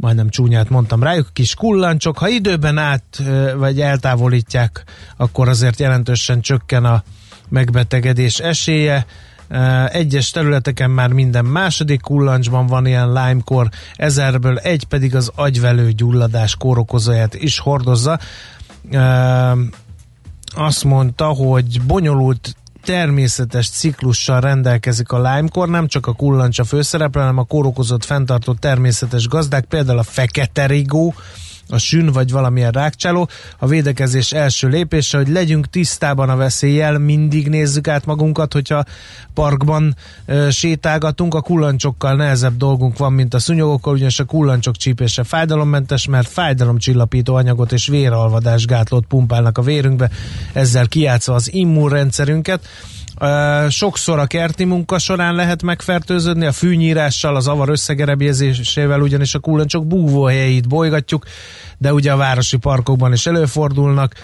majdnem 0.00 0.28
csúnyát 0.28 0.70
mondtam 0.70 1.02
rájuk, 1.02 1.28
kis 1.32 1.54
kullancsok, 1.54 2.18
ha 2.18 2.28
időben 2.28 2.78
át 2.78 3.22
vagy 3.56 3.80
eltávolítják, 3.80 4.84
akkor 5.16 5.48
azért 5.48 5.80
jelentősen 5.80 6.40
csökken 6.40 6.84
a 6.84 7.02
megbetegedés 7.48 8.38
esélye. 8.38 9.06
Egyes 9.88 10.30
területeken 10.30 10.90
már 10.90 11.12
minden 11.12 11.44
második 11.44 12.00
kullancsban 12.00 12.66
van 12.66 12.86
ilyen 12.86 13.12
limekor, 13.12 13.68
ezerből 13.96 14.58
egy 14.58 14.84
pedig 14.84 15.14
az 15.14 15.30
agyvelő 15.34 15.90
gyulladás 15.92 16.56
kórokozóját 16.56 17.34
is 17.34 17.58
hordozza. 17.58 18.18
Azt 20.56 20.84
mondta, 20.84 21.26
hogy 21.26 21.82
bonyolult 21.82 22.56
természetes 22.88 23.68
ciklussal 23.68 24.40
rendelkezik 24.40 25.12
a 25.12 25.16
limekor, 25.16 25.68
nem 25.68 25.86
csak 25.86 26.06
a 26.06 26.12
kullancs 26.12 26.58
a 26.58 26.64
főszereplő, 26.64 27.20
hanem 27.20 27.38
a 27.38 27.44
kórokozott 27.44 28.04
fenntartó 28.04 28.54
természetes 28.54 29.28
gazdák, 29.28 29.64
például 29.64 29.98
a 29.98 30.02
fekete 30.02 30.66
rigó, 30.66 31.14
a 31.68 31.78
sün 31.78 32.12
vagy 32.12 32.30
valamilyen 32.30 32.70
rákcsáló. 32.70 33.28
A 33.58 33.66
védekezés 33.66 34.32
első 34.32 34.68
lépése, 34.68 35.16
hogy 35.16 35.28
legyünk 35.28 35.70
tisztában 35.70 36.28
a 36.28 36.36
veszéllyel, 36.36 36.98
mindig 36.98 37.48
nézzük 37.48 37.88
át 37.88 38.06
magunkat, 38.06 38.52
hogyha 38.52 38.84
parkban 39.34 39.96
e, 40.26 40.50
sétálgatunk, 40.50 41.34
a 41.34 41.40
kullancsokkal 41.40 42.16
nehezebb 42.16 42.56
dolgunk 42.56 42.98
van, 42.98 43.12
mint 43.12 43.34
a 43.34 43.38
szúnyogokkal, 43.38 43.92
ugyanis 43.92 44.18
a 44.18 44.24
kullancsok 44.24 44.76
csípése 44.76 45.24
fájdalommentes, 45.24 46.06
mert 46.06 46.28
fájdalomcsillapító 46.28 47.34
anyagot 47.34 47.72
és 47.72 47.86
véralvadás 47.86 48.64
gátlót 48.64 49.06
pumpálnak 49.06 49.58
a 49.58 49.62
vérünkbe, 49.62 50.10
ezzel 50.52 50.86
kiátszva 50.88 51.34
az 51.34 51.52
immunrendszerünket. 51.52 52.66
Sokszor 53.68 54.18
a 54.18 54.26
kerti 54.26 54.64
munka 54.64 54.98
során 54.98 55.34
lehet 55.34 55.62
megfertőződni, 55.62 56.46
a 56.46 56.52
fűnyírással, 56.52 57.36
az 57.36 57.48
avar 57.48 57.68
összegerebjezésével, 57.68 59.00
ugyanis 59.00 59.34
a 59.34 59.38
kullancsok 59.38 59.86
búvóhelyeit 59.86 60.68
bolygatjuk, 60.68 61.24
de 61.78 61.92
ugye 61.92 62.12
a 62.12 62.16
városi 62.16 62.56
parkokban 62.56 63.12
is 63.12 63.26
előfordulnak. 63.26 64.14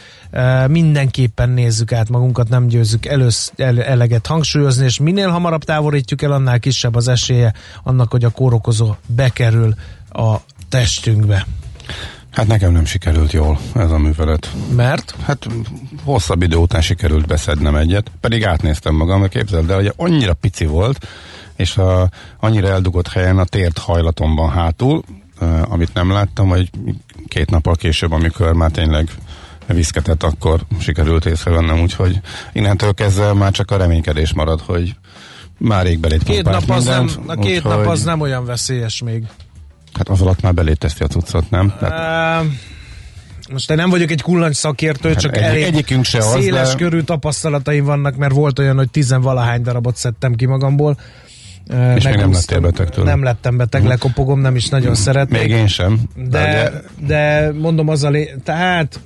Mindenképpen 0.69 1.49
nézzük 1.49 1.93
át 1.93 2.09
magunkat, 2.09 2.49
nem 2.49 2.67
győzzük 2.67 3.07
elősz, 3.07 3.53
eleget 3.57 4.27
hangsúlyozni, 4.27 4.85
és 4.85 4.99
minél 4.99 5.29
hamarabb 5.29 5.65
távolítjuk 5.65 6.23
el, 6.23 6.33
annál 6.33 6.59
kisebb 6.59 6.95
az 6.95 7.09
esélye 7.09 7.53
annak, 7.83 8.11
hogy 8.11 8.25
a 8.25 8.31
kórokozó 8.31 8.95
bekerül 9.07 9.75
a 10.13 10.37
testünkbe. 10.69 11.47
Hát 12.35 12.47
nekem 12.47 12.73
nem 12.73 12.85
sikerült 12.85 13.33
jól 13.33 13.59
ez 13.75 13.91
a 13.91 13.99
művelet. 13.99 14.51
Mert? 14.77 15.15
Hát 15.25 15.47
hosszabb 16.05 16.43
idő 16.43 16.57
után 16.57 16.81
sikerült 16.81 17.27
beszednem 17.27 17.75
egyet, 17.75 18.11
pedig 18.21 18.45
átnéztem 18.45 18.95
magam, 18.95 19.21
mert 19.21 19.33
képzeld 19.33 19.71
el, 19.71 19.77
hogy 19.77 19.93
annyira 19.97 20.35
pici 20.35 20.67
volt, 20.67 21.07
és 21.57 21.77
a, 21.77 22.11
annyira 22.41 22.69
eldugott 22.69 23.09
helyen 23.09 23.39
a 23.39 23.45
tért 23.45 23.79
hajlatomban 23.79 24.51
hátul, 24.51 25.03
uh, 25.41 25.73
amit 25.73 25.95
nem 25.95 26.11
láttam, 26.11 26.49
hogy 26.49 26.71
két 27.29 27.51
nappal 27.51 27.75
később, 27.75 28.13
amikor 28.13 28.53
már 28.53 28.71
tényleg 28.71 29.09
viszketett, 29.67 30.23
akkor 30.23 30.61
sikerült 30.79 31.27
észrevennem, 31.27 31.81
úgyhogy 31.81 32.21
innentől 32.53 32.95
kezdve 32.95 33.33
már 33.33 33.53
csak 33.53 33.71
a 33.71 33.77
reménykedés 33.77 34.33
marad, 34.33 34.61
hogy 34.61 34.97
már 35.59 35.85
rég 35.85 35.99
belét 35.99 36.23
két 36.23 36.45
nap 36.45 36.71
az 36.71 36.85
nem, 36.85 37.11
A 37.27 37.35
két 37.35 37.57
úgyhogy... 37.57 37.77
nap 37.77 37.87
az 37.87 38.03
nem 38.03 38.21
olyan 38.21 38.45
veszélyes 38.45 39.03
még. 39.03 39.25
Hát 39.99 40.09
az 40.09 40.21
alatt 40.21 40.41
már 40.41 40.55
beléteszti 40.55 41.03
a 41.03 41.07
cuccot, 41.07 41.51
nem? 41.51 41.75
Tehát... 41.79 42.45
Uh, 42.45 42.53
most 43.53 43.71
én 43.71 43.77
nem 43.77 43.91
vagyok 43.91 44.11
egy 44.11 44.23
kullancs 44.23 44.55
szakértő, 44.57 45.09
hát 45.09 45.21
csak 45.21 45.37
egy, 45.37 45.43
elég 45.43 45.63
egyikünk 45.63 46.05
se 46.05 46.21
széles 46.21 46.71
de... 46.71 46.77
körű 46.77 47.01
tapasztalataim 47.01 47.85
vannak, 47.85 48.17
mert 48.17 48.33
volt 48.33 48.59
olyan, 48.59 48.77
hogy 48.77 48.91
tizenvalahány 48.91 49.63
darabot 49.63 49.97
szedtem 49.97 50.35
ki 50.35 50.47
magamból. 50.47 50.97
És 51.97 52.05
még 52.05 52.15
nem 52.15 52.33
lettél 52.33 52.61
beteg 52.61 52.91
tőle. 52.91 53.11
Nem 53.11 53.23
lettem 53.23 53.57
beteg, 53.57 53.83
hm. 53.83 53.89
lekopogom, 53.89 54.41
nem 54.41 54.57
is 54.57 54.69
nagyon 54.69 54.95
szeretném. 54.95 55.41
Még 55.41 55.51
én 55.51 55.67
sem. 55.67 56.01
De, 56.15 56.29
de, 56.29 56.83
de 57.07 57.53
mondom 57.53 57.89
az 57.89 58.03
a 58.03 58.11
lé... 58.11 58.35
Tehát 58.45 59.01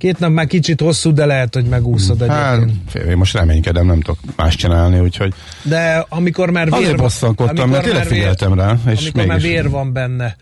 Két 0.00 0.18
nap 0.18 0.30
már 0.30 0.46
kicsit 0.46 0.80
hosszú, 0.80 1.12
de 1.12 1.26
lehet, 1.26 1.54
hogy 1.54 1.64
megúszod 1.64 2.26
hát, 2.26 2.56
egyébként. 2.56 2.90
Fél, 2.90 3.02
én 3.02 3.16
most 3.16 3.34
reménykedem, 3.34 3.86
nem 3.86 4.00
tudok 4.00 4.18
más 4.36 4.54
csinálni, 4.54 4.98
úgyhogy... 4.98 5.34
De 5.62 6.06
amikor 6.08 6.50
már 6.50 6.70
vér... 6.70 6.80
Azért 6.80 6.96
bosszankodtam, 6.96 7.70
mert 7.70 7.84
tényleg 7.84 8.04
figyeltem 8.04 8.54
rá, 8.54 8.76
és 8.86 8.98
Amikor 9.00 9.12
mégis... 9.12 9.26
már 9.26 9.40
vér 9.40 9.70
van 9.70 9.92
benne, 9.92 10.36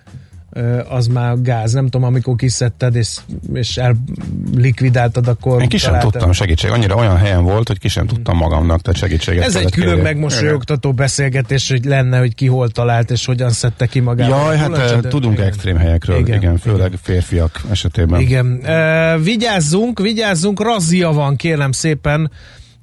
az 0.88 1.07
már 1.07 1.42
gáz. 1.42 1.72
Nem 1.72 1.84
tudom, 1.84 2.07
amikor 2.07 2.36
kiszedted 2.36 2.94
és, 2.94 3.16
és 3.53 3.76
ellikvidáltad, 3.76 5.28
akkor 5.28 5.61
Én 5.61 5.68
ki 5.68 5.76
sem 5.76 5.88
találtad. 5.88 6.12
tudtam 6.12 6.32
segítség. 6.32 6.70
Annyira 6.70 6.94
olyan 6.94 7.16
helyen 7.16 7.44
volt, 7.44 7.68
hogy 7.68 7.78
ki 7.78 7.88
sem 7.88 8.07
tudtam 8.07 8.36
magamnak, 8.36 8.80
tehát 8.80 8.99
segítséget 8.99 9.44
Ez 9.44 9.55
egy 9.55 9.70
külön 9.70 9.99
megmosolyogtató 9.99 10.92
beszélgetés, 10.92 11.70
hogy 11.70 11.84
lenne, 11.84 12.18
hogy 12.18 12.34
ki 12.34 12.46
hol 12.46 12.68
talált, 12.68 13.11
és 13.11 13.26
hogyan 13.26 13.51
szedte 13.51 13.86
ki 13.86 14.01
magát. 14.01 14.28
Jaj, 14.28 14.57
hát 14.57 14.66
Kulacsa, 14.66 15.01
tudunk 15.01 15.34
igen. 15.34 15.46
extrém 15.46 15.76
helyekről, 15.76 16.18
igen, 16.18 16.36
igen 16.36 16.57
főleg 16.59 16.86
igen. 16.86 16.99
férfiak 17.03 17.61
esetében. 17.70 18.20
Igen. 18.20 18.61
Uh, 18.62 19.22
vigyázzunk, 19.24 19.99
vigyázzunk, 19.99 20.62
razzia 20.62 21.12
van, 21.12 21.36
kérem 21.36 21.72
szépen, 21.72 22.30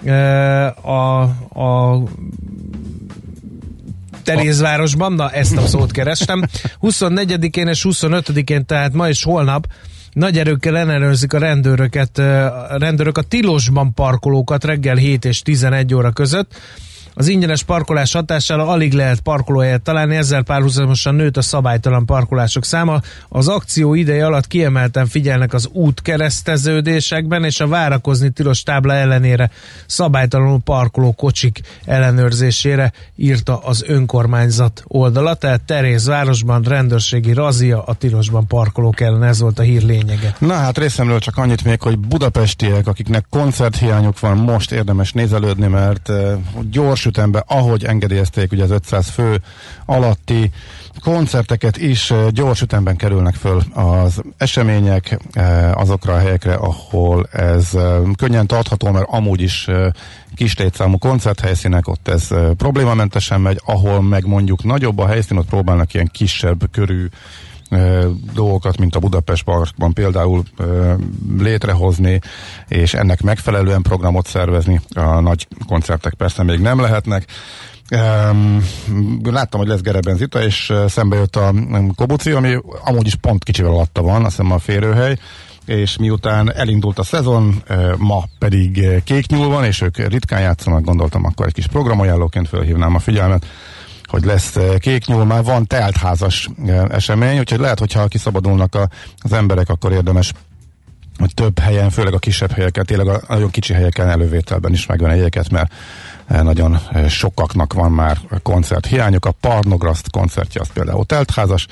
uh, 0.04 0.90
a, 0.90 1.22
a 1.60 2.04
Terézvárosban, 4.26 5.14
na 5.14 5.30
ezt 5.30 5.58
a 5.58 5.68
szót 5.68 5.92
kerestem. 5.92 6.44
24-én 6.82 7.68
és 7.68 7.86
25-én, 7.90 8.66
tehát 8.66 8.94
ma 8.94 9.08
és 9.08 9.24
holnap 9.24 9.68
nagy 10.16 10.38
erőkkel 10.38 10.78
ellenőrzik 10.78 11.34
a 11.34 11.38
rendőröket, 11.38 12.18
a 12.18 12.76
rendőrök 12.78 13.18
a 13.18 13.22
tilosban 13.22 13.94
parkolókat 13.94 14.64
reggel 14.64 14.96
7 14.96 15.26
és 15.26 15.42
11 15.42 15.94
óra 15.94 16.12
között. 16.12 16.54
Az 17.18 17.28
ingyenes 17.28 17.64
parkolás 17.64 18.14
hatására 18.14 18.68
alig 18.68 18.94
lehet 18.94 19.20
parkolóhelyet 19.20 19.82
találni, 19.82 20.16
ezzel 20.16 20.44
párhuzamosan 20.44 21.16
nőtt 21.16 21.38
a 21.38 21.42
szabálytalan 21.42 22.06
parkolások 22.06 22.66
száma. 22.66 23.02
Az 23.30 23.48
akció 23.48 23.94
ideje 23.94 24.26
alatt 24.26 24.48
kiemelten 24.48 25.08
figyelnek 25.08 25.54
az 25.54 25.70
út 25.72 26.02
kereszteződésekben, 26.02 27.44
és 27.44 27.60
a 27.60 27.68
várakozni 27.68 28.30
tilos 28.30 28.64
tábla 28.64 28.94
ellenére 28.94 29.50
szabálytalanul 29.86 30.60
parkoló 30.60 31.12
kocsik 31.12 31.62
ellenőrzésére 31.86 32.92
írta 33.16 33.58
az 33.58 33.84
önkormányzat 33.88 34.84
oldala, 34.88 35.34
tehát 35.34 35.62
Terézvárosban 35.62 36.62
rendőrségi 36.62 37.34
razia 37.34 37.84
a 37.84 37.94
tilosban 37.94 38.48
parkolók 38.48 39.00
ellen, 39.00 39.24
ez 39.24 39.40
volt 39.40 39.60
a 39.60 39.64
hír 39.64 39.84
lényege. 39.84 40.36
Na 40.40 40.54
hát 40.54 40.78
részemről 40.78 41.20
csak 41.20 41.38
annyit 41.38 41.64
még, 41.64 41.82
hogy 41.82 42.00
budapestiek, 42.00 42.88
akiknek 42.88 43.26
koncerthiányuk 43.30 44.20
van, 44.20 44.38
most 44.38 44.72
érdemes 44.72 45.12
nézelődni, 45.12 45.68
mert 45.68 46.10
uh, 46.10 46.34
gyors 47.06 47.44
ahogy 47.48 47.86
engedélyezték 47.86 48.52
ugye 48.52 48.64
az 48.64 48.72
500 48.72 49.10
fő 49.10 49.42
alatti 49.86 50.52
koncerteket 51.02 51.78
is 51.78 52.14
gyors 52.30 52.62
ütemben 52.62 52.96
kerülnek 52.96 53.34
föl 53.34 53.62
az 53.74 54.22
események 54.38 55.20
azokra 55.74 56.14
a 56.14 56.18
helyekre, 56.18 56.54
ahol 56.54 57.28
ez 57.32 57.70
könnyen 58.18 58.48
tartható, 58.48 58.92
mert 58.92 59.08
amúgy 59.10 59.42
is 59.42 59.68
kis 60.36 60.58
létszámú 60.58 60.98
koncerthelyszínek, 60.98 61.88
ott 61.88 62.08
ez 62.08 62.28
problémamentesen 62.58 63.42
megy, 63.42 63.62
ahol 63.66 64.02
meg 64.02 64.26
mondjuk 64.26 64.64
nagyobb 64.64 65.00
a 65.00 65.08
helyszín, 65.08 65.38
ott 65.38 65.50
próbálnak 65.50 65.94
ilyen 65.94 66.10
kisebb 66.14 66.72
körű 66.72 67.08
dolgokat, 68.34 68.78
mint 68.78 68.96
a 68.96 69.00
Budapest 69.00 69.44
Parkban 69.44 69.94
például 69.94 70.44
létrehozni, 71.38 72.20
és 72.68 72.94
ennek 72.94 73.22
megfelelően 73.22 73.82
programot 73.82 74.28
szervezni. 74.28 74.82
A 74.96 75.20
nagy 75.20 75.48
koncertek 75.68 76.14
persze 76.14 76.44
még 76.44 76.60
nem 76.60 76.80
lehetnek. 76.80 77.26
Láttam, 79.24 79.60
hogy 79.60 79.70
lesz 79.70 79.82
Gereben 79.82 80.16
Zita, 80.16 80.44
és 80.44 80.74
szembe 80.88 81.16
jött 81.16 81.36
a 81.36 81.54
Kobuci, 81.96 82.32
ami 82.32 82.58
amúgy 82.84 83.08
is 83.08 83.16
pont 83.16 83.44
kicsivel 83.44 83.72
alatta 83.72 84.02
van, 84.02 84.26
azt 84.26 84.36
hiszem 84.36 84.52
a 84.52 84.60
férőhely, 84.60 85.18
és 85.66 85.98
miután 85.98 86.54
elindult 86.54 87.00
a 87.00 87.04
szezon, 87.04 87.64
ma 87.98 88.24
pedig 88.40 89.04
kéknyúl 89.04 89.48
van, 89.48 89.64
és 89.64 89.82
ők 89.82 89.98
ritkán 89.98 90.42
játszanak, 90.42 90.84
gondoltam, 90.84 91.26
akkor 91.26 91.46
egy 91.46 91.54
kis 91.54 91.68
programajánlóként 91.68 92.48
felhívnám 92.48 92.96
a 92.96 93.00
figyelmet 93.00 93.46
hogy 94.16 94.26
lesz 94.26 94.56
eh, 94.56 94.78
kék 94.78 95.06
nyúl, 95.06 95.26
már 95.26 95.44
van 95.44 95.68
teltházas 95.68 96.50
eh, 96.66 96.84
esemény, 96.84 97.40
úgyhogy 97.40 97.60
lehet, 97.60 97.80
hogyha 97.80 98.08
kiszabadulnak 98.08 98.76
a, 98.76 98.90
az 99.18 99.34
emberek, 99.34 99.70
akkor 99.70 99.92
érdemes 99.92 100.32
hogy 101.18 101.34
több 101.34 101.60
helyen, 101.60 101.90
főleg 101.90 102.14
a 102.14 102.20
kisebb 102.20 102.52
helyeket, 102.52 102.86
tényleg 102.86 103.08
a 103.08 103.22
nagyon 103.28 103.50
kicsi 103.50 103.74
helyeken 103.74 104.10
elővételben 104.10 104.74
is 104.74 104.86
megvan 104.86 105.10
egyeket, 105.10 105.50
mert 105.50 105.74
eh, 106.28 106.42
nagyon 106.42 106.80
sokaknak 107.08 107.74
van 107.74 107.92
már 107.92 108.18
koncert 108.44 108.86
hiányok. 108.86 109.26
A 109.26 109.32
Parnograszt 109.32 110.12
koncertje 110.12 110.62
az 110.62 110.70
például 110.74 111.06
teltházas, 111.06 111.68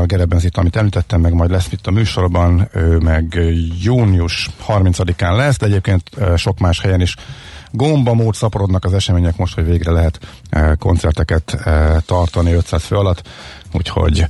a 0.00 0.04
Gerebenzit, 0.06 0.56
amit 0.56 0.76
említettem, 0.76 1.20
meg 1.20 1.32
majd 1.32 1.50
lesz 1.50 1.72
itt 1.72 1.86
a 1.86 1.90
műsorban, 1.90 2.68
ő 2.72 2.98
meg 2.98 3.40
június 3.80 4.50
30-án 4.68 5.36
lesz, 5.36 5.58
de 5.58 5.66
egyébként 5.66 6.10
sok 6.36 6.58
más 6.58 6.80
helyen 6.80 7.00
is 7.00 7.16
gomba 7.72 8.14
mód 8.14 8.34
szaporodnak 8.34 8.84
az 8.84 8.94
események 8.94 9.36
most, 9.36 9.54
hogy 9.54 9.64
végre 9.64 9.90
lehet 9.90 10.18
koncerteket 10.78 11.56
tartani 12.06 12.52
500 12.52 12.84
fő 12.84 12.96
alatt, 12.96 13.28
úgyhogy 13.72 14.26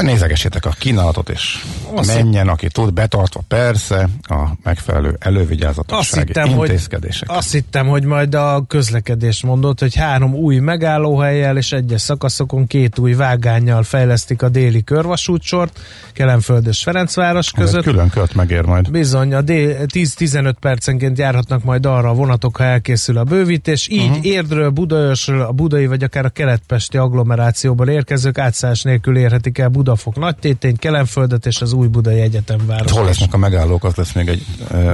Nézegessétek 0.00 0.64
a 0.64 0.70
kínálatot, 0.78 1.28
és 1.28 1.64
Azt 1.94 2.14
menjen, 2.14 2.48
aki 2.48 2.68
tud, 2.68 2.92
betartva 2.92 3.40
persze 3.48 4.08
a 4.22 4.48
megfelelő 4.62 5.08
Azt 5.08 5.16
elővigyázatossági 5.18 6.26
hittem, 6.26 6.48
hogy, 6.48 6.80
azt 7.26 7.52
hittem, 7.52 7.86
hogy 7.86 8.04
majd 8.04 8.34
a 8.34 8.64
közlekedés 8.68 9.42
mondott, 9.42 9.80
hogy 9.80 9.94
három 9.94 10.34
új 10.34 10.58
megállóhelyjel 10.58 11.56
és 11.56 11.72
egyes 11.72 12.00
szakaszokon 12.00 12.66
két 12.66 12.98
új 12.98 13.12
vágányjal 13.12 13.82
fejlesztik 13.82 14.42
a 14.42 14.48
déli 14.48 14.84
körvasútsort, 14.84 15.80
Kelenföld 16.12 16.66
és 16.66 16.82
Ferencváros 16.82 17.52
Ez 17.54 17.62
között. 17.62 17.82
külön 17.82 18.08
kört 18.08 18.34
megér 18.34 18.64
majd. 18.64 18.90
Bizony, 18.90 19.34
a 19.34 19.40
dél- 19.40 19.86
10-15 19.92 20.54
percenként 20.60 21.18
járhatnak 21.18 21.64
majd 21.64 21.86
arra 21.86 22.08
a 22.08 22.14
vonatok, 22.14 22.56
ha 22.56 22.64
elkészül 22.64 23.18
a 23.18 23.24
bővítés. 23.24 23.88
Így 23.88 24.08
uh-huh. 24.08 24.26
Érdről, 24.26 24.70
Budaörsről, 24.70 25.40
a 25.40 25.52
budai 25.52 25.86
vagy 25.86 26.02
akár 26.02 26.24
a 26.24 26.28
keletpesti 26.28 26.96
agglomerációból 26.96 27.88
érkezők 27.88 28.38
átszállás 28.38 28.82
nélkül 28.82 29.16
érhetik 29.16 29.58
el 29.58 29.68
Budafok 29.78 30.16
Nagytétény, 30.16 30.76
Kelenföldet 30.76 31.46
és 31.46 31.60
az 31.60 31.72
új 31.72 31.86
Budai 31.86 32.20
Egyetem 32.20 32.58
város. 32.66 32.92
Hol 32.92 33.04
lesznek 33.04 33.34
a 33.34 33.36
megállók, 33.36 33.84
az 33.84 33.94
lesz 33.94 34.12
még 34.12 34.28
egy... 34.28 34.44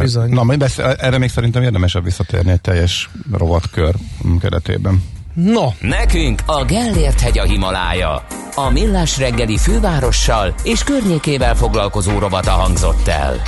Bizony. 0.01 0.31
Na, 0.31 0.43
majd 0.43 0.59
besz- 0.59 0.79
erre 0.79 1.19
még 1.19 1.31
szerintem 1.31 1.63
érdemesebb 1.63 2.05
visszatérni 2.05 2.51
egy 2.51 2.61
teljes 2.61 3.11
rovatkör 3.33 3.95
keretében. 4.41 5.03
No, 5.35 5.69
Nekünk 5.81 6.43
a 6.47 6.65
Gellért 6.65 7.21
hegy 7.21 7.39
a 7.39 7.43
Himalája. 7.43 8.27
A 8.55 8.71
Millás 8.71 9.19
reggeli 9.19 9.57
fővárossal 9.59 10.55
és 10.63 10.85
környékével 10.85 11.55
foglalkozó 11.55 12.19
rovata 12.19 12.51
hangzott 12.51 13.09
el. 13.09 13.41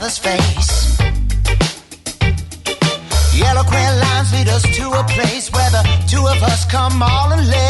Other's 0.00 0.18
face. 0.18 1.00
Yellow 3.34 3.64
queer 3.64 3.92
lines 4.04 4.32
lead 4.32 4.48
us 4.48 4.62
to 4.62 4.84
a 4.90 5.04
place 5.08 5.50
where 5.52 5.70
the 5.70 5.82
two 6.08 6.24
of 6.26 6.40
us 6.42 6.64
come 6.66 7.02
all 7.02 7.32
unlaced. 7.32 7.67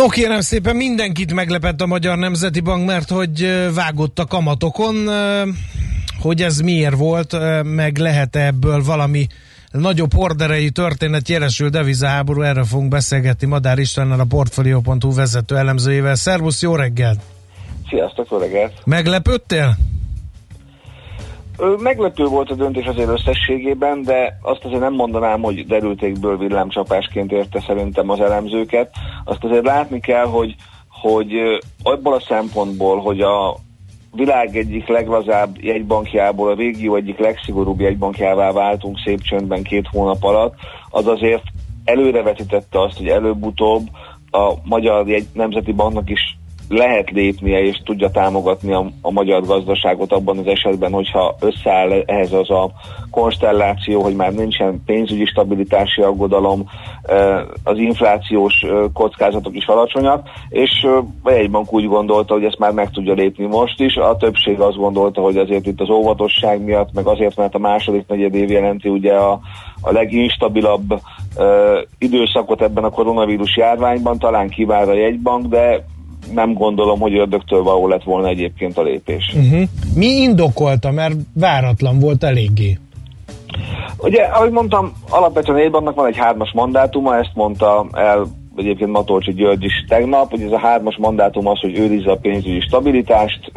No 0.00 0.08
kérem 0.08 0.40
szépen, 0.40 0.76
mindenkit 0.76 1.32
meglepett 1.32 1.80
a 1.80 1.86
Magyar 1.86 2.18
Nemzeti 2.18 2.60
Bank, 2.60 2.86
mert 2.86 3.10
hogy 3.10 3.68
vágott 3.74 4.18
a 4.18 4.24
kamatokon, 4.24 4.94
hogy 6.20 6.42
ez 6.42 6.58
miért 6.58 6.96
volt, 6.96 7.36
meg 7.62 7.98
lehet 7.98 8.36
ebből 8.36 8.82
valami 8.82 9.26
nagyobb 9.70 10.16
orderei 10.16 10.70
történet 10.70 11.28
jelesül 11.28 11.68
devizaháború, 11.68 12.42
erről 12.42 12.64
fogunk 12.64 12.90
beszélgetni 12.90 13.46
Madár 13.46 13.78
Istvánnal, 13.78 14.20
a 14.20 14.24
Portfolio.hu 14.24 15.14
vezető 15.14 15.56
elemzőjével. 15.56 16.14
Szervusz, 16.14 16.62
jó 16.62 16.74
reggelt! 16.74 17.20
Sziasztok, 17.88 18.26
jó 18.30 18.38
reggelt! 18.38 18.72
Meglepődtél? 18.84 19.76
Meglepő 21.78 22.24
volt 22.24 22.50
a 22.50 22.54
döntés 22.54 22.86
azért 22.86 23.08
összességében, 23.08 24.02
de 24.02 24.38
azt 24.42 24.64
azért 24.64 24.80
nem 24.80 24.94
mondanám, 24.94 25.40
hogy 25.40 25.66
derültékből 25.66 26.38
villámcsapásként 26.38 27.32
érte 27.32 27.60
szerintem 27.66 28.10
az 28.10 28.20
elemzőket. 28.20 28.90
Azt 29.24 29.44
azért 29.44 29.64
látni 29.64 30.00
kell, 30.00 30.26
hogy, 30.26 30.54
hogy 30.88 31.32
abból 31.82 32.14
a 32.14 32.20
szempontból, 32.28 33.00
hogy 33.00 33.20
a 33.20 33.56
világ 34.12 34.56
egyik 34.56 34.86
leglazább 34.86 35.62
jegybankjából 35.62 36.50
a 36.50 36.54
régió 36.54 36.94
egyik 36.94 37.18
legszigorúbb 37.18 37.80
jegybankjává 37.80 38.52
váltunk 38.52 38.98
szép 39.04 39.20
csöndben 39.20 39.62
két 39.62 39.86
hónap 39.90 40.24
alatt, 40.24 40.54
az 40.90 41.06
azért 41.06 41.42
előrevetítette 41.84 42.80
azt, 42.80 42.96
hogy 42.96 43.08
előbb-utóbb 43.08 43.88
a 44.30 44.52
Magyar 44.64 45.08
Jegy 45.08 45.26
Nemzeti 45.32 45.72
Banknak 45.72 46.10
is 46.10 46.38
lehet 46.72 47.10
lépnie 47.10 47.62
és 47.62 47.80
tudja 47.84 48.10
támogatni 48.10 48.72
a, 48.72 48.86
a 49.02 49.10
magyar 49.10 49.42
gazdaságot 49.42 50.12
abban 50.12 50.38
az 50.38 50.46
esetben, 50.46 50.92
hogyha 50.92 51.36
összeáll 51.40 52.02
ehhez 52.06 52.32
az 52.32 52.50
a 52.50 52.70
konstelláció, 53.10 54.02
hogy 54.02 54.14
már 54.14 54.32
nincsen 54.32 54.82
pénzügyi 54.86 55.24
stabilitási 55.24 56.02
aggodalom, 56.02 56.64
az 57.64 57.78
inflációs 57.78 58.64
kockázatok 58.92 59.56
is 59.56 59.66
alacsonyak, 59.66 60.28
és 60.48 60.86
egy 61.24 61.50
bank 61.50 61.72
úgy 61.72 61.86
gondolta, 61.86 62.34
hogy 62.34 62.44
ezt 62.44 62.58
már 62.58 62.72
meg 62.72 62.90
tudja 62.90 63.14
lépni 63.14 63.46
most 63.46 63.80
is. 63.80 63.96
A 63.96 64.16
többség 64.16 64.60
azt 64.60 64.76
gondolta, 64.76 65.20
hogy 65.20 65.36
azért 65.36 65.66
itt 65.66 65.80
az 65.80 65.90
óvatosság 65.90 66.64
miatt, 66.64 66.92
meg 66.92 67.06
azért, 67.06 67.36
mert 67.36 67.54
a 67.54 67.58
második 67.58 68.04
negyed 68.08 68.34
év 68.34 68.50
jelenti 68.50 68.88
ugye 68.88 69.14
a, 69.14 69.40
a 69.80 69.92
leginstabilabb 69.92 70.92
uh, 70.92 71.46
időszakot 71.98 72.62
ebben 72.62 72.84
a 72.84 72.90
koronavírus 72.90 73.56
járványban, 73.56 74.18
talán 74.18 74.48
kivár 74.48 74.88
a 74.88 74.94
jegybank, 74.94 75.46
de 75.46 75.84
nem 76.32 76.52
gondolom, 76.52 77.00
hogy 77.00 77.18
ördögtől 77.18 77.62
való 77.62 77.88
lett 77.88 78.02
volna 78.02 78.28
egyébként 78.28 78.78
a 78.78 78.82
lépés. 78.82 79.34
Uh-huh. 79.36 79.62
Mi 79.94 80.06
indokolta, 80.06 80.90
mert 80.90 81.14
váratlan 81.34 81.98
volt 81.98 82.24
eléggé. 82.24 82.78
Ugye, 83.98 84.22
ahogy 84.22 84.50
mondtam, 84.50 84.92
alapvetően 85.08 85.58
a 85.58 85.60
jegybanknak 85.60 85.94
van 85.94 86.06
egy 86.06 86.16
hármas 86.16 86.52
mandátuma, 86.54 87.16
ezt 87.16 87.34
mondta 87.34 87.86
el 87.92 88.26
egyébként 88.56 88.90
Matolcsi 88.90 89.32
György 89.32 89.64
is 89.64 89.84
tegnap, 89.88 90.30
hogy 90.30 90.42
ez 90.42 90.52
a 90.52 90.58
hármas 90.58 90.96
mandátum 90.96 91.46
az, 91.46 91.60
hogy 91.60 91.78
őrizze 91.78 92.10
a 92.10 92.16
pénzügyi 92.16 92.60
stabilitást, 92.60 93.52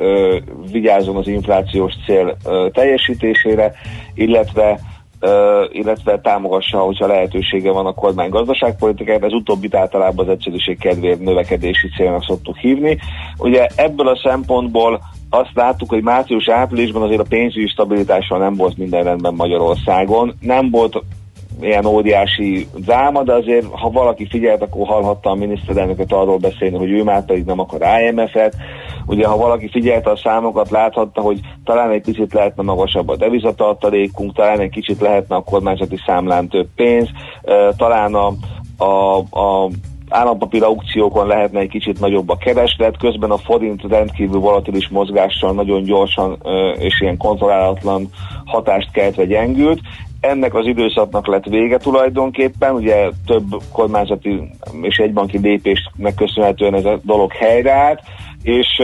vigyázzon 0.71 1.15
az 1.15 1.27
inflációs 1.27 1.93
cél 2.05 2.37
teljesítésére, 2.71 3.71
illetve 4.13 4.79
illetve 5.71 6.19
támogassa, 6.19 6.79
hogyha 6.79 7.07
lehetősége 7.07 7.71
van 7.71 7.85
a 7.85 7.93
kormány 7.93 8.29
gazdaságpolitikájában. 8.29 9.29
Ez 9.29 9.35
utóbbit 9.35 9.75
általában 9.75 10.25
az 10.25 10.31
egyszerűség 10.31 10.79
kedvéért 10.79 11.19
növekedési 11.19 11.89
célnak 11.95 12.23
szoktuk 12.23 12.57
hívni. 12.57 12.97
Ugye 13.37 13.67
ebből 13.75 14.07
a 14.07 14.19
szempontból 14.23 15.01
azt 15.29 15.51
láttuk, 15.53 15.89
hogy 15.89 16.03
március-áprilisban 16.03 17.01
azért 17.01 17.19
a 17.19 17.25
pénzügyi 17.29 17.67
stabilitással 17.67 18.37
nem 18.37 18.55
volt 18.55 18.77
minden 18.77 19.03
rendben 19.03 19.33
Magyarországon. 19.33 20.33
Nem 20.39 20.69
volt 20.69 21.03
ilyen 21.61 21.85
óriási 21.85 22.67
dráma, 22.75 23.23
de 23.23 23.33
azért, 23.33 23.65
ha 23.71 23.89
valaki 23.89 24.27
figyelt, 24.27 24.61
akkor 24.61 24.87
hallhatta 24.87 25.29
a 25.29 25.35
miniszterelnököt 25.35 26.11
arról 26.11 26.37
beszélni, 26.37 26.77
hogy 26.77 26.91
ő 26.91 27.03
már 27.03 27.25
pedig 27.25 27.45
nem 27.45 27.59
akar 27.59 27.81
IMF-et. 28.01 28.55
Ugye, 29.05 29.27
ha 29.27 29.37
valaki 29.37 29.69
figyelte 29.69 30.09
a 30.09 30.15
számokat, 30.15 30.69
láthatta, 30.69 31.21
hogy 31.21 31.39
talán 31.63 31.91
egy 31.91 32.01
picit 32.01 32.33
lehetne 32.33 32.63
magasabb 32.63 33.09
a 33.09 33.15
devizatartalékunk, 33.15 34.33
talán 34.33 34.59
egy 34.59 34.69
kicsit 34.69 35.01
lehetne 35.01 35.35
a 35.35 35.43
kormányzati 35.43 35.97
számlán 36.05 36.47
több 36.47 36.67
pénz, 36.75 37.09
talán 37.77 38.13
a, 38.13 38.33
a, 38.77 39.17
a 39.39 39.69
állampapír 40.13 40.63
aukciókon 40.63 41.27
lehetne 41.27 41.59
egy 41.59 41.69
kicsit 41.69 41.99
nagyobb 41.99 42.29
a 42.29 42.37
kereslet, 42.37 42.97
közben 42.97 43.31
a 43.31 43.37
forint 43.37 43.81
rendkívül 43.89 44.39
volatilis 44.39 44.87
mozgással 44.89 45.53
nagyon 45.53 45.83
gyorsan 45.83 46.37
és 46.79 47.01
ilyen 47.01 47.17
kontrollálatlan 47.17 48.09
hatást 48.45 48.91
keltve 48.91 49.25
gyengült. 49.25 49.79
Ennek 50.23 50.53
az 50.53 50.65
időszaknak 50.65 51.27
lett 51.27 51.45
vége 51.45 51.77
tulajdonképpen, 51.77 52.73
ugye 52.73 53.09
több 53.25 53.43
kormányzati 53.71 54.49
és 54.81 54.97
egybanki 54.97 55.37
lépésnek 55.37 56.15
köszönhetően 56.15 56.73
ez 56.73 56.85
a 56.85 56.99
dolog 57.03 57.31
helyreállt, 57.31 57.99
és 58.43 58.81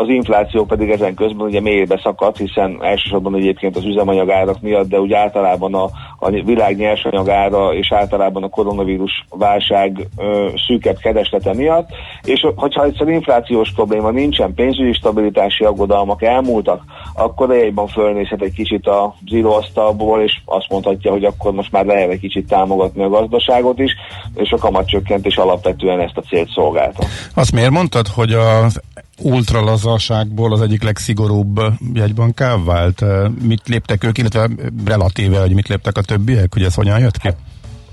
az 0.00 0.08
infláció 0.08 0.64
pedig 0.64 0.90
ezen 0.90 1.14
közben 1.14 1.46
ugye 1.46 1.60
mélybe 1.60 2.00
szakadt, 2.02 2.36
hiszen 2.36 2.78
elsősorban 2.80 3.34
egyébként 3.34 3.76
az 3.76 3.84
üzemanyagárak 3.84 4.60
miatt, 4.60 4.88
de 4.88 5.00
úgy 5.00 5.12
általában 5.12 5.74
a, 5.74 5.84
a 6.18 6.30
világ 6.30 6.76
nyersanyagára 6.76 7.74
és 7.74 7.92
általában 7.92 8.42
a 8.42 8.48
koronavírus 8.48 9.24
válság 9.30 10.08
ö, 10.16 10.48
szűkebb 10.66 10.96
kereslete 10.98 11.54
miatt, 11.54 11.88
és 12.22 12.46
hogyha 12.56 12.84
egyszer 12.84 13.08
inflációs 13.08 13.72
probléma 13.74 14.10
nincsen, 14.10 14.54
pénzügyi 14.54 14.92
stabilitási 14.92 15.64
aggodalmak 15.64 16.22
elmúltak, 16.22 16.82
akkor 17.14 17.50
egyben 17.50 17.86
fölnézhet 17.86 18.42
egy 18.42 18.52
kicsit 18.52 18.86
a 18.86 19.14
íróasztalból, 19.24 20.20
és 20.20 20.32
azt 20.44 20.66
mondhatja, 20.68 21.10
hogy 21.10 21.24
akkor 21.24 21.52
most 21.52 21.72
már 21.72 21.84
lehet 21.84 22.10
egy 22.10 22.20
kicsit 22.20 22.48
támogatni 22.48 23.02
a 23.02 23.08
gazdaságot 23.08 23.78
is, 23.78 23.92
és 24.34 24.50
a 24.50 24.58
kamatcsökkentés 24.58 25.36
alapvetően 25.36 26.00
ezt 26.00 26.16
a 26.16 26.20
célt 26.20 26.50
szolgálta. 26.50 27.04
Azt 27.34 27.52
miért 27.52 27.70
mondtad, 27.70 28.06
hogy 28.06 28.32
az 28.32 28.80
ultralazaságból 29.22 30.52
az 30.52 30.60
egyik 30.60 30.82
legszigorúbb 30.82 31.60
jegybanká 31.94 32.56
vált? 32.64 33.04
Mit 33.42 33.68
léptek 33.68 34.04
ők, 34.04 34.18
illetve 34.18 34.48
relatíve, 34.84 35.40
hogy 35.40 35.54
mit 35.54 35.68
léptek 35.68 35.96
a 35.96 36.02
többiek? 36.02 36.52
Hogy 36.52 36.62
ez 36.62 36.74
hogyan 36.74 36.98
jött 36.98 37.18
ki? 37.18 37.28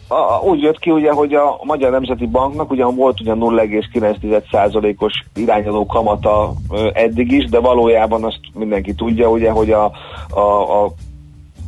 A, 0.07 0.39
úgy 0.43 0.61
jött 0.61 0.79
ki 0.79 0.91
ugye, 0.91 1.11
hogy 1.11 1.33
a 1.33 1.59
Magyar 1.63 1.91
Nemzeti 1.91 2.25
Banknak 2.25 2.71
ugyan 2.71 2.95
volt 2.95 3.21
ugye 3.21 3.33
0,9%-os 3.35 5.13
irányadó 5.35 5.85
kamata 5.85 6.53
ö, 6.71 6.89
eddig 6.93 7.31
is, 7.31 7.45
de 7.45 7.59
valójában 7.59 8.23
azt 8.23 8.39
mindenki 8.53 8.93
tudja 8.93 9.29
ugye, 9.29 9.49
hogy 9.49 9.71
a, 9.71 9.91
a, 10.29 10.83
a 10.83 10.93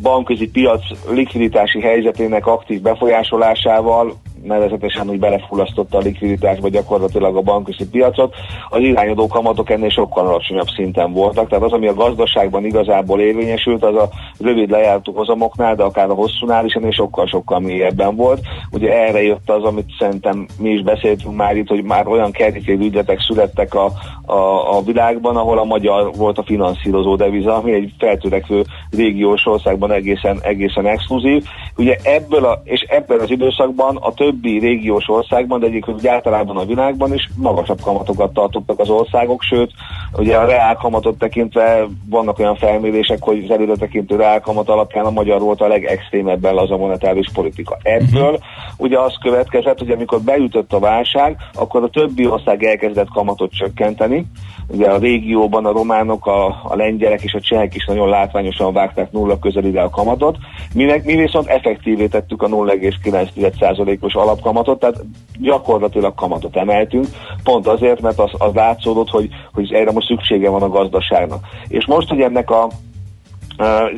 bankközi 0.02 0.50
piac 0.50 0.82
likviditási 1.10 1.82
helyzetének 1.82 2.48
aktív 2.48 2.82
befolyásolásával 2.82 4.14
nevezetesen 4.44 5.10
úgy 5.10 5.20
belefullasztotta 5.20 5.98
a 5.98 6.02
likviditásba 6.02 6.70
gyakorlatilag 6.70 7.36
a 7.36 7.42
bankközi 7.42 7.90
piacot, 7.90 8.36
az 8.70 8.80
irányadó 8.80 9.28
kamatok 9.28 9.70
ennél 9.70 9.90
sokkal 9.90 10.28
alacsonyabb 10.28 10.68
szinten 10.76 11.14
voltak, 11.14 11.50
tehát 11.50 11.64
az, 11.64 11.72
ami 11.72 11.88
a 11.88 11.94
gazdaságban 11.94 12.66
igazából 12.66 13.20
érvényesült, 13.20 13.84
az 13.84 13.96
a 13.96 14.10
rövid 14.40 14.70
lejártó 14.70 15.14
hozamoknál, 15.14 15.76
de 15.76 15.84
akár 15.84 16.10
a 16.10 16.14
hosszúnál 16.14 16.66
is 16.66 16.74
ennél 16.74 16.92
sokkal-sokkal 16.92 17.60
mélyebben 17.60 18.16
volt. 18.16 18.42
Ugye 18.72 19.06
erre 19.06 19.24
jött 19.24 19.50
az, 19.50 19.64
amit 19.64 19.92
szerintem 20.00 20.48
mi 20.60 20.70
is 20.70 20.82
beszéltünk 20.82 21.36
már 21.36 21.58
itt, 21.58 21.68
hogy 21.68 21.84
már 21.84 22.08
olyan 22.08 22.32
kerítélő 22.32 22.86
ügyletek 22.86 23.20
születtek 23.20 23.74
a, 23.74 23.92
a, 24.26 24.78
a 24.78 24.82
világban, 24.82 25.36
ahol 25.36 25.60
a 25.60 25.64
magyar 25.64 26.12
volt 26.16 26.38
a 26.38 26.44
finanszírozó 26.44 27.16
deviza, 27.16 27.56
ami 27.56 27.74
egy 27.74 27.94
feltörekvő 27.98 28.64
régiós 28.92 29.46
országban 29.46 29.92
egészen, 29.92 30.40
egészen 30.42 30.86
exkluzív. 30.86 31.44
Ugye 31.78 31.98
ebből 32.04 32.46
a, 32.46 32.62
és 32.64 32.82
ebben 32.82 33.20
az 33.20 33.30
időszakban 33.30 33.96
a 33.96 34.14
többi 34.28 34.60
régiós 34.60 35.10
országban, 35.10 35.60
de 35.60 35.66
egyébként 35.66 36.08
általában 36.08 36.58
a 36.58 36.66
világban 36.66 37.14
is 37.14 37.30
magasabb 37.36 37.82
kamatokat 37.82 38.34
tartottak 38.34 38.80
az 38.80 38.90
országok, 38.90 39.42
sőt, 39.42 39.72
ugye 40.18 40.38
a 40.38 40.46
reál 40.46 40.76
kamatot 40.76 41.18
tekintve 41.18 41.88
vannak 42.10 42.40
olyan 42.40 42.56
felmérések, 42.56 43.18
hogy 43.22 43.44
az 43.44 43.50
előre 43.50 43.76
tekintő 43.76 44.16
reál 44.16 44.40
kamat 44.40 44.70
alapján 44.70 45.06
a 45.06 45.10
magyar 45.10 45.42
volt 45.42 45.62
a 45.62 45.68
legextrémebben 45.68 46.58
az 46.58 46.72
a 46.72 46.78
monetáris 46.78 47.30
politika. 47.34 47.78
Ebből 47.82 48.34
uh-huh. 48.34 48.78
ugye 48.78 49.00
az 49.00 49.14
következett, 49.22 49.80
hogy 49.80 49.92
amikor 49.92 50.22
beütött 50.22 50.74
a 50.74 50.80
válság, 50.80 51.38
akkor 51.54 51.84
a 51.84 51.90
többi 51.90 52.28
ország 52.28 52.64
elkezdett 52.64 53.10
kamatot 53.10 53.52
csökkenteni. 53.52 54.26
Ugye 54.68 54.90
a 54.90 54.98
régióban 54.98 55.66
a 55.66 55.72
románok, 55.72 56.26
a, 56.26 56.46
a 56.46 56.76
lengyelek 56.76 57.22
és 57.22 57.34
a 57.34 57.40
csehek 57.40 57.76
is 57.76 57.86
nagyon 57.86 58.10
látványosan 58.10 58.74
vágták 58.74 59.12
nulla 59.12 59.40
közelide 59.40 59.82
a 59.82 59.90
kamatot. 59.90 60.38
Mi, 60.74 61.02
mi 61.04 61.16
viszont 61.16 61.48
effektívé 61.48 62.08
tettük 62.08 62.42
a 62.42 62.48
0,9%-os 62.48 64.16
alapkamatot, 64.18 64.80
tehát 64.80 65.04
gyakorlatilag 65.40 66.16
kamatot 66.16 66.56
emeltünk, 66.56 67.08
pont 67.44 67.68
azért, 67.68 68.02
mert 68.02 68.20
az, 68.20 68.32
az 68.38 68.54
látszódott, 68.54 69.10
hogy, 69.10 69.30
hogy 69.54 69.74
erre 69.74 69.92
most 69.92 70.08
szüksége 70.08 70.50
van 70.50 70.62
a 70.62 70.70
gazdaságnak. 70.70 71.46
És 71.68 71.86
most, 71.86 72.10
hogy 72.10 72.22
ennek 72.22 72.50
a 72.50 72.68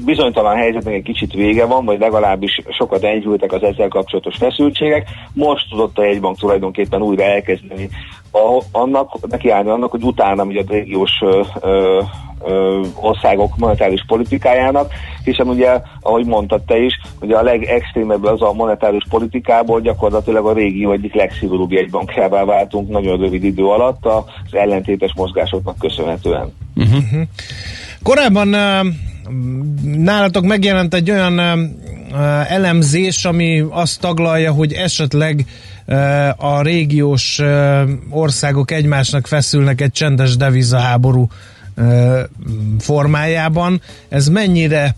bizonytalan 0.05 0.55
helyzetnek 0.55 0.93
egy 0.93 1.03
kicsit 1.03 1.33
vége 1.33 1.65
van, 1.65 1.85
vagy 1.85 1.99
legalábbis 1.99 2.61
sokat 2.69 3.03
enyhültek 3.03 3.51
az 3.51 3.63
ezzel 3.63 3.87
kapcsolatos 3.87 4.35
feszültségek. 4.35 5.07
Most 5.33 5.69
tudott 5.69 5.97
a 5.97 6.03
jegybank 6.03 6.37
tulajdonképpen 6.37 7.01
újra 7.01 7.23
elkezdeni 7.23 7.89
a, 8.31 8.63
annak, 8.71 9.27
nekiállni 9.29 9.69
annak, 9.69 9.91
hogy 9.91 10.03
utána 10.03 10.43
ugye 10.43 10.61
a 10.61 10.71
régiós 10.71 11.11
ö, 11.21 11.41
ö, 11.61 12.01
országok 12.95 13.57
monetáris 13.57 14.03
politikájának, 14.07 14.91
hiszen 15.23 15.47
ugye, 15.47 15.81
ahogy 16.01 16.25
mondtad 16.25 16.61
te 16.61 16.77
is, 16.77 16.93
ugye 17.21 17.35
a 17.35 17.43
legextrémebb 17.43 18.23
az 18.23 18.41
a 18.41 18.53
monetáris 18.53 19.03
politikából 19.09 19.81
gyakorlatilag 19.81 20.45
a 20.45 20.53
régió 20.53 20.91
egyik 20.91 21.13
legszigorúbb 21.13 21.71
jegybankjává 21.71 22.43
váltunk 22.43 22.89
nagyon 22.89 23.19
rövid 23.19 23.43
idő 23.43 23.65
alatt 23.65 24.05
az 24.05 24.23
ellentétes 24.51 25.13
mozgásoknak 25.15 25.77
köszönhetően. 25.77 26.53
Uh-huh. 26.75 27.21
Korábban 28.03 28.55
nálatok 29.83 30.43
megjelent 30.43 30.93
egy 30.93 31.11
olyan 31.11 31.39
elemzés, 32.47 33.25
ami 33.25 33.63
azt 33.69 34.01
taglalja, 34.01 34.51
hogy 34.51 34.73
esetleg 34.73 35.45
a 36.37 36.61
régiós 36.61 37.41
országok 38.09 38.71
egymásnak 38.71 39.27
feszülnek 39.27 39.81
egy 39.81 39.91
csendes 39.91 40.37
devizaháború 40.37 41.29
formájában. 42.79 43.81
Ez 44.09 44.27
mennyire 44.27 44.95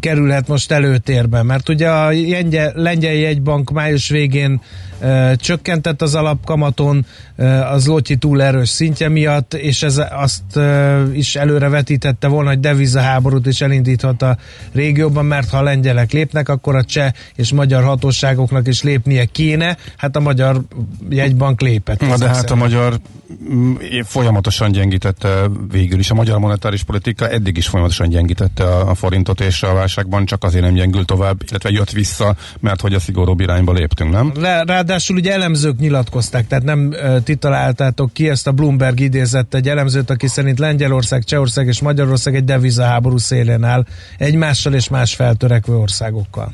kerülhet 0.00 0.48
most 0.48 0.72
előtérbe, 0.72 1.42
mert 1.42 1.68
ugye 1.68 1.90
a 1.90 2.08
lengyel, 2.08 2.72
lengyel 2.74 3.12
jegybank 3.12 3.70
május 3.70 4.08
végén 4.08 4.60
csökkentett 5.36 6.02
az 6.02 6.14
alapkamaton 6.14 7.06
az 7.72 7.86
Lotyi 7.86 8.16
túl 8.16 8.42
erős 8.42 8.68
szintje 8.68 9.08
miatt, 9.08 9.54
és 9.54 9.82
ez 9.82 10.00
azt 10.10 10.58
is 11.12 11.36
előre 11.36 11.68
vetítette 11.68 12.28
volna, 12.28 12.48
hogy 12.48 12.60
devizaháborút 12.60 13.46
is 13.46 13.60
elindíthat 13.60 14.22
a 14.22 14.36
régióban, 14.72 15.24
mert 15.24 15.50
ha 15.50 15.58
a 15.58 15.62
lengyelek 15.62 16.12
lépnek, 16.12 16.48
akkor 16.48 16.76
a 16.76 16.84
cseh 16.84 17.12
és 17.34 17.52
magyar 17.52 17.84
hatóságoknak 17.84 18.68
is 18.68 18.82
lépnie 18.82 19.24
kéne. 19.24 19.76
Hát 19.96 20.16
a 20.16 20.20
magyar 20.20 20.60
jegybank 21.08 21.60
lépett. 21.60 22.00
Na 22.00 22.16
de 22.16 22.28
hát 22.28 22.50
a 22.50 22.54
magyar 22.54 23.00
mm, 23.52 23.74
folyamatosan 24.04 24.72
gyengítette 24.72 25.28
végül 25.70 25.98
is. 25.98 26.10
A 26.10 26.14
magyar 26.14 26.38
monetáris 26.38 26.82
politika 26.82 27.28
eddig 27.28 27.56
is 27.56 27.66
folyamatosan 27.66 28.08
gyengítette 28.08 28.64
a, 28.64 28.90
a 28.90 28.94
forintot, 28.94 29.40
és 29.40 29.62
a 29.62 29.72
válságban 29.72 30.24
csak 30.24 30.44
azért 30.44 30.64
nem 30.64 30.74
gyengül 30.74 31.04
tovább, 31.04 31.42
illetve 31.48 31.70
jött 31.70 31.90
vissza, 31.90 32.36
mert 32.60 32.80
hogy 32.80 32.94
a 32.94 33.00
szigorúbb 33.00 33.40
irányba 33.40 33.72
léptünk, 33.72 34.12
nem? 34.12 34.32
Ráadásul 34.86 35.16
ugye 35.16 35.32
elemzők 35.32 35.78
nyilatkozták, 35.78 36.46
tehát 36.46 36.64
nem 36.64 36.94
ti 37.24 37.36
találtátok 37.36 38.12
ki, 38.12 38.28
ezt 38.28 38.46
a 38.46 38.52
Bloomberg 38.52 39.00
idézett 39.00 39.54
egy 39.54 39.68
elemzőt, 39.68 40.10
aki 40.10 40.26
szerint 40.26 40.58
Lengyelország, 40.58 41.24
Csehország 41.24 41.66
és 41.66 41.80
Magyarország 41.82 42.34
egy 42.34 42.44
devizaháború 42.44 43.16
szélén 43.16 43.64
áll 43.64 43.84
egymással 44.18 44.72
és 44.72 44.88
más 44.88 45.14
feltörekvő 45.14 45.76
országokkal. 45.76 46.52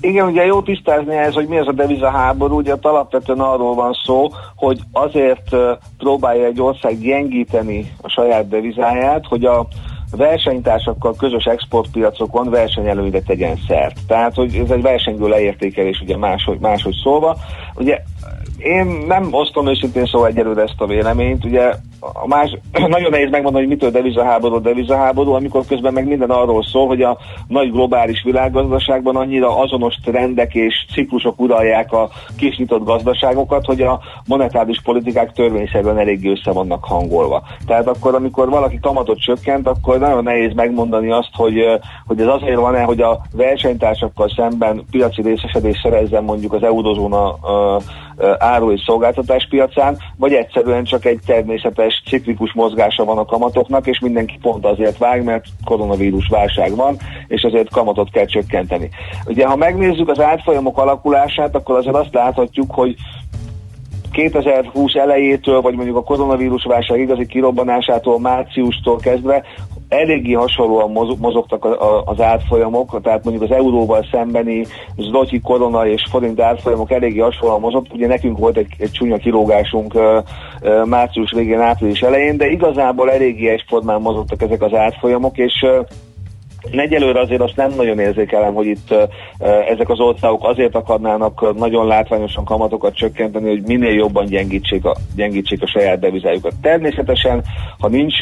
Igen, 0.00 0.26
ugye 0.26 0.44
jó 0.44 0.62
tisztázni 0.62 1.16
ez, 1.16 1.32
hogy 1.32 1.46
mi 1.46 1.56
ez 1.56 1.66
a 1.66 1.72
devizaháború, 1.72 2.56
ugye 2.56 2.74
alapvetően 2.80 3.40
arról 3.40 3.74
van 3.74 3.92
szó, 4.04 4.28
hogy 4.56 4.80
azért 4.92 5.56
próbálja 5.98 6.46
egy 6.46 6.60
ország 6.60 6.98
gyengíteni 6.98 7.92
a 8.00 8.08
saját 8.08 8.48
devizáját, 8.48 9.26
hogy 9.26 9.44
a 9.44 9.66
versenytársakkal 10.10 11.14
közös 11.14 11.44
exportpiacokon 11.44 12.50
versenyelőnyre 12.50 13.20
tegyen 13.20 13.56
szert. 13.68 13.98
Tehát, 14.06 14.34
hogy 14.34 14.54
ez 14.54 14.70
egy 14.70 14.82
versengő 14.82 15.28
leértékelés, 15.28 16.00
ugye 16.00 16.16
máshogy, 16.16 16.58
máshogy 16.58 16.94
szólva. 17.02 17.36
Ugye 17.74 18.02
én 18.58 18.86
nem 19.06 19.28
osztom 19.30 19.68
őszintén 19.68 20.04
szóval 20.04 20.28
egyelőre 20.28 20.62
ezt 20.62 20.80
a 20.80 20.86
véleményt. 20.86 21.44
Ugye 21.44 21.72
a 22.00 22.26
más, 22.26 22.58
nagyon 22.88 23.10
nehéz 23.10 23.30
megmondani, 23.30 23.64
hogy 23.64 23.72
mitől 23.72 23.90
devizaháború, 23.90 24.60
devizaháború, 24.60 25.32
amikor 25.32 25.64
közben 25.66 25.92
meg 25.92 26.06
minden 26.06 26.30
arról 26.30 26.64
szól, 26.64 26.86
hogy 26.86 27.02
a 27.02 27.18
nagy 27.48 27.70
globális 27.70 28.22
világgazdaságban 28.22 29.16
annyira 29.16 29.58
azonos 29.58 29.94
trendek 30.04 30.54
és 30.54 30.86
ciklusok 30.92 31.40
uralják 31.40 31.92
a 31.92 32.08
kisnyitott 32.38 32.84
gazdaságokat, 32.84 33.64
hogy 33.64 33.80
a 33.82 34.00
monetáris 34.26 34.80
politikák 34.82 35.32
törvényszerűen 35.32 35.98
eléggé 35.98 36.30
össze 36.30 36.52
vannak 36.52 36.84
hangolva. 36.84 37.42
Tehát 37.66 37.86
akkor, 37.86 38.14
amikor 38.14 38.48
valaki 38.48 38.78
kamatot 38.80 39.20
csökkent, 39.20 39.68
akkor 39.68 39.98
nagyon 39.98 40.22
nehéz 40.22 40.54
megmondani 40.54 41.10
azt, 41.10 41.30
hogy, 41.32 41.64
hogy 42.06 42.20
ez 42.20 42.26
azért 42.26 42.60
van-e, 42.60 42.82
hogy 42.82 43.00
a 43.00 43.20
versenytársakkal 43.32 44.28
szemben 44.36 44.84
piaci 44.90 45.22
részesedés 45.22 45.80
szerezzen 45.82 46.24
mondjuk 46.24 46.52
az 46.52 46.62
eurozóna 46.62 47.34
áru 48.46 48.72
és 48.72 48.82
szolgáltatás 48.86 49.46
piacán, 49.50 49.96
vagy 50.16 50.32
egyszerűen 50.32 50.84
csak 50.84 51.04
egy 51.04 51.18
természetes 51.26 52.02
ciklikus 52.08 52.52
mozgása 52.52 53.04
van 53.04 53.18
a 53.18 53.24
kamatoknak, 53.24 53.86
és 53.86 53.98
mindenki 53.98 54.38
pont 54.40 54.64
azért 54.64 54.98
vág, 54.98 55.24
mert 55.24 55.44
koronavírus 55.64 56.28
válság 56.28 56.76
van, 56.76 56.96
és 57.26 57.42
azért 57.42 57.70
kamatot 57.70 58.10
kell 58.10 58.24
csökkenteni. 58.24 58.88
Ugye, 59.26 59.46
ha 59.46 59.56
megnézzük 59.56 60.08
az 60.08 60.20
átfolyamok 60.20 60.78
alakulását, 60.78 61.54
akkor 61.54 61.76
azért 61.76 61.96
azt 61.96 62.14
láthatjuk, 62.14 62.70
hogy 62.70 62.94
2020 64.16 64.94
elejétől, 64.94 65.60
vagy 65.60 65.74
mondjuk 65.74 65.96
a 65.96 66.02
koronavírus 66.02 66.64
válság 66.64 67.00
igazi 67.00 67.26
kirobbanásától, 67.26 68.20
márciustól 68.20 68.96
kezdve 68.96 69.44
eléggé 69.88 70.32
hasonlóan 70.32 70.90
mozogtak 71.18 71.64
az 72.04 72.20
átfolyamok, 72.20 73.00
tehát 73.02 73.24
mondjuk 73.24 73.50
az 73.50 73.56
euróval 73.56 74.06
szembeni 74.10 74.66
zloty 74.96 75.40
korona 75.40 75.86
és 75.86 76.02
forint 76.10 76.40
átfolyamok 76.40 76.90
eléggé 76.90 77.18
hasonlóan 77.18 77.60
mozogt. 77.60 77.92
Ugye 77.92 78.06
nekünk 78.06 78.38
volt 78.38 78.56
egy, 78.56 78.68
egy 78.78 78.90
csúnya 78.90 79.16
kilógásunk 79.16 79.98
március 80.84 81.32
végén, 81.32 81.60
április 81.60 82.00
elején, 82.00 82.36
de 82.36 82.50
igazából 82.50 83.10
eléggé 83.10 83.48
egyformán 83.48 84.00
mozogtak 84.00 84.42
ezek 84.42 84.62
az 84.62 84.74
átfolyamok, 84.74 85.38
és 85.38 85.64
Egyelőre 86.70 87.20
azért 87.20 87.40
azt 87.40 87.56
nem 87.56 87.72
nagyon 87.76 87.98
érzékelem, 87.98 88.54
hogy 88.54 88.66
itt 88.66 88.94
ezek 89.68 89.88
az 89.88 90.00
országok 90.00 90.44
azért 90.44 90.74
akarnának 90.74 91.56
nagyon 91.58 91.86
látványosan 91.86 92.44
kamatokat 92.44 92.94
csökkenteni, 92.94 93.48
hogy 93.48 93.62
minél 93.66 93.94
jobban 93.94 94.26
gyengítsék 94.26 94.84
a, 94.84 94.96
gyengítsék 95.16 95.62
a 95.62 95.66
saját 95.66 95.98
devizájukat. 95.98 96.52
Természetesen, 96.60 97.42
ha 97.78 97.88
nincs 97.88 98.14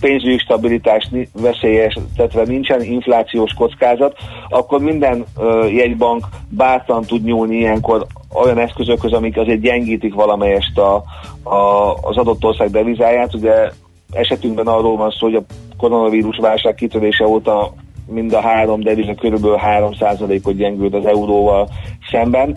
pénzügyi 0.00 0.38
stabilitás 0.38 1.10
veszélyeztetve, 1.32 2.42
nincsen 2.44 2.82
inflációs 2.82 3.52
kockázat, 3.52 4.16
akkor 4.48 4.80
minden 4.80 5.24
jegybank 5.70 6.26
bátran 6.48 7.04
tud 7.04 7.24
nyúlni 7.24 7.56
ilyenkor 7.56 8.06
olyan 8.34 8.58
eszközökhöz, 8.58 9.12
amik 9.12 9.36
azért 9.36 9.60
gyengítik 9.60 10.14
valamelyest 10.14 10.78
a, 10.78 10.94
a, 11.42 11.94
az 12.02 12.16
adott 12.16 12.44
ország 12.44 12.70
devizáját. 12.70 13.34
Ugye 13.34 13.70
esetünkben 14.12 14.66
arról 14.66 14.96
van 14.96 15.10
szó, 15.10 15.26
hogy 15.26 15.34
a 15.34 15.44
koronavírus 15.76 16.36
válság 16.36 16.74
kitörése 16.74 17.26
óta 17.26 17.72
mind 18.06 18.32
a 18.32 18.40
három 18.40 18.80
deviza 18.80 19.14
körülbelül 19.14 19.58
3%-ot 19.62 20.56
gyengült 20.56 20.94
az 20.94 21.06
euróval 21.06 21.68
szemben, 22.10 22.56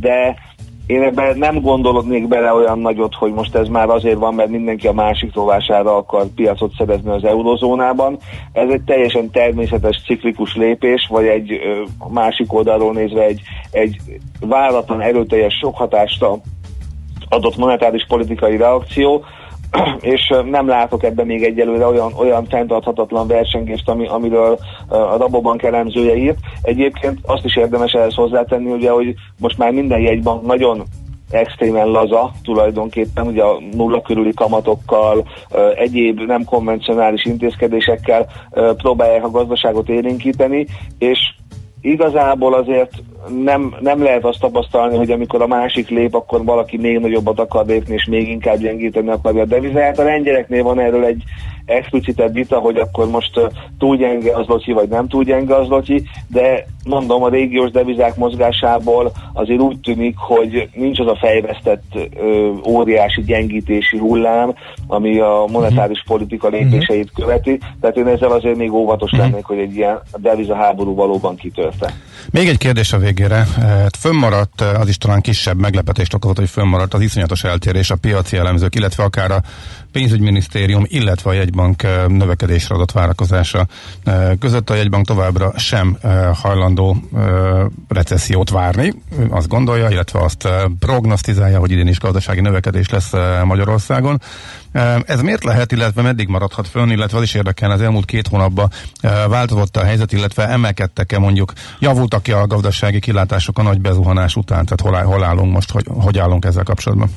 de 0.00 0.36
én 0.86 1.02
ebben 1.02 1.38
nem 1.38 1.60
gondolodnék 1.60 2.28
bele 2.28 2.52
olyan 2.52 2.78
nagyot, 2.78 3.14
hogy 3.14 3.32
most 3.32 3.54
ez 3.54 3.68
már 3.68 3.88
azért 3.88 4.18
van, 4.18 4.34
mert 4.34 4.50
mindenki 4.50 4.86
a 4.86 4.92
másik 4.92 5.34
rovására 5.34 5.96
akar 5.96 6.26
piacot 6.34 6.72
szerezni 6.78 7.10
az 7.10 7.24
eurozónában. 7.24 8.18
Ez 8.52 8.70
egy 8.70 8.82
teljesen 8.82 9.30
természetes 9.30 10.02
ciklikus 10.06 10.56
lépés, 10.56 11.06
vagy 11.10 11.26
egy 11.26 11.60
másik 12.08 12.52
oldalról 12.52 12.92
nézve 12.92 13.22
egy, 13.22 13.40
egy 13.70 13.96
váratlan 14.40 15.00
erőteljes 15.00 15.54
sok 15.60 15.76
hatást 15.76 16.24
adott 17.28 17.56
monetáris 17.56 18.04
politikai 18.08 18.56
reakció, 18.56 19.24
és 20.00 20.34
nem 20.50 20.68
látok 20.68 21.02
ebben 21.02 21.26
még 21.26 21.42
egyelőre 21.42 21.86
olyan, 21.86 22.12
olyan 22.18 22.44
fenntarthatatlan 22.44 23.26
versengést, 23.26 23.88
ami, 23.88 24.06
amiről 24.08 24.58
a 24.88 25.16
Rabobank 25.16 25.62
elemzője 25.62 26.16
írt. 26.16 26.38
Egyébként 26.62 27.18
azt 27.22 27.44
is 27.44 27.56
érdemes 27.56 27.92
ehhez 27.92 28.14
hozzátenni, 28.14 28.70
ugye, 28.70 28.90
hogy 28.90 29.14
most 29.38 29.58
már 29.58 29.72
minden 29.72 30.00
jegybank 30.00 30.46
nagyon 30.46 30.82
extrémen 31.30 31.86
laza 31.86 32.30
tulajdonképpen, 32.42 33.26
ugye 33.26 33.42
a 33.42 33.60
nulla 33.72 34.02
körüli 34.02 34.32
kamatokkal, 34.34 35.24
egyéb 35.74 36.20
nem 36.20 36.44
konvencionális 36.44 37.24
intézkedésekkel 37.24 38.26
próbálják 38.76 39.24
a 39.24 39.30
gazdaságot 39.30 39.88
élénkíteni, 39.88 40.66
és 40.98 41.18
igazából 41.82 42.54
azért 42.54 42.90
nem, 43.44 43.74
nem 43.80 44.02
lehet 44.02 44.24
azt 44.24 44.40
tapasztalni, 44.40 44.96
hogy 44.96 45.10
amikor 45.10 45.42
a 45.42 45.46
másik 45.46 45.88
lép, 45.88 46.14
akkor 46.14 46.44
valaki 46.44 46.76
még 46.76 46.98
nagyobbat 46.98 47.40
akar 47.40 47.66
lépni, 47.66 47.94
és 47.94 48.04
még 48.04 48.28
inkább 48.28 48.58
gyengíteni 48.58 49.08
akarja 49.08 49.42
a 49.42 49.46
devizáját. 49.46 49.98
A 49.98 50.04
lengyeleknél 50.04 50.62
van 50.62 50.80
erről 50.80 51.04
egy 51.04 51.22
explicitebb 51.64 52.32
vita, 52.32 52.58
hogy 52.58 52.76
akkor 52.76 53.10
most 53.10 53.40
túl 53.78 53.96
gyenge 53.96 54.36
az 54.36 54.46
locsi, 54.46 54.72
vagy 54.72 54.88
nem 54.88 55.08
túl 55.08 55.24
gyenge 55.24 55.54
az 55.54 55.68
locsi, 55.68 56.02
de 56.28 56.66
mondom, 56.84 57.22
a 57.22 57.28
régiós 57.28 57.70
devizák 57.70 58.16
mozgásából 58.16 59.12
azért 59.32 59.60
úgy 59.60 59.78
tűnik, 59.80 60.16
hogy 60.16 60.68
nincs 60.74 60.98
az 60.98 61.06
a 61.06 61.16
fejvesztett 61.16 61.84
ö, 62.16 62.52
óriási 62.68 63.22
gyengítési 63.22 63.98
hullám, 63.98 64.54
ami 64.86 65.18
a 65.18 65.44
monetáris 65.52 66.02
politika 66.06 66.48
lépéseit 66.48 67.10
követi, 67.14 67.58
tehát 67.80 67.96
én 67.96 68.06
ezzel 68.06 68.30
azért 68.30 68.56
még 68.56 68.72
óvatos 68.72 69.10
lennék, 69.10 69.44
hogy 69.44 69.58
egy 69.58 69.76
ilyen 69.76 70.00
deviza 70.16 70.54
háború 70.54 70.94
valóban 70.94 71.36
kitörte. 71.36 71.92
Még 72.30 72.48
egy 72.48 72.58
kérdés 72.58 72.92
a 72.92 72.98
végére. 72.98 73.46
Hát 73.56 73.96
fönnmaradt, 73.96 74.60
az 74.60 74.88
is 74.88 74.98
talán 74.98 75.20
kisebb 75.20 75.58
meglepetést 75.58 76.14
okozott, 76.14 76.38
hogy 76.38 76.48
fönnmaradt 76.48 76.94
az 76.94 77.00
iszonyatos 77.00 77.44
eltérés 77.44 77.90
a 77.90 77.96
piaci 77.96 78.36
elemzők, 78.36 78.74
illetve 78.74 79.04
akár 79.04 79.30
a 79.30 79.42
pénzügyminisztérium, 79.92 80.84
illetve 80.86 81.30
a 81.30 81.32
jegybank 81.32 81.82
növekedésre 82.08 82.74
adott 82.74 82.92
várakozása 82.92 83.66
között. 84.38 84.70
A 84.70 84.74
jegybank 84.74 85.06
továbbra 85.06 85.52
sem 85.58 85.98
hajlandó 86.34 86.96
recessziót 87.88 88.50
várni, 88.50 88.94
azt 89.28 89.48
gondolja, 89.48 89.88
illetve 89.88 90.20
azt 90.20 90.48
prognosztizálja, 90.78 91.58
hogy 91.58 91.70
idén 91.70 91.86
is 91.86 91.98
gazdasági 91.98 92.40
növekedés 92.40 92.88
lesz 92.88 93.12
Magyarországon. 93.44 94.20
Ez 95.06 95.20
miért 95.20 95.44
lehet, 95.44 95.72
illetve 95.72 96.02
meddig 96.02 96.28
maradhat 96.28 96.68
fönn, 96.68 96.90
illetve 96.90 97.16
az 97.16 97.22
is 97.22 97.34
érdekel, 97.34 97.70
az 97.70 97.80
elmúlt 97.80 98.04
két 98.04 98.28
hónapban 98.28 98.70
változott 99.28 99.76
a 99.76 99.84
helyzet, 99.84 100.12
illetve 100.12 100.48
emelkedtek-e 100.48 101.18
mondjuk, 101.18 101.52
javultak-e 102.12 102.42
a 102.42 102.46
gazdasági 102.46 103.00
kilátások 103.00 103.58
a 103.58 103.62
nagy 103.62 103.80
bezuhanás 103.80 104.36
után, 104.36 104.64
tehát 104.64 104.96
hol, 104.96 105.12
hol 105.12 105.24
állunk 105.24 105.52
most, 105.52 105.70
hogy, 105.70 105.84
hogy 106.04 106.18
állunk 106.18 106.44
ezzel 106.44 106.64
kapcsolatban? 106.64 107.08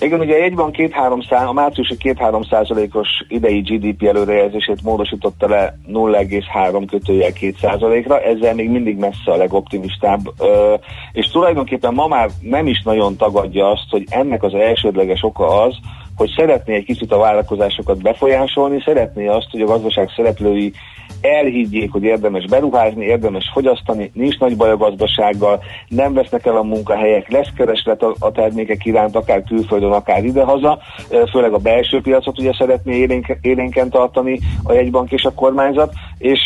Igen, 0.00 0.20
ugye 0.20 0.34
egyban 0.34 0.70
2-3 0.72 1.28
szá, 1.28 1.44
a 1.44 1.52
márciusi 1.52 1.96
2-3 1.98 2.50
százalékos 2.50 3.08
idei 3.28 3.60
GDP 3.60 4.02
előrejelzését 4.02 4.82
módosította 4.82 5.48
le 5.48 5.78
0,3 5.88 6.84
kötőjel 6.90 7.32
2 7.32 7.54
százalékra, 7.60 8.20
ezzel 8.20 8.54
még 8.54 8.70
mindig 8.70 8.96
messze 8.96 9.32
a 9.32 9.36
legoptimistább, 9.36 10.20
ö, 10.38 10.74
és 11.12 11.26
tulajdonképpen 11.26 11.94
ma 11.94 12.06
már 12.06 12.30
nem 12.40 12.66
is 12.66 12.82
nagyon 12.82 13.16
tagadja 13.16 13.70
azt, 13.70 13.90
hogy 13.90 14.04
ennek 14.08 14.42
az 14.42 14.54
elsődleges 14.54 15.22
oka 15.22 15.62
az, 15.62 15.74
hogy 16.16 16.30
szeretné 16.36 16.74
egy 16.74 16.84
kicsit 16.84 17.12
a 17.12 17.18
vállalkozásokat 17.18 18.02
befolyásolni, 18.02 18.82
szeretné 18.84 19.26
azt, 19.26 19.50
hogy 19.50 19.60
a 19.60 19.66
gazdaság 19.66 20.10
szereplői 20.16 20.72
elhiggyék, 21.24 21.92
hogy 21.92 22.02
érdemes 22.02 22.46
beruházni, 22.46 23.04
érdemes 23.04 23.50
fogyasztani, 23.52 24.10
nincs 24.14 24.38
nagy 24.38 24.56
baj 24.56 24.70
a 24.70 24.76
gazdasággal, 24.76 25.62
nem 25.88 26.12
vesznek 26.12 26.46
el 26.46 26.56
a 26.56 26.62
munkahelyek, 26.62 27.30
lesz 27.30 27.48
kereslet 27.56 28.02
a, 28.02 28.14
a 28.18 28.32
termékek 28.32 28.84
iránt, 28.84 29.16
akár 29.16 29.42
külföldön, 29.42 29.92
akár 29.92 30.24
idehaza, 30.24 30.78
főleg 31.30 31.52
a 31.52 31.58
belső 31.58 32.00
piacot 32.00 32.38
ugye 32.38 32.52
szeretné 32.58 32.96
élénk, 32.96 33.36
élénken 33.40 33.90
tartani 33.90 34.40
a 34.62 34.72
jegybank 34.72 35.12
és 35.12 35.24
a 35.24 35.34
kormányzat, 35.34 35.92
és 36.18 36.40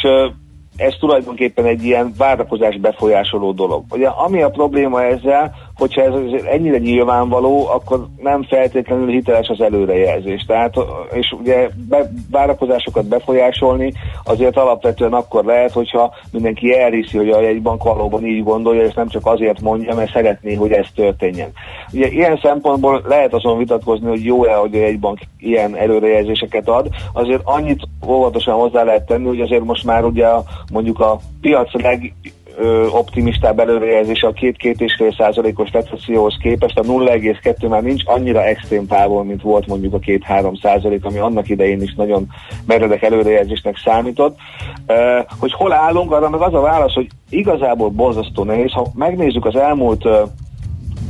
ez 0.76 0.94
tulajdonképpen 1.00 1.64
egy 1.64 1.84
ilyen 1.84 2.12
várakozás 2.18 2.76
befolyásoló 2.76 3.52
dolog. 3.52 3.84
Ugye 3.90 4.08
ami 4.08 4.42
a 4.42 4.50
probléma 4.50 5.02
ezzel, 5.02 5.54
hogyha 5.78 6.02
ez 6.02 6.42
ennyire 6.50 6.78
nyilvánvaló, 6.78 7.68
akkor 7.68 8.06
nem 8.22 8.42
feltétlenül 8.42 9.08
hiteles 9.08 9.48
az 9.48 9.60
előrejelzés. 9.60 10.44
Tehát, 10.46 10.74
és 11.12 11.34
ugye 11.40 11.68
be, 11.88 12.10
várakozásokat 12.30 13.04
befolyásolni 13.04 13.92
azért 14.24 14.56
alapvetően 14.56 15.12
akkor 15.12 15.44
lehet, 15.44 15.72
hogyha 15.72 16.14
mindenki 16.32 16.78
elhiszi, 16.78 17.16
hogy 17.16 17.30
a 17.30 17.40
jegybank 17.40 17.82
valóban 17.82 18.26
így 18.26 18.42
gondolja, 18.42 18.84
és 18.84 18.94
nem 18.94 19.08
csak 19.08 19.26
azért 19.26 19.60
mondja, 19.60 19.94
mert 19.94 20.12
szeretné, 20.12 20.54
hogy 20.54 20.72
ez 20.72 20.86
történjen. 20.94 21.50
Ugye 21.92 22.06
ilyen 22.08 22.38
szempontból 22.42 23.02
lehet 23.06 23.34
azon 23.34 23.58
vitatkozni, 23.58 24.08
hogy 24.08 24.24
jó-e, 24.24 24.54
hogy 24.54 24.74
a 24.74 24.78
jegybank 24.78 25.18
ilyen 25.38 25.76
előrejelzéseket 25.76 26.68
ad. 26.68 26.88
Azért 27.12 27.40
annyit 27.44 27.82
óvatosan 28.06 28.54
hozzá 28.54 28.82
lehet 28.82 29.06
tenni, 29.06 29.26
hogy 29.26 29.40
azért 29.40 29.64
most 29.64 29.84
már 29.84 30.04
ugye 30.04 30.26
a, 30.26 30.42
mondjuk 30.72 31.00
a 31.00 31.18
piac 31.40 31.72
leg 31.72 32.14
ö, 32.58 32.86
optimistább 32.86 33.58
előrejelzése 33.58 34.26
a 34.26 34.32
2-2,5 34.32 35.16
százalékos 35.16 35.70
recesszióhoz 35.72 36.36
képest, 36.40 36.78
a 36.78 36.82
0,2 36.82 37.68
már 37.68 37.82
nincs 37.82 38.02
annyira 38.06 38.44
extrém 38.44 38.86
távol, 38.86 39.24
mint 39.24 39.42
volt 39.42 39.66
mondjuk 39.66 39.94
a 39.94 39.98
2-3 39.98 40.60
százalék, 40.62 41.04
ami 41.04 41.18
annak 41.18 41.48
idején 41.48 41.82
is 41.82 41.94
nagyon 41.94 42.26
meredek 42.66 43.02
előrejelzésnek 43.02 43.76
számított. 43.84 44.36
Hogy 45.40 45.52
hol 45.52 45.72
állunk, 45.72 46.12
arra 46.12 46.28
meg 46.30 46.40
az 46.40 46.54
a 46.54 46.60
válasz, 46.60 46.94
hogy 46.94 47.08
igazából 47.28 47.88
borzasztó 47.88 48.44
nehéz. 48.44 48.72
Ha 48.72 48.86
megnézzük 48.94 49.44
az 49.44 49.56
elmúlt 49.56 50.04
ö, 50.04 50.22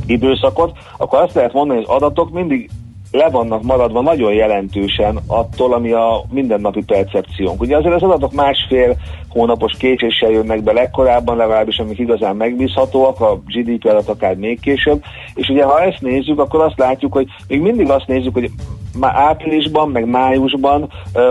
időszakot, 0.05 0.77
akkor 0.97 1.19
azt 1.19 1.33
lehet 1.33 1.53
mondani, 1.53 1.79
hogy 1.79 1.87
az 1.89 1.95
adatok 1.95 2.31
mindig 2.31 2.69
le 3.11 3.29
vannak 3.29 3.63
maradva 3.63 4.01
nagyon 4.01 4.33
jelentősen 4.33 5.19
attól, 5.27 5.73
ami 5.73 5.91
a 5.91 6.23
mindennapi 6.29 6.83
percepciónk. 6.83 7.61
Ugye 7.61 7.77
azért 7.77 7.95
az 7.95 8.03
adatok 8.03 8.33
másfél 8.33 8.95
hónapos 9.29 9.77
késéssel 9.77 10.29
jönnek 10.29 10.63
be 10.63 10.71
legkorábban, 10.71 11.37
legalábbis 11.37 11.77
amik 11.77 11.99
igazán 11.99 12.35
megbízhatóak, 12.35 13.21
a 13.21 13.41
GDP 13.45 13.85
adat 13.85 14.07
akár 14.07 14.35
még 14.35 14.59
később, 14.59 15.03
és 15.33 15.47
ugye 15.47 15.63
ha 15.63 15.81
ezt 15.81 16.01
nézzük, 16.01 16.39
akkor 16.39 16.61
azt 16.61 16.77
látjuk, 16.77 17.13
hogy 17.13 17.27
még 17.47 17.61
mindig 17.61 17.89
azt 17.89 18.07
nézzük, 18.07 18.33
hogy 18.33 18.51
már 18.99 19.15
áprilisban, 19.15 19.89
meg 19.89 20.05
májusban 20.05 20.89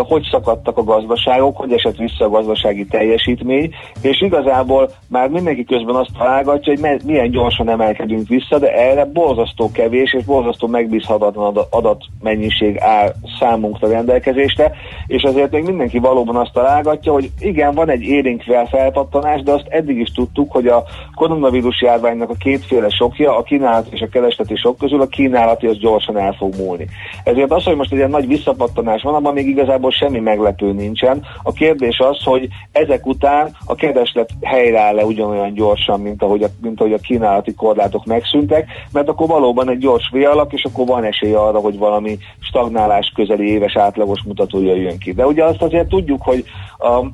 hogy 0.09 0.28
szakadtak 0.30 0.76
a 0.78 0.84
gazdaságok, 0.84 1.57
hogy 1.57 1.72
esett 1.72 1.96
vissza 1.96 2.24
a 2.24 2.28
gazdasági 2.28 2.86
teljesítmény, 2.86 3.74
és 4.03 4.20
igazából 4.20 4.90
már 5.09 5.28
mindenki 5.28 5.64
közben 5.64 5.94
azt 5.94 6.11
találgatja, 6.18 6.72
hogy 6.72 7.01
milyen 7.05 7.30
gyorsan 7.30 7.68
emelkedünk 7.68 8.28
vissza, 8.28 8.59
de 8.59 8.72
erre 8.72 9.05
borzasztó 9.05 9.70
kevés 9.72 10.12
és 10.12 10.24
borzasztó 10.24 10.66
megbízhatatlan 10.66 11.46
adat- 11.46 11.74
adatmennyiség 11.74 12.78
áll 12.78 13.12
számunkra 13.38 13.88
rendelkezésre, 13.88 14.72
és 15.07 15.22
azért 15.22 15.51
még 15.51 15.64
mindenki 15.64 15.99
valóban 15.99 16.36
azt 16.36 16.53
találgatja, 16.53 17.12
hogy 17.12 17.30
igen, 17.40 17.74
van 17.74 17.88
egy 17.91 18.03
élénk 18.03 18.43
felpattanás, 18.70 19.43
de 19.43 19.53
azt 19.53 19.66
eddig 19.68 19.99
is 19.99 20.11
tudtuk, 20.11 20.53
hogy 20.53 20.66
a 20.66 20.84
koronavírus 21.14 21.82
járványnak 21.82 22.30
a 22.30 22.34
kétféle 22.34 22.89
sokja, 22.89 23.36
a 23.36 23.43
kínálat 23.43 23.86
és 23.91 24.01
a 24.01 24.09
keresleti 24.09 24.57
sok 24.57 24.78
közül 24.78 25.01
a 25.01 25.07
kínálati 25.07 25.66
az 25.66 25.78
gyorsan 25.78 26.18
el 26.18 26.32
fog 26.32 26.55
múlni. 26.57 26.86
Ezért 27.24 27.53
az, 27.53 27.64
hogy 27.64 27.76
most 27.76 27.93
egy 27.93 27.99
ilyen 27.99 28.11
nagy 28.11 28.26
visszapattanás 28.26 29.03
van, 29.03 29.14
abban 29.14 29.32
még 29.32 29.49
igazából 29.49 29.91
semmi 29.91 30.18
meglepő 30.18 30.72
nincsen. 30.72 31.24
A 31.43 31.53
kérdés 31.53 31.99
az, 31.99 32.22
hogy 32.22 32.49
ezek 32.72 33.07
után 33.07 33.57
a 33.64 33.74
kereslet 33.74 34.30
helyreáll-e 34.43 35.05
ugyanolyan 35.05 35.53
gyorsan, 35.53 36.01
mint 36.01 36.22
ahogy, 36.22 36.43
a, 36.43 36.49
mint 36.62 36.80
ahogy 36.80 36.93
a 36.93 36.99
kínálati 36.99 37.55
korlátok 37.55 38.05
megszűntek, 38.05 38.70
mert 38.93 39.09
akkor 39.09 39.26
valóban 39.26 39.70
egy 39.70 39.78
gyors 39.78 40.11
V 40.12 40.16
alak, 40.16 40.53
és 40.53 40.64
akkor 40.64 40.86
van 40.86 41.05
esély 41.05 41.32
arra, 41.32 41.59
hogy 41.59 41.78
valami 41.78 42.18
stagnálás 42.41 43.12
közeli 43.14 43.51
éves 43.51 43.76
átlagos 43.76 44.22
mutatója 44.26 44.74
jön 44.74 44.99
ki. 44.99 45.12
De 45.12 45.26
ugye 45.26 45.45
azt 45.45 45.62
azért 45.62 45.89
tudjuk, 45.89 46.22
hogy 46.22 46.45
a 46.78 47.07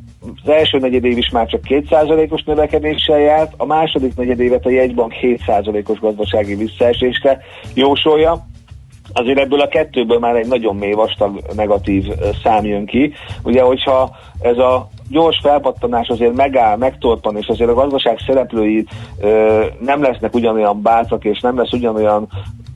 az 0.44 0.48
első 0.64 0.78
negyedév 0.78 1.18
is 1.18 1.30
már 1.30 1.46
csak 1.46 1.60
2%-os 1.68 2.42
növekedéssel 2.42 3.18
járt, 3.18 3.52
a 3.56 3.66
második 3.66 4.16
negyedévet 4.16 4.66
a 4.66 4.70
jegybank 4.70 5.14
7%-os 5.22 5.98
gazdasági 5.98 6.54
visszaesésre 6.54 7.40
jósolja, 7.74 8.46
azért 9.12 9.38
ebből 9.38 9.60
a 9.60 9.68
kettőből 9.68 10.18
már 10.18 10.36
egy 10.36 10.46
nagyon 10.46 10.76
mély 10.76 10.92
vastag 10.92 11.40
negatív 11.56 12.04
szám 12.42 12.64
jön 12.64 12.86
ki. 12.86 13.12
Ugye, 13.42 13.62
hogyha 13.62 14.16
ez 14.40 14.58
a 14.58 14.88
gyors 15.10 15.38
felpattanás 15.42 16.08
azért 16.08 16.34
megáll, 16.34 16.76
megtorpan, 16.76 17.36
és 17.36 17.46
azért 17.46 17.70
a 17.70 17.74
gazdaság 17.74 18.18
szereplői 18.26 18.86
ö, 19.20 19.64
nem 19.80 20.02
lesznek 20.02 20.34
ugyanolyan 20.34 20.82
bátrak, 20.82 21.24
és 21.24 21.40
nem 21.40 21.58
lesz 21.58 21.72
ugyanolyan 21.72 22.28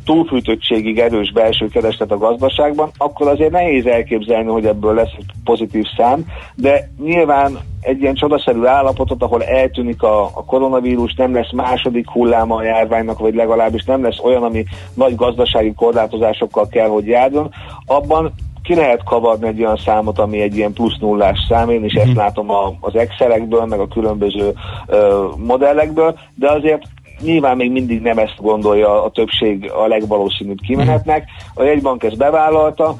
túlfűtöttségig 0.08 0.98
erős 0.98 1.32
belső 1.32 1.68
kereslet 1.68 2.10
a 2.10 2.18
gazdaságban, 2.18 2.90
akkor 2.96 3.28
azért 3.28 3.50
nehéz 3.50 3.86
elképzelni, 3.86 4.50
hogy 4.50 4.66
ebből 4.66 4.94
lesz 4.94 5.12
egy 5.18 5.24
pozitív 5.44 5.84
szám, 5.96 6.26
de 6.54 6.90
nyilván 7.02 7.58
egy 7.80 8.00
ilyen 8.00 8.14
csodaszerű 8.14 8.64
állapotot, 8.64 9.22
ahol 9.22 9.44
eltűnik 9.44 10.02
a, 10.02 10.24
a 10.24 10.44
koronavírus, 10.44 11.14
nem 11.14 11.34
lesz 11.34 11.52
második 11.52 12.10
hulláma 12.10 12.56
a 12.56 12.62
járványnak, 12.62 13.18
vagy 13.18 13.34
legalábbis 13.34 13.84
nem 13.84 14.02
lesz 14.02 14.18
olyan, 14.22 14.42
ami 14.42 14.64
nagy 14.94 15.14
gazdasági 15.14 15.72
korlátozásokkal 15.74 16.68
kell, 16.68 16.88
hogy 16.88 17.06
járjon, 17.06 17.50
abban 17.86 18.32
ki 18.62 18.74
lehet 18.74 19.04
kavarni 19.04 19.46
egy 19.46 19.60
olyan 19.60 19.80
számot, 19.84 20.18
ami 20.18 20.40
egy 20.40 20.56
ilyen 20.56 20.72
plusz 20.72 20.98
nullás 21.00 21.38
szám, 21.48 21.70
én 21.70 21.84
is 21.84 21.94
ezt 21.94 22.14
látom 22.14 22.50
a, 22.50 22.72
az 22.80 22.96
Excelekből, 22.96 23.64
meg 23.64 23.80
a 23.80 23.88
különböző 23.88 24.52
ö, 24.86 25.26
modellekből, 25.36 26.18
de 26.34 26.50
azért 26.50 26.82
nyilván 27.20 27.56
még 27.56 27.70
mindig 27.70 28.02
nem 28.02 28.18
ezt 28.18 28.40
gondolja 28.40 29.04
a 29.04 29.10
többség 29.10 29.70
a 29.70 29.86
legvalószínűbb 29.86 30.58
kimenetnek. 30.66 31.24
A 31.54 31.62
jegybank 31.62 32.02
ezt 32.02 32.16
bevállalta, 32.16 32.96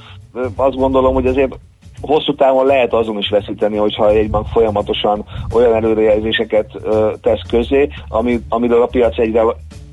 azt 0.57 0.77
gondolom, 0.77 1.15
hogy 1.15 1.27
azért 1.27 1.59
hosszú 2.01 2.35
távon 2.35 2.67
lehet 2.67 2.93
azon 2.93 3.19
is 3.19 3.29
veszíteni, 3.29 3.77
hogyha 3.77 4.05
a 4.05 4.13
jegybank 4.13 4.47
folyamatosan 4.47 5.25
olyan 5.53 5.75
előrejelzéseket 5.75 6.71
tesz 7.23 7.43
közé, 7.49 7.89
ami, 8.09 8.41
amiről 8.49 8.83
a 8.83 8.87
piac 8.87 9.19
egyre 9.19 9.43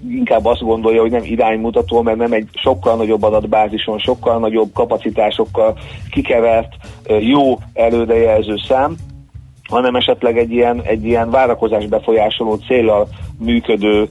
inkább 0.10 0.46
azt 0.46 0.62
gondolja, 0.62 1.02
hogy 1.02 1.12
nem 1.12 1.24
iránymutató, 1.24 2.02
mert 2.02 2.18
nem 2.18 2.32
egy 2.32 2.48
sokkal 2.54 2.96
nagyobb 2.96 3.24
adatbázison, 3.24 4.00
sokkal 4.00 4.40
nagyobb 4.40 4.74
kapacitásokkal 4.74 5.78
kikevert, 6.12 6.74
jó 7.20 7.58
előrejelző 7.74 8.56
szám, 8.68 8.96
hanem 9.70 9.96
esetleg 9.96 10.38
egy 10.38 10.52
ilyen, 10.52 10.82
egy 10.84 11.06
ilyen 11.06 11.30
várakozás 11.30 11.86
befolyásoló 11.86 12.56
célral 12.56 13.08
működő 13.40 14.10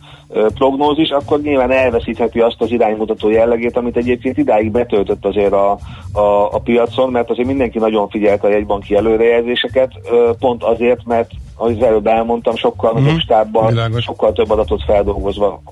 prognózis, 0.55 1.09
akkor 1.09 1.41
nyilván 1.41 1.71
elveszítheti 1.71 2.41
azt 2.41 2.57
az 2.61 2.71
iránymutató 2.71 3.31
jellegét, 3.31 3.77
amit 3.77 3.97
egyébként 3.97 4.39
idáig 4.39 4.71
betöltött 4.71 5.25
azért 5.25 5.53
a, 5.53 5.79
a, 6.13 6.53
a 6.53 6.59
piacon, 6.59 7.11
mert 7.11 7.31
azért 7.31 7.49
mindenki 7.49 7.79
nagyon 7.79 8.09
figyelte 8.09 8.47
a 8.47 8.51
jegybanki 8.51 8.95
előrejelzéseket, 8.97 9.91
pont 10.39 10.63
azért, 10.63 11.05
mert 11.05 11.31
ahogy 11.57 11.77
az 11.81 11.87
előbb 11.87 12.07
elmondtam, 12.07 12.57
sokkal 12.57 12.93
Mhm, 12.93 13.03
nagyobb 13.03 13.19
stábban, 13.21 13.67
világos. 13.67 14.05
sokkal 14.05 14.33
több 14.33 14.51
adatot 14.51 14.83
feldolgozva 14.85 15.63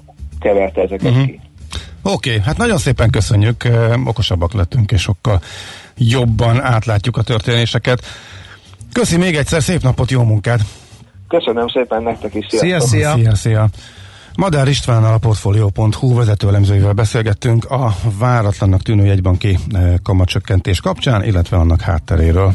keverte 0.40 0.80
ezeket 0.82 1.10
Mhm. 1.12 1.22
ki. 1.22 1.40
Oké, 2.02 2.28
okay, 2.30 2.40
hát 2.44 2.56
nagyon 2.56 2.78
szépen 2.78 3.10
köszönjük, 3.10 3.68
okosabbak 4.06 4.52
lettünk, 4.52 4.92
és 4.92 5.00
sokkal 5.00 5.40
jobban 5.96 6.60
átlátjuk 6.60 7.16
a 7.16 7.22
történéseket. 7.22 8.02
Köszi 8.92 9.16
még 9.16 9.36
egyszer, 9.36 9.62
szép 9.62 9.82
napot, 9.82 10.10
jó 10.10 10.22
munkát! 10.22 10.60
Köszönöm 11.28 11.68
szépen 11.68 12.02
nektek 12.02 12.34
is, 12.34 12.46
Szia, 12.48 12.80
szia! 12.80 13.14
Szia, 13.14 13.34
szia! 13.34 13.68
Madár 14.36 14.68
Istvánnal 14.68 15.12
a 15.12 15.18
Portfolio.hu 15.18 16.14
vezetőelemzőivel 16.14 16.92
beszélgettünk 16.92 17.64
a 17.64 17.94
váratlannak 18.18 18.82
tűnő 18.82 19.04
jegybanki 19.04 19.58
eh, 19.72 19.94
kamatcsökkentés 20.02 20.80
kapcsán, 20.80 21.24
illetve 21.24 21.56
annak 21.56 21.80
hátteréről. 21.80 22.54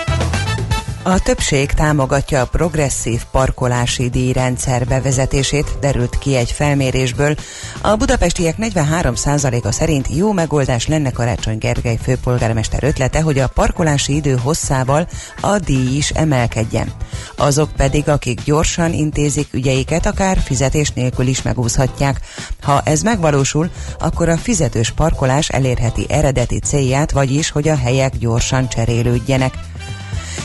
A 1.03 1.19
többség 1.19 1.71
támogatja 1.71 2.41
a 2.41 2.45
progresszív 2.45 3.21
parkolási 3.31 4.09
díjrendszer 4.09 4.85
bevezetését, 4.85 5.77
derült 5.79 6.17
ki 6.17 6.35
egy 6.35 6.51
felmérésből. 6.51 7.35
A 7.81 7.95
budapestiek 7.95 8.55
43%-a 8.59 9.71
szerint 9.71 10.07
jó 10.15 10.31
megoldás 10.31 10.87
lenne 10.87 11.11
Karácsony 11.11 11.57
Gergely 11.57 11.97
főpolgármester 12.01 12.83
ötlete, 12.83 13.21
hogy 13.21 13.39
a 13.39 13.47
parkolási 13.47 14.15
idő 14.15 14.35
hosszával 14.43 15.07
a 15.41 15.57
díj 15.57 15.95
is 15.95 16.09
emelkedjen. 16.09 16.91
Azok 17.35 17.71
pedig, 17.71 18.09
akik 18.09 18.43
gyorsan 18.43 18.93
intézik 18.93 19.53
ügyeiket, 19.53 20.05
akár 20.05 20.37
fizetés 20.43 20.91
nélkül 20.91 21.27
is 21.27 21.41
megúszhatják. 21.41 22.19
Ha 22.61 22.81
ez 22.85 23.01
megvalósul, 23.01 23.69
akkor 23.99 24.29
a 24.29 24.37
fizetős 24.37 24.91
parkolás 24.91 25.49
elérheti 25.49 26.05
eredeti 26.09 26.59
célját, 26.59 27.11
vagyis, 27.11 27.49
hogy 27.49 27.67
a 27.67 27.75
helyek 27.75 28.17
gyorsan 28.17 28.69
cserélődjenek. 28.69 29.53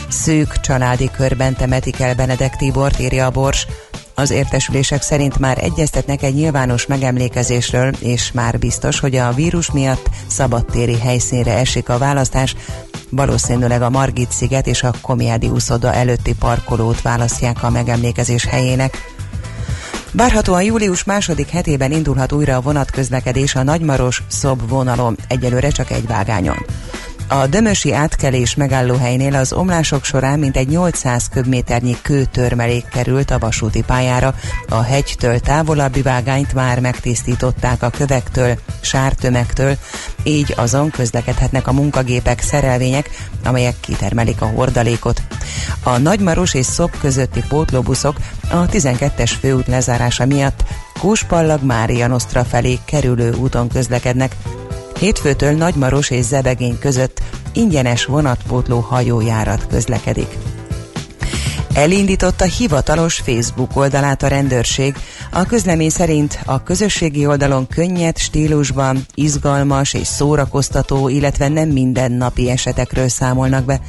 Szűk 0.09 0.59
családi 0.59 1.11
körben 1.11 1.55
temetik 1.55 1.99
el 1.99 2.15
Benedek 2.15 2.55
Tibort, 2.55 2.99
írja 2.99 3.25
a 3.25 3.29
Bors. 3.29 3.67
Az 4.13 4.31
értesülések 4.31 5.01
szerint 5.01 5.39
már 5.39 5.63
egyeztetnek 5.63 6.23
egy 6.23 6.33
nyilvános 6.33 6.85
megemlékezésről, 6.85 7.91
és 7.99 8.31
már 8.31 8.59
biztos, 8.59 8.99
hogy 8.99 9.15
a 9.15 9.33
vírus 9.33 9.71
miatt 9.71 10.09
szabadtéri 10.27 10.99
helyszínre 10.99 11.57
esik 11.57 11.89
a 11.89 11.97
választás. 11.97 12.55
Valószínűleg 13.09 13.81
a 13.81 13.89
Margit 13.89 14.31
sziget 14.31 14.67
és 14.67 14.83
a 14.83 14.93
Komiádi 15.01 15.47
úszoda 15.49 15.93
előtti 15.93 16.35
parkolót 16.35 17.01
választják 17.01 17.63
a 17.63 17.69
megemlékezés 17.69 18.45
helyének. 18.45 18.97
Várhatóan 20.11 20.63
július 20.63 21.03
második 21.03 21.49
hetében 21.49 21.91
indulhat 21.91 22.31
újra 22.31 22.55
a 22.55 22.61
vonatközlekedés 22.61 23.55
a 23.55 23.63
Nagymaros 23.63 24.23
Szob 24.27 24.69
vonalon, 24.69 25.17
egyelőre 25.27 25.69
csak 25.69 25.91
egy 25.91 26.07
vágányon. 26.07 26.65
A 27.29 27.47
Dömösi 27.47 27.93
átkelés 27.93 28.55
megállóhelynél 28.55 29.35
az 29.35 29.53
omlások 29.53 30.03
során 30.03 30.39
mintegy 30.39 30.67
800 30.67 31.29
köbméternyi 31.29 31.95
kőtörmelék 32.01 32.87
került 32.87 33.31
a 33.31 33.39
vasúti 33.39 33.81
pályára. 33.81 34.35
A 34.69 34.81
hegytől 34.81 35.39
távolabbi 35.39 36.01
vágányt 36.01 36.53
már 36.53 36.79
megtisztították 36.79 37.83
a 37.83 37.89
kövektől, 37.89 38.57
sártömegtől, 38.81 39.77
így 40.23 40.53
azon 40.57 40.89
közlekedhetnek 40.89 41.67
a 41.67 41.73
munkagépek, 41.73 42.41
szerelvények, 42.41 43.09
amelyek 43.43 43.75
kitermelik 43.79 44.41
a 44.41 44.51
hordalékot. 44.55 45.21
A 45.83 45.97
Nagymaros 45.97 46.53
és 46.53 46.65
Szob 46.65 46.91
közötti 46.99 47.43
pótlóbuszok 47.49 48.17
a 48.49 48.65
12-es 48.65 49.31
főút 49.39 49.67
lezárása 49.67 50.25
miatt 50.25 50.63
Kóspallag 50.99 51.63
Mária 51.63 52.07
Nostra 52.07 52.43
felé 52.43 52.79
kerülő 52.85 53.33
úton 53.33 53.67
közlekednek, 53.67 54.35
Hétfőtől 54.99 55.51
Nagymaros 55.51 56.09
és 56.09 56.25
Zebegény 56.25 56.79
között 56.79 57.21
ingyenes 57.53 58.05
vonatpótló 58.05 58.79
hajójárat 58.79 59.67
közlekedik. 59.67 60.37
Elindította 61.73 62.45
hivatalos 62.45 63.15
Facebook 63.15 63.75
oldalát 63.75 64.23
a 64.23 64.27
rendőrség. 64.27 64.95
A 65.31 65.45
közlemény 65.45 65.89
szerint 65.89 66.39
a 66.45 66.63
közösségi 66.63 67.25
oldalon 67.25 67.67
könnyed 67.67 68.17
stílusban, 68.17 69.05
izgalmas 69.13 69.93
és 69.93 70.07
szórakoztató, 70.07 71.09
illetve 71.09 71.47
nem 71.47 71.69
mindennapi 71.69 72.49
esetekről 72.49 73.07
számolnak 73.07 73.65
be. 73.65 73.79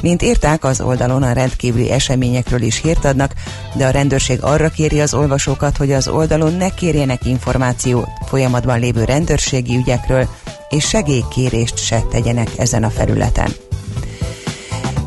Mint 0.00 0.22
írták, 0.22 0.64
az 0.64 0.80
oldalon 0.80 1.22
a 1.22 1.32
rendkívüli 1.32 1.90
eseményekről 1.90 2.62
is 2.62 2.80
hírt 2.80 3.04
adnak, 3.04 3.32
de 3.74 3.86
a 3.86 3.90
rendőrség 3.90 4.42
arra 4.42 4.68
kéri 4.68 5.00
az 5.00 5.14
olvasókat, 5.14 5.76
hogy 5.76 5.92
az 5.92 6.08
oldalon 6.08 6.54
ne 6.54 6.68
kérjenek 6.68 7.26
információt 7.26 8.08
folyamatban 8.26 8.78
lévő 8.80 9.04
rendőrségi 9.04 9.76
ügyekről, 9.76 10.28
és 10.68 10.88
segélykérést 10.88 11.78
se 11.78 12.02
tegyenek 12.10 12.50
ezen 12.58 12.84
a 12.84 12.90
felületen. 12.90 13.52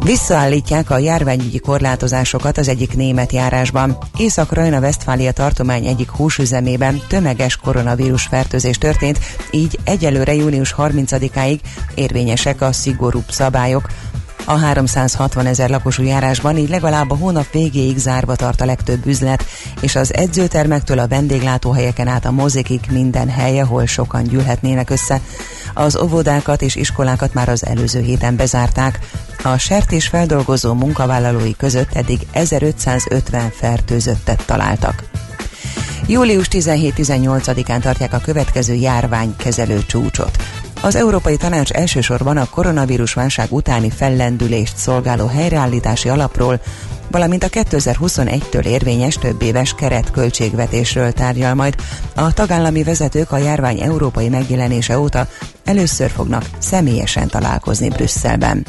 Visszaállítják 0.03 0.89
a 0.89 0.97
járványügyi 0.97 1.59
korlátozásokat 1.59 2.57
az 2.57 2.67
egyik 2.67 2.95
német 2.95 3.31
járásban. 3.31 3.97
Észak-Rajna-Vesztfália 4.17 5.31
tartomány 5.31 5.85
egyik 5.85 6.09
húsüzemében 6.09 7.01
tömeges 7.07 7.55
koronavírus 7.55 8.23
fertőzés 8.23 8.77
történt, 8.77 9.19
így 9.51 9.79
egyelőre 9.83 10.33
június 10.33 10.75
30-áig 10.77 11.59
érvényesek 11.95 12.61
a 12.61 12.71
szigorúbb 12.71 13.29
szabályok, 13.29 13.87
a 14.45 14.57
360 14.57 15.45
ezer 15.45 15.69
lakosú 15.69 16.03
járásban 16.03 16.57
így 16.57 16.69
legalább 16.69 17.11
a 17.11 17.15
hónap 17.15 17.51
végéig 17.51 17.97
zárva 17.97 18.35
tart 18.35 18.61
a 18.61 18.65
legtöbb 18.65 19.05
üzlet, 19.05 19.45
és 19.81 19.95
az 19.95 20.13
edzőtermektől 20.13 20.99
a 20.99 21.07
vendéglátóhelyeken 21.07 22.07
át 22.07 22.25
a 22.25 22.31
mozikig 22.31 22.79
minden 22.89 23.29
hely, 23.29 23.59
ahol 23.59 23.85
sokan 23.85 24.23
gyűlhetnének 24.23 24.89
össze. 24.89 25.21
Az 25.73 25.97
óvodákat 25.97 26.61
és 26.61 26.75
iskolákat 26.75 27.33
már 27.33 27.49
az 27.49 27.65
előző 27.65 28.01
héten 28.01 28.35
bezárták. 28.35 28.99
A 29.43 29.57
sertés 29.57 30.07
feldolgozó 30.07 30.73
munkavállalói 30.73 31.55
között 31.55 31.93
eddig 31.93 32.19
1550 32.31 33.51
fertőzöttet 33.51 34.43
találtak. 34.45 35.03
Július 36.07 36.47
17-18-án 36.51 37.79
tartják 37.79 38.13
a 38.13 38.19
következő 38.19 38.73
járványkezelő 38.73 39.85
csúcsot. 39.85 40.37
Az 40.83 40.95
Európai 40.95 41.37
Tanács 41.37 41.71
elsősorban 41.71 42.37
a 42.37 42.49
koronavírus 42.49 43.13
válság 43.13 43.51
utáni 43.51 43.89
fellendülést 43.89 44.77
szolgáló 44.77 45.27
helyreállítási 45.27 46.09
alapról, 46.09 46.61
valamint 47.11 47.43
a 47.43 47.47
2021-től 47.47 48.65
érvényes 48.65 49.15
több 49.15 49.41
éves 49.41 49.73
keretköltségvetésről 49.73 51.11
tárgyal 51.11 51.53
majd. 51.53 51.75
A 52.15 52.33
tagállami 52.33 52.83
vezetők 52.83 53.31
a 53.31 53.37
járvány 53.37 53.81
európai 53.81 54.29
megjelenése 54.29 54.99
óta 54.99 55.27
először 55.65 56.09
fognak 56.09 56.45
személyesen 56.59 57.27
találkozni 57.27 57.89
Brüsszelben. 57.89 58.65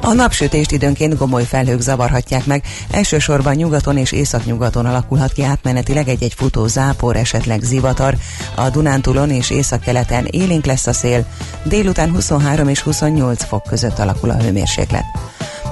A 0.00 0.12
napsütést 0.12 0.72
időnként 0.72 1.16
gomoly 1.16 1.44
felhők 1.44 1.80
zavarhatják 1.80 2.46
meg, 2.46 2.64
elsősorban 2.90 3.54
nyugaton 3.54 3.96
és 3.96 4.12
északnyugaton 4.12 4.86
alakulhat 4.86 5.32
ki 5.32 5.42
átmenetileg 5.42 6.08
egy-egy 6.08 6.34
futó 6.34 6.66
zápor, 6.66 7.16
esetleg 7.16 7.62
zivatar. 7.62 8.16
A 8.54 8.68
Dunántúlon 8.68 9.30
és 9.30 9.50
északkeleten 9.50 10.26
élénk 10.30 10.64
lesz 10.64 10.86
a 10.86 10.92
szél, 10.92 11.26
délután 11.64 12.10
23 12.10 12.68
és 12.68 12.80
28 12.80 13.44
fok 13.44 13.62
között 13.62 13.98
alakul 13.98 14.30
a 14.30 14.36
hőmérséklet. 14.36 15.04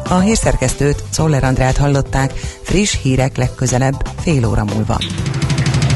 A 0.08 0.18
hírszerkesztőt, 0.18 1.04
Czoller 1.10 1.44
Andrát 1.44 1.76
hallották, 1.76 2.32
friss 2.62 2.96
hírek 3.02 3.36
legközelebb 3.36 4.08
fél 4.20 4.46
óra 4.46 4.64
múlva. 4.64 4.98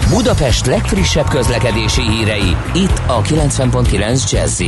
Budapest 0.08 0.66
legfrissebb 0.66 1.28
közlekedési 1.28 2.02
hírei, 2.02 2.56
itt 2.74 3.02
a 3.06 3.22
90.9 3.22 4.30
jazz 4.30 4.60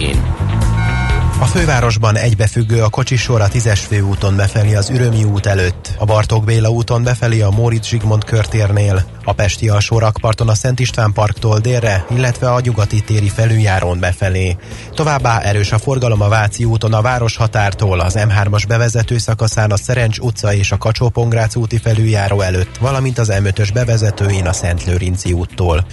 a 1.40 1.44
fővárosban 1.44 2.16
egybefüggő 2.16 2.82
a 2.82 2.88
kocsisor 2.88 3.40
a 3.40 3.48
10-es 3.48 3.80
főúton 3.88 4.36
befelé 4.36 4.74
az 4.74 4.90
Ürömi 4.90 5.24
út 5.24 5.46
előtt, 5.46 5.94
a 5.98 6.04
Bartók 6.04 6.44
Béla 6.44 6.68
úton 6.68 7.02
befelé 7.02 7.40
a 7.40 7.50
Móricz 7.50 7.86
Zsigmond 7.86 8.24
körtérnél, 8.24 9.04
a 9.24 9.32
Pesti 9.32 9.68
alsó 9.68 9.98
rakparton 9.98 10.48
a 10.48 10.54
Szent 10.54 10.80
István 10.80 11.12
parktól 11.12 11.58
délre, 11.58 12.04
illetve 12.10 12.52
a 12.52 12.60
Nyugati 12.60 13.00
téri 13.00 13.28
felüljárón 13.28 14.00
befelé. 14.00 14.56
Továbbá 14.94 15.40
erős 15.40 15.72
a 15.72 15.78
forgalom 15.78 16.20
a 16.20 16.28
Váci 16.28 16.64
úton 16.64 16.92
a 16.92 17.02
Városhatártól, 17.02 18.00
az 18.00 18.14
M3-as 18.18 18.64
bevezető 18.68 19.18
szakaszán 19.18 19.70
a 19.70 19.76
Szerencs 19.76 20.18
utca 20.18 20.54
és 20.54 20.72
a 20.72 20.78
kacsó 20.78 21.12
úti 21.54 21.78
felüljáró 21.78 22.40
előtt, 22.40 22.76
valamint 22.76 23.18
az 23.18 23.32
M5-ös 23.32 23.70
bevezetőin 23.72 24.46
a 24.46 24.52
Szent 24.52 24.84
Lőrinci 24.84 25.32
úttól. 25.32 25.86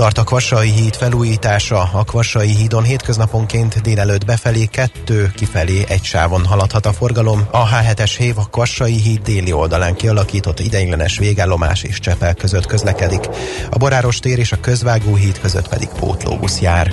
Tart 0.00 0.18
a 0.18 0.24
Kvassai 0.24 0.70
híd 0.70 0.94
felújítása. 0.94 1.90
A 1.92 2.04
Kvassai 2.04 2.48
hídon 2.48 2.82
hétköznaponként 2.82 3.80
délelőtt 3.80 4.24
befelé 4.24 4.64
kettő, 4.64 5.32
kifelé 5.34 5.84
egy 5.88 6.04
sávon 6.04 6.44
haladhat 6.44 6.86
a 6.86 6.92
forgalom. 6.92 7.46
A 7.50 7.68
H7-es 7.68 8.14
hév 8.18 8.38
a 8.38 8.48
Kvassai 8.50 9.00
híd 9.00 9.22
déli 9.22 9.52
oldalán 9.52 9.94
kialakított 9.94 10.60
ideiglenes 10.60 11.18
végállomás 11.18 11.82
és 11.82 11.98
Csepel 11.98 12.34
között 12.34 12.66
közlekedik. 12.66 13.28
A 13.70 13.78
Boráros 13.78 14.18
tér 14.18 14.38
és 14.38 14.52
a 14.52 14.60
Közvágó 14.60 15.14
híd 15.14 15.40
között 15.40 15.68
pedig 15.68 15.88
pótlóbusz 15.88 16.60
jár. 16.60 16.92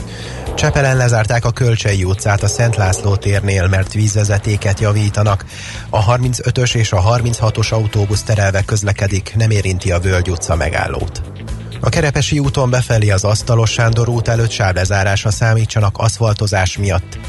Csepelen 0.56 0.98
lezárták 0.98 1.46
a 1.46 1.52
Kölcsei 1.52 2.04
utcát 2.04 2.44
a 2.44 2.48
Szent 2.48 2.76
László 2.76 3.16
térnél, 3.16 3.68
mert 3.68 3.94
vízvezetéket 3.94 4.80
javítanak. 4.80 5.46
A 5.90 6.16
35-ös 6.16 6.76
és 6.76 6.92
a 6.92 7.02
36-os 7.02 7.70
autóbusz 7.74 8.24
terelve 8.24 8.62
közlekedik, 8.62 9.34
nem 9.36 9.50
érinti 9.50 9.92
a 9.92 10.00
Völgy 10.00 10.30
utca 10.30 10.56
megállót. 10.56 11.37
A 11.82 11.90
Kerepesi 11.90 12.40
úton 12.40 12.70
befelé 12.70 13.10
az 13.10 13.24
Asztalos 13.24 13.72
Sándor 13.72 14.10
út 14.10 14.28
előtt 14.28 14.50
sávlezárásra 14.50 15.32
számítsanak 15.32 15.98
aszfaltozás 15.98 16.78
miatt. 16.78 17.20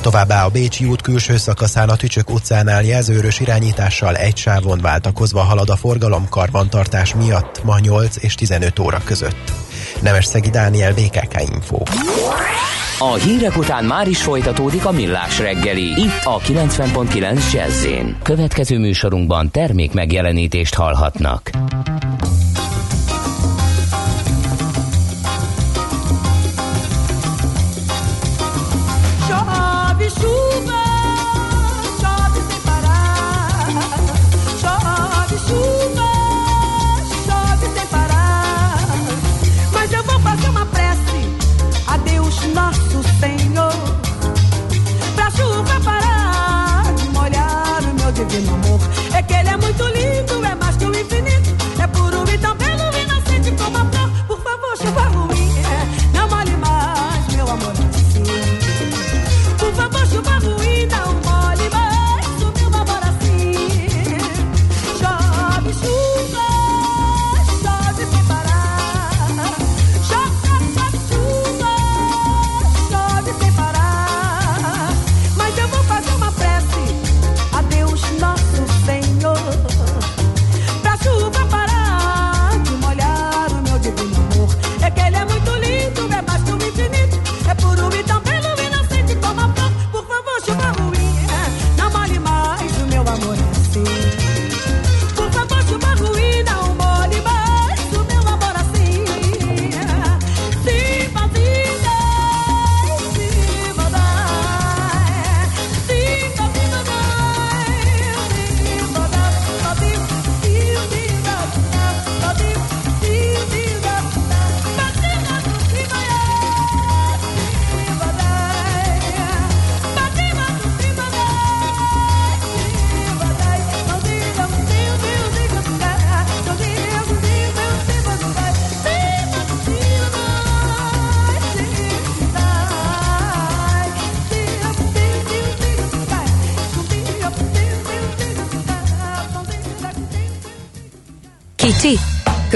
Továbbá 0.00 0.44
a 0.44 0.48
Bécsi 0.48 0.84
út 0.84 1.02
külső 1.02 1.36
szakaszán 1.36 1.88
a 1.88 1.96
Tücsök 1.96 2.30
utcánál 2.30 2.82
jelzőrös 2.82 3.40
irányítással 3.40 4.16
egy 4.16 4.36
sávon 4.36 4.78
váltakozva 4.82 5.40
halad 5.40 5.68
a 5.68 5.76
forgalom 5.76 6.28
karbantartás 6.28 7.14
miatt 7.14 7.64
ma 7.64 7.78
8 7.78 8.16
és 8.20 8.34
15 8.34 8.78
óra 8.78 9.00
között. 9.04 9.52
Nemesszegi 10.00 10.50
Dániel 10.50 10.92
BKK 10.92 11.40
Info. 11.52 11.82
A 12.98 13.14
hírek 13.14 13.56
után 13.56 13.84
már 13.84 14.08
is 14.08 14.22
folytatódik 14.22 14.84
a 14.84 14.90
millás 14.90 15.38
reggeli. 15.38 16.00
Itt 16.00 16.24
a 16.24 16.38
90.9 16.38 17.52
jazz 17.52 17.86
Következő 18.22 18.78
műsorunkban 18.78 19.50
termék 19.50 19.92
megjelenítést 19.92 20.74
hallhatnak. 20.74 21.50
Amor. 48.56 48.80
É 49.14 49.22
que 49.22 49.35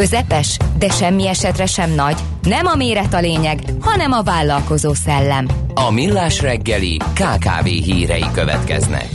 közepes, 0.00 0.56
de 0.78 0.88
semmi 0.88 1.26
esetre 1.26 1.66
sem 1.66 1.94
nagy. 1.94 2.16
Nem 2.42 2.66
a 2.66 2.74
méret 2.74 3.14
a 3.14 3.20
lényeg, 3.20 3.58
hanem 3.80 4.12
a 4.12 4.22
vállalkozó 4.22 4.94
szellem. 4.94 5.48
A 5.74 5.90
millás 5.90 6.40
reggeli 6.40 6.96
KKV 6.96 7.64
hírei 7.64 8.24
következnek. 8.32 9.08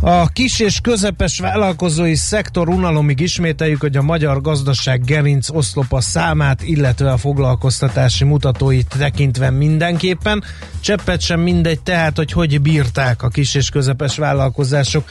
A 0.00 0.28
kis 0.28 0.60
és 0.60 0.80
közepes 0.80 1.38
vállalkozói 1.38 2.14
szektor 2.14 2.68
unalomig 2.68 3.20
ismételjük, 3.20 3.80
hogy 3.80 3.96
a 3.96 4.02
magyar 4.02 4.40
gazdaság 4.40 5.04
gerinc 5.04 5.50
oszlopa 5.50 6.00
számát, 6.00 6.62
illetve 6.62 7.12
a 7.12 7.16
foglalkoztatási 7.16 8.24
mutatóit 8.24 8.94
tekintve 8.98 9.50
mindenképpen. 9.50 10.44
Cseppet 10.80 11.20
sem 11.20 11.40
mindegy 11.40 11.80
tehát, 11.80 12.16
hogy 12.16 12.32
hogy 12.32 12.60
bírták 12.60 13.22
a 13.22 13.28
kis 13.28 13.54
és 13.54 13.68
közepes 13.68 14.16
vállalkozások 14.16 15.08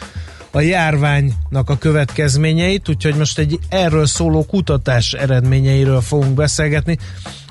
a 0.52 0.60
járványnak 0.60 1.70
a 1.70 1.78
következményeit, 1.78 2.90
úgyhogy 2.90 3.16
most 3.16 3.40
egy 3.40 3.60
erről 3.70 4.06
szóló 4.06 4.46
kutatás 4.46 5.14
eredményeiről 5.14 6.02
fogunk 6.02 6.34
beszélgetni. 6.34 6.98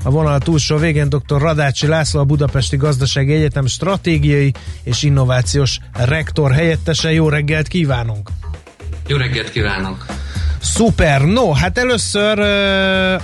A 0.03 0.11
vonal 0.11 0.39
túlsó 0.39 0.77
végén 0.77 1.09
dr. 1.09 1.41
Radácsi 1.41 1.87
László, 1.87 2.21
a 2.21 2.25
Budapesti 2.25 2.77
Gazdasági 2.77 3.33
Egyetem 3.33 3.67
stratégiai 3.67 4.53
és 4.83 5.03
innovációs 5.03 5.79
rektor 5.93 6.53
helyettese. 6.53 7.13
Jó 7.13 7.29
reggelt 7.29 7.69
kívánunk! 7.69 8.31
Jó 9.07 9.17
reggelt 9.17 9.51
kívánok! 9.51 10.07
Szuper! 10.61 11.21
No, 11.21 11.53
hát 11.53 11.79
először 11.79 12.39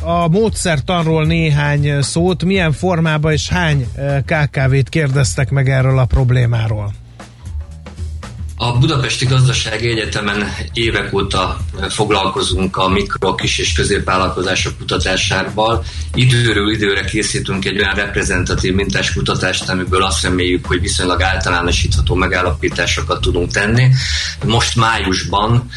a 0.01 0.29
módszertanról 0.29 1.25
néhány 1.25 2.03
szót. 2.03 2.45
Milyen 2.45 2.73
formában 2.73 3.33
és 3.33 3.49
hány 3.49 3.87
KKV-t 4.25 4.89
kérdeztek 4.89 5.51
meg 5.51 5.69
erről 5.71 5.99
a 5.99 6.05
problémáról? 6.05 6.93
Budapesti 8.79 9.25
Gazdasági 9.25 9.89
Egyetemen 9.89 10.55
évek 10.73 11.13
óta 11.13 11.57
foglalkozunk 11.89 12.77
a 12.77 12.89
mikro, 12.89 13.35
kis 13.35 13.59
és 13.59 13.73
középvállalkozások 13.73 14.79
kutatásával. 14.79 15.85
Időről 16.15 16.73
időre 16.73 17.05
készítünk 17.05 17.65
egy 17.65 17.79
olyan 17.79 17.95
reprezentatív 17.95 18.75
mintás 18.75 19.13
kutatást, 19.13 19.69
amiből 19.69 20.03
azt 20.03 20.23
reméljük, 20.23 20.67
hogy 20.67 20.81
viszonylag 20.81 21.23
általánosítható 21.23 22.15
megállapításokat 22.15 23.21
tudunk 23.21 23.51
tenni. 23.51 23.89
Most 24.45 24.77
májusban 24.77 25.69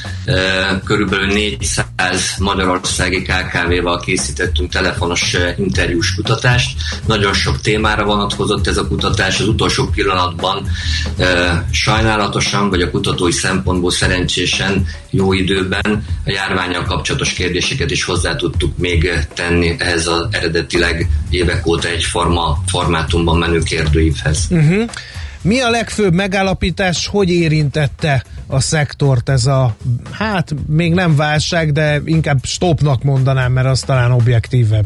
körülbelül 0.84 1.28
400 1.28 2.36
magyarországi 2.40 3.22
KKV-val 3.22 4.00
készítettünk 4.00 4.72
telefonos 4.72 5.36
interjús 5.58 6.16
kutatást. 6.16 6.78
Nagyon 7.06 7.34
sok 7.34 7.62
témára 7.62 8.04
vonatkozott 8.04 8.68
ez 8.68 8.78
a 8.78 8.88
kutatás. 8.88 9.40
Az 9.40 9.48
utolsó 9.48 9.88
pillanatban 9.88 10.68
sajnálatosan 11.72 12.70
vagy 12.70 12.82
a 12.82 12.92
kutatói 12.92 13.32
szempontból 13.32 13.92
szerencsésen 13.92 14.88
jó 15.10 15.34
időben 15.34 15.87
a 16.26 16.32
járványal 16.32 16.84
kapcsolatos 16.84 17.34
kérdéseket 17.34 17.92
is 17.92 18.04
hozzá 18.04 18.36
tudtuk 18.36 18.78
még 18.78 19.10
tenni 19.34 19.76
ehhez 19.78 20.08
az 20.08 20.28
eredetileg 20.32 21.10
évek 21.30 21.68
óta 21.68 21.88
egyforma 21.88 22.64
formátumban 22.68 23.38
menő 23.38 23.60
kérdőívhez. 23.60 24.48
Uh-huh. 24.50 24.90
Mi 25.42 25.60
a 25.60 25.70
legfőbb 25.70 26.14
megállapítás, 26.14 27.08
hogy 27.08 27.30
érintette 27.30 28.24
a 28.48 28.60
szektort 28.60 29.30
ez 29.30 29.46
a, 29.46 29.76
hát 30.12 30.56
még 30.68 30.94
nem 30.94 31.16
válság, 31.16 31.72
de 31.72 32.02
inkább 32.06 32.38
stopnak 32.44 33.04
mondanám, 33.04 33.52
mert 33.52 33.68
az 33.68 33.82
talán 33.82 34.12
objektívebb. 34.12 34.86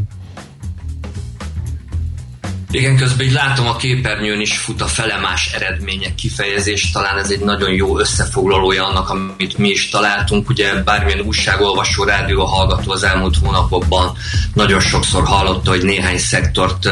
Igen, 2.71 2.97
közben 2.97 3.25
így 3.25 3.33
látom 3.33 3.67
a 3.67 3.75
képernyőn 3.75 4.41
is 4.41 4.57
fut 4.57 4.81
a 4.81 4.85
felemás 4.85 5.51
eredmények 5.53 6.15
kifejezés, 6.15 6.91
talán 6.91 7.17
ez 7.17 7.31
egy 7.31 7.39
nagyon 7.39 7.71
jó 7.71 7.99
összefoglalója 7.99 8.87
annak, 8.87 9.09
amit 9.09 9.57
mi 9.57 9.69
is 9.69 9.89
találtunk. 9.89 10.49
Ugye 10.49 10.83
bármilyen 10.83 11.19
újságolvasó, 11.19 12.03
rádió 12.03 12.45
hallgató 12.45 12.91
az 12.91 13.03
elmúlt 13.03 13.37
hónapokban 13.43 14.17
nagyon 14.53 14.79
sokszor 14.79 15.23
hallotta, 15.25 15.69
hogy 15.69 15.83
néhány 15.83 16.17
szektort 16.17 16.89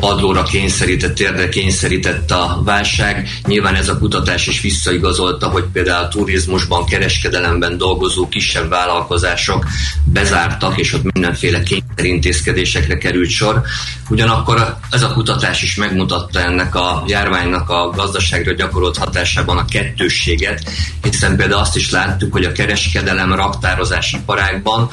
padlóra 0.00 0.42
kényszerített, 0.42 1.14
térdre 1.14 1.48
kényszerített 1.48 2.30
a 2.30 2.60
válság. 2.64 3.28
Nyilván 3.46 3.74
ez 3.74 3.88
a 3.88 3.98
kutatás 3.98 4.46
is 4.46 4.60
visszaigazolta, 4.60 5.48
hogy 5.48 5.64
például 5.72 6.04
a 6.04 6.08
turizmusban, 6.08 6.86
kereskedelemben 6.86 7.76
dolgozó 7.76 8.28
kisebb 8.28 8.68
vállalkozások 8.68 9.66
bezártak, 10.04 10.78
és 10.78 10.92
ott 10.92 11.12
mindenféle 11.12 11.62
kényszerintézkedésekre 11.62 12.98
került 12.98 13.30
sor. 13.30 13.62
Ugyanakkor 14.08 14.76
ez 14.90 15.02
a 15.02 15.12
kutatás 15.12 15.62
is 15.62 15.74
megmutatta 15.74 16.40
ennek 16.40 16.74
a 16.74 17.04
járványnak 17.06 17.70
a 17.70 17.90
gazdaságra 17.90 18.52
gyakorolt 18.52 18.96
hatásában 18.96 19.58
a 19.58 19.64
kettősséget, 19.64 20.70
hiszen 21.02 21.36
például 21.36 21.60
azt 21.60 21.76
is 21.76 21.90
láttuk, 21.90 22.32
hogy 22.32 22.44
a 22.44 22.52
kereskedelem 22.52 23.34
raktározás 23.34 24.12
iparágban 24.12 24.90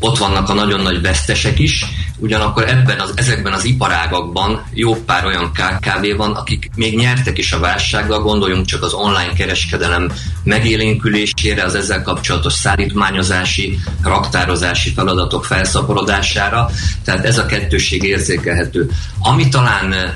ott 0.00 0.18
vannak 0.18 0.48
a 0.48 0.54
nagyon 0.54 0.80
nagy 0.80 1.00
vesztesek 1.00 1.58
is, 1.58 1.84
ugyanakkor 2.18 2.68
ebben 2.68 3.00
az, 3.00 3.12
ezekben 3.14 3.52
az 3.52 3.64
iparágakban 3.64 4.64
jó 4.72 4.94
pár 4.94 5.24
olyan 5.24 5.52
KKV 5.52 6.16
van, 6.16 6.32
akik 6.32 6.70
még 6.74 6.96
nyertek 6.96 7.38
is 7.38 7.52
a 7.52 7.58
válsággal, 7.58 8.22
gondoljunk 8.22 8.66
csak 8.66 8.82
az 8.82 8.92
online 8.92 9.32
kereskedelem 9.32 10.12
megélénkülésére, 10.44 11.64
az 11.64 11.74
ezzel 11.74 12.02
kapcsolatos 12.02 12.52
szállítmányozási, 12.52 13.78
raktározási 14.02 14.90
feladatok 14.90 15.44
felszaporodására, 15.44 16.70
tehát 17.04 17.24
ez 17.24 17.38
a 17.38 17.46
kettőség 17.46 18.02
érzékelhető. 18.02 18.90
Ami 19.18 19.48
talán 19.48 19.92
e, 19.92 20.14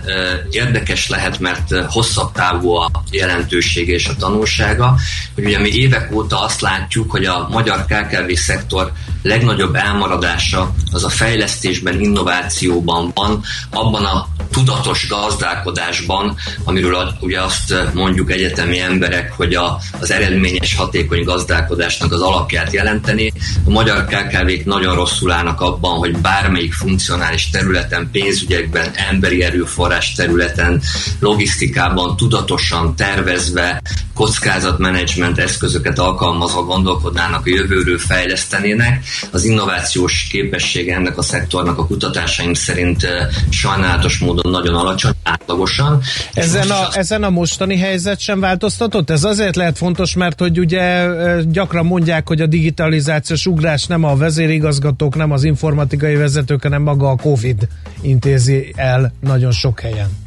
érdekes 0.50 1.08
lehet, 1.08 1.38
mert 1.38 1.74
hosszabb 1.86 2.32
távú 2.32 2.74
a 2.74 2.90
jelentőség 3.10 3.88
és 3.88 4.06
a 4.06 4.16
tanulsága, 4.16 4.96
hogy 5.34 5.44
ugye 5.44 5.58
mi 5.58 5.68
évek 5.68 6.12
óta 6.12 6.42
azt 6.42 6.60
látjuk, 6.60 7.10
hogy 7.10 7.24
a 7.24 7.48
magyar 7.50 7.84
KKV 7.84 8.32
szektor 8.32 8.92
legnagyobb 9.22 9.71
elmaradása 9.74 10.74
az 10.92 11.04
a 11.04 11.08
fejlesztésben, 11.08 12.00
innovációban 12.00 13.10
van, 13.14 13.42
abban 13.70 14.04
a 14.04 14.26
tudatos 14.52 15.08
gazdálkodásban, 15.08 16.36
amiről 16.64 17.12
ugye 17.20 17.40
azt 17.40 17.74
mondjuk 17.94 18.30
egyetemi 18.30 18.78
emberek, 18.78 19.32
hogy 19.32 19.54
a, 19.54 19.78
az 20.00 20.10
eredményes, 20.10 20.74
hatékony 20.74 21.24
gazdálkodásnak 21.24 22.12
az 22.12 22.20
alapját 22.20 22.72
jelenteni. 22.72 23.32
A 23.64 23.70
magyar 23.70 24.04
KKV-k 24.04 24.64
nagyon 24.64 24.94
rosszul 24.94 25.30
állnak 25.30 25.60
abban, 25.60 25.98
hogy 25.98 26.16
bármelyik 26.16 26.72
funkcionális 26.72 27.50
területen, 27.50 28.08
pénzügyekben, 28.12 28.90
emberi 29.10 29.42
erőforrás 29.42 30.12
területen, 30.12 30.82
logisztikában 31.20 32.16
tudatosan 32.16 32.96
tervezve, 32.96 33.82
kockázatmenedzsment 34.14 35.38
eszközöket 35.38 35.98
alkalmazva 35.98 36.62
gondolkodnának 36.62 37.46
a 37.46 37.50
jövőről 37.50 37.98
fejlesztenének. 37.98 39.04
Az 39.30 39.44
innovációs 39.62 40.26
képessége 40.30 40.94
ennek 40.94 41.18
a 41.18 41.22
szektornak 41.22 41.78
a 41.78 41.86
kutatásaim 41.86 42.54
szerint 42.54 43.06
sajnálatos 43.50 44.18
módon 44.18 44.52
nagyon 44.52 44.74
alacsony, 44.74 45.12
átlagosan. 45.22 46.00
Ezen 46.32 46.70
a, 46.70 46.88
ezen 46.92 47.22
a 47.22 47.30
mostani 47.30 47.76
helyzet 47.76 48.20
sem 48.20 48.40
változtatott? 48.40 49.10
Ez 49.10 49.24
azért 49.24 49.56
lehet 49.56 49.76
fontos, 49.76 50.14
mert 50.14 50.38
hogy 50.38 50.58
ugye 50.58 51.06
gyakran 51.42 51.86
mondják, 51.86 52.28
hogy 52.28 52.40
a 52.40 52.46
digitalizációs 52.46 53.46
ugrás 53.46 53.86
nem 53.86 54.04
a 54.04 54.16
vezérigazgatók, 54.16 55.14
nem 55.14 55.30
az 55.30 55.44
informatikai 55.44 56.14
vezetők, 56.14 56.62
hanem 56.62 56.82
maga 56.82 57.10
a 57.10 57.16
Covid 57.16 57.68
intézi 58.00 58.72
el 58.76 59.12
nagyon 59.20 59.50
sok 59.50 59.80
helyen. 59.80 60.21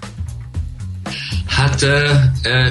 Hát 1.56 1.82
ö, 1.82 2.10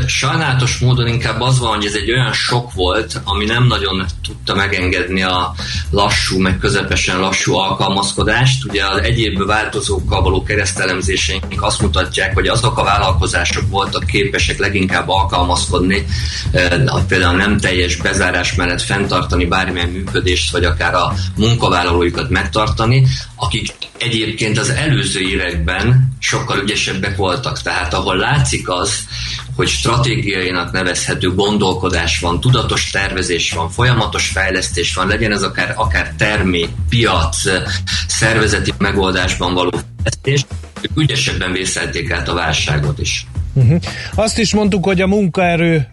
sajnálatos 0.06 0.78
módon 0.78 1.06
inkább 1.06 1.40
az 1.40 1.58
van, 1.58 1.74
hogy 1.74 1.84
ez 1.84 1.94
egy 1.94 2.10
olyan 2.10 2.32
sok 2.32 2.72
volt, 2.72 3.20
ami 3.24 3.44
nem 3.44 3.66
nagyon 3.66 4.06
tudta 4.22 4.54
megengedni 4.54 5.22
a 5.22 5.54
lassú, 5.90 6.38
meg 6.38 6.58
közepesen 6.58 7.20
lassú 7.20 7.54
alkalmazkodást. 7.54 8.64
Ugye 8.64 8.86
az 8.86 8.98
egyéb 9.02 9.46
változókkal 9.46 10.22
való 10.22 10.42
keresztelemzéseink 10.42 11.44
azt 11.62 11.80
mutatják, 11.80 12.34
hogy 12.34 12.46
azok 12.46 12.78
a 12.78 12.84
vállalkozások 12.84 13.64
voltak 13.68 14.06
képesek 14.06 14.58
leginkább 14.58 15.08
alkalmazkodni, 15.08 16.06
ö, 16.52 16.76
például 17.08 17.36
nem 17.36 17.58
teljes 17.58 17.96
bezárás 17.96 18.54
mellett 18.54 18.82
fenntartani 18.82 19.46
bármilyen 19.46 19.88
működést, 19.88 20.50
vagy 20.50 20.64
akár 20.64 20.94
a 20.94 21.14
munkavállalóikat 21.36 22.30
megtartani, 22.30 23.06
akik 23.36 23.74
egyébként 23.98 24.58
az 24.58 24.68
előző 24.68 25.20
években 25.20 26.12
sokkal 26.18 26.58
ügyesebbek 26.58 27.16
voltak. 27.16 27.62
Tehát 27.62 27.94
ahol 27.94 28.16
látszik 28.16 28.68
az, 28.80 29.06
hogy 29.56 29.68
stratégiainak 29.68 30.72
nevezhető 30.72 31.34
gondolkodás 31.34 32.18
van, 32.18 32.40
tudatos 32.40 32.90
tervezés 32.90 33.52
van, 33.52 33.70
folyamatos 33.70 34.28
fejlesztés 34.28 34.94
van, 34.94 35.06
legyen 35.06 35.32
ez 35.32 35.42
akár, 35.42 35.72
akár 35.76 36.12
termék, 36.18 36.68
piac, 36.88 37.42
szervezeti 38.06 38.72
megoldásban 38.78 39.54
való 39.54 39.70
fejlesztés, 39.70 40.46
ők 40.80 41.00
ügyesebben 41.00 41.52
vészelték 41.52 42.12
át 42.12 42.28
a 42.28 42.34
válságot 42.34 42.98
is. 42.98 43.26
Uh-huh. 43.52 43.80
Azt 44.14 44.38
is 44.38 44.54
mondtuk, 44.54 44.84
hogy 44.84 45.00
a 45.00 45.06
munkaerő 45.06 45.88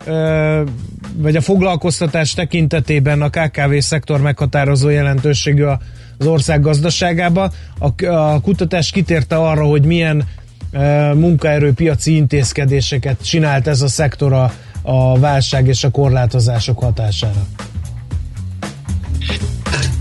vagy 1.16 1.36
a 1.36 1.42
foglalkoztatás 1.42 2.34
tekintetében 2.34 3.22
a 3.22 3.30
KKV 3.30 3.78
szektor 3.78 4.22
meghatározó 4.22 4.90
jelentőségű 4.90 5.64
az 6.18 6.28
ország 6.28 6.62
gazdaságába. 6.62 7.52
A, 7.80 8.06
a 8.06 8.42
kutatás 8.42 8.92
kitérte 8.92 9.36
arra, 9.36 9.66
hogy 9.66 9.84
milyen 9.84 10.28
munkaerőpiaci 11.14 12.16
intézkedéseket 12.16 13.24
csinált 13.26 13.68
ez 13.68 13.82
a 13.82 13.88
szektor 13.88 14.34
a, 14.34 14.52
a 14.82 15.20
válság 15.20 15.68
és 15.68 15.84
a 15.84 15.90
korlátozások 15.90 16.80
hatására. 16.80 17.46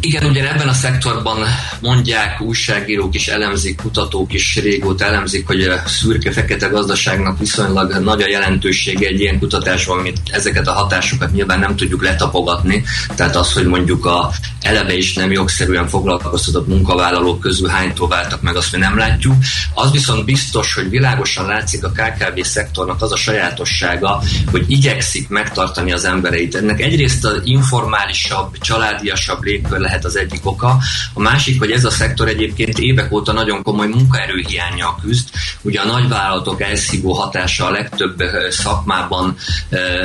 Igen, 0.00 0.24
ugye 0.24 0.52
ebben 0.52 0.68
a 0.68 0.72
szektorban 0.72 1.46
mondják, 1.80 2.40
újságírók 2.40 3.14
is 3.14 3.28
elemzik, 3.28 3.76
kutatók 3.76 4.32
is 4.32 4.56
régóta 4.56 5.04
elemzik, 5.04 5.46
hogy 5.46 5.62
a 5.62 5.82
szürke-fekete 5.86 6.66
gazdaságnak 6.66 7.38
viszonylag 7.38 7.98
nagy 7.98 8.22
a 8.22 8.28
jelentősége 8.28 9.06
egy 9.06 9.20
ilyen 9.20 9.38
kutatásban, 9.38 9.98
amit 9.98 10.18
ezeket 10.30 10.68
a 10.68 10.72
hatásokat 10.72 11.32
nyilván 11.32 11.58
nem 11.58 11.76
tudjuk 11.76 12.02
letapogatni. 12.02 12.84
Tehát 13.14 13.36
az, 13.36 13.52
hogy 13.52 13.66
mondjuk 13.66 14.06
a 14.06 14.30
eleve 14.60 14.96
is 14.96 15.14
nem 15.14 15.32
jogszerűen 15.32 15.88
foglalkoztatott 15.88 16.66
munkavállalók 16.66 17.40
közül 17.40 17.68
hánytól 17.68 18.08
váltak 18.08 18.42
meg, 18.42 18.56
azt 18.56 18.72
mi 18.72 18.78
nem 18.78 18.98
látjuk. 18.98 19.34
Az 19.74 19.90
viszont 19.90 20.24
biztos, 20.24 20.74
hogy 20.74 20.90
világosan 20.90 21.46
látszik 21.46 21.84
a 21.84 21.90
KKV 21.90 22.40
szektornak 22.40 23.02
az 23.02 23.12
a 23.12 23.16
sajátossága, 23.16 24.22
hogy 24.50 24.64
igyekszik 24.70 25.28
megtartani 25.28 25.92
az 25.92 26.04
embereit. 26.04 26.54
Ennek 26.54 26.80
egyrészt 26.80 27.24
az 27.24 27.40
informálisabb, 27.44 28.58
családiasabb 28.58 29.42
légkör 29.60 29.78
lehet 29.78 30.04
az 30.04 30.16
egyik 30.16 30.46
oka. 30.46 30.78
A 31.14 31.20
másik, 31.20 31.58
hogy 31.58 31.70
ez 31.70 31.84
a 31.84 31.90
szektor 31.90 32.28
egyébként 32.28 32.78
évek 32.78 33.12
óta 33.12 33.32
nagyon 33.32 33.62
komoly 33.62 33.86
munkaerőhiányjal 33.86 34.98
küzd. 35.02 35.28
Ugye 35.62 35.80
a 35.80 35.86
nagyvállalatok 35.86 36.60
elszívó 36.60 37.12
hatása 37.12 37.66
a 37.66 37.70
legtöbb 37.70 38.22
szakmában 38.50 39.36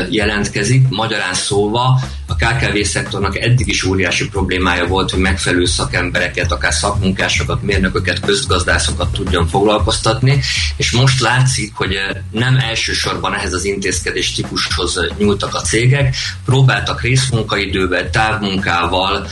jelentkezik. 0.10 0.88
Magyarán 0.90 1.34
szólva 1.34 2.00
a 2.28 2.36
KKV 2.36 2.82
szektornak 2.84 3.38
eddig 3.38 3.68
is 3.68 3.84
óriási 3.84 4.30
problémája 4.30 4.88
volt, 4.88 5.12
hogy 5.12 5.20
megfelelő 5.20 5.66
szakembereket, 5.66 6.52
akár 6.52 6.74
szakmunkásokat, 6.74 7.62
mérnököket, 7.62 8.20
közgazdászokat 8.20 9.12
tudjon 9.12 9.48
foglalkoztatni, 9.48 10.42
és 10.76 10.92
most 10.92 11.20
látszik, 11.20 11.72
hogy 11.76 11.98
nem 12.32 12.58
elsősorban 12.58 13.34
ehhez 13.34 13.54
az 13.54 13.66
intézkedés 13.66 14.34
típushoz 14.34 15.00
nyúltak 15.18 15.56
a 15.56 15.62
cégek, 15.62 16.16
próbáltak 16.46 17.02
részmunkaidővel, 17.02 18.10
távmunkával 18.10 19.28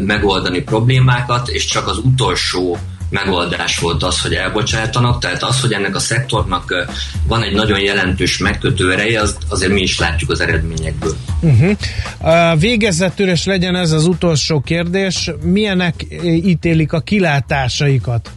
megoldani 0.00 0.60
problémákat, 0.60 1.48
és 1.48 1.64
csak 1.64 1.86
az 1.86 1.98
utolsó 1.98 2.78
megoldás 3.10 3.78
volt 3.78 4.02
az, 4.02 4.20
hogy 4.20 4.34
elbocsátanak, 4.34 5.20
tehát 5.20 5.42
az, 5.42 5.60
hogy 5.60 5.72
ennek 5.72 5.94
a 5.94 5.98
szektornak 5.98 6.88
van 7.26 7.42
egy 7.42 7.54
nagyon 7.54 7.80
jelentős 7.80 8.38
megkötő 8.38 8.92
ereje, 8.92 9.20
az, 9.20 9.36
azért 9.48 9.72
mi 9.72 9.80
is 9.80 9.98
látjuk 9.98 10.30
az 10.30 10.40
eredményekből. 10.40 11.16
Uh-huh. 11.40 11.76
Uh, 12.20 12.60
végezetül, 12.60 13.28
és 13.28 13.44
legyen 13.44 13.76
ez 13.76 13.90
az 13.90 14.06
utolsó 14.06 14.60
kérdés, 14.60 15.30
milyenek 15.42 16.06
ítélik 16.24 16.92
a 16.92 17.00
kilátásaikat 17.00 18.30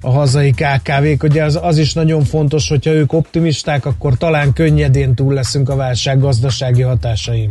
a 0.00 0.10
hazai 0.10 0.50
KKV-k, 0.50 1.22
ugye 1.22 1.44
az, 1.44 1.58
az 1.62 1.78
is 1.78 1.92
nagyon 1.92 2.24
fontos, 2.24 2.68
hogyha 2.68 2.90
ők 2.90 3.12
optimisták, 3.12 3.86
akkor 3.86 4.16
talán 4.16 4.52
könnyedén 4.52 5.14
túl 5.14 5.34
leszünk 5.34 5.68
a 5.68 5.76
válság 5.76 6.20
gazdasági 6.20 6.82
hatásaim. 6.82 7.50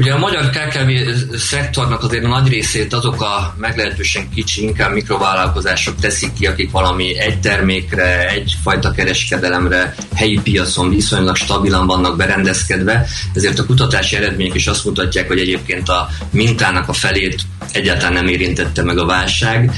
Ugye 0.00 0.12
a 0.12 0.18
magyar 0.18 0.50
KKV 0.50 0.90
szektornak 1.36 2.02
azért 2.02 2.24
a 2.24 2.28
nagy 2.28 2.48
részét 2.48 2.92
azok 2.92 3.22
a 3.22 3.54
meglehetősen 3.58 4.28
kicsi, 4.34 4.62
inkább 4.62 4.92
mikrovállalkozások 4.92 6.00
teszik 6.00 6.32
ki, 6.32 6.46
akik 6.46 6.70
valami 6.70 7.18
egy 7.18 7.40
termékre, 7.40 8.28
egyfajta 8.28 8.90
kereskedelemre, 8.90 9.94
helyi 10.14 10.40
piacon 10.42 10.90
viszonylag 10.90 11.36
stabilan 11.36 11.86
vannak 11.86 12.16
berendezkedve, 12.16 13.06
ezért 13.34 13.58
a 13.58 13.66
kutatási 13.66 14.16
eredmények 14.16 14.54
is 14.54 14.66
azt 14.66 14.84
mutatják, 14.84 15.28
hogy 15.28 15.38
egyébként 15.38 15.88
a 15.88 16.08
mintának 16.30 16.88
a 16.88 16.92
felét 16.92 17.40
egyáltalán 17.72 18.12
nem 18.12 18.26
érintette 18.26 18.82
meg 18.82 18.98
a 18.98 19.06
válság, 19.06 19.72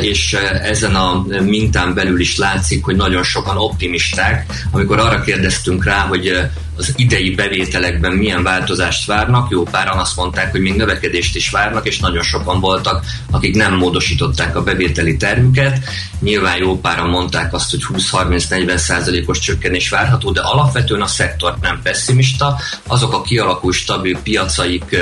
és 0.00 0.36
ezen 0.62 0.94
a 0.94 1.24
mintán 1.42 1.94
belül 1.94 2.20
is 2.20 2.36
látszik, 2.36 2.84
hogy 2.84 2.96
nagyon 2.96 3.22
sokan 3.22 3.56
optimisták. 3.56 4.64
Amikor 4.70 4.98
arra 4.98 5.20
kérdeztünk 5.20 5.84
rá, 5.84 5.98
hogy 6.00 6.36
az 6.76 6.92
idei 6.96 7.30
bevételekben 7.30 8.12
milyen 8.12 8.42
változást 8.42 9.06
várnak. 9.06 9.50
Jó 9.50 9.62
páran 9.62 9.98
azt 9.98 10.16
mondták, 10.16 10.50
hogy 10.50 10.60
még 10.60 10.74
növekedést 10.74 11.36
is 11.36 11.50
várnak, 11.50 11.86
és 11.86 11.98
nagyon 11.98 12.22
sokan 12.22 12.60
voltak, 12.60 13.04
akik 13.30 13.54
nem 13.54 13.76
módosították 13.76 14.56
a 14.56 14.62
bevételi 14.62 15.16
termüket. 15.16 15.78
Nyilván 16.20 16.56
jó 16.56 16.78
páran 16.78 17.08
mondták 17.08 17.54
azt, 17.54 17.70
hogy 17.70 17.80
20-30-40 18.12 18.76
százalékos 18.76 19.38
csökkenés 19.38 19.88
várható, 19.88 20.30
de 20.30 20.40
alapvetően 20.40 21.00
a 21.00 21.06
szektor 21.06 21.56
nem 21.60 21.80
pessimista. 21.82 22.56
Azok 22.86 23.12
a 23.12 23.22
kialakult 23.22 23.74
stabil 23.74 24.18
piacaik, 24.22 24.96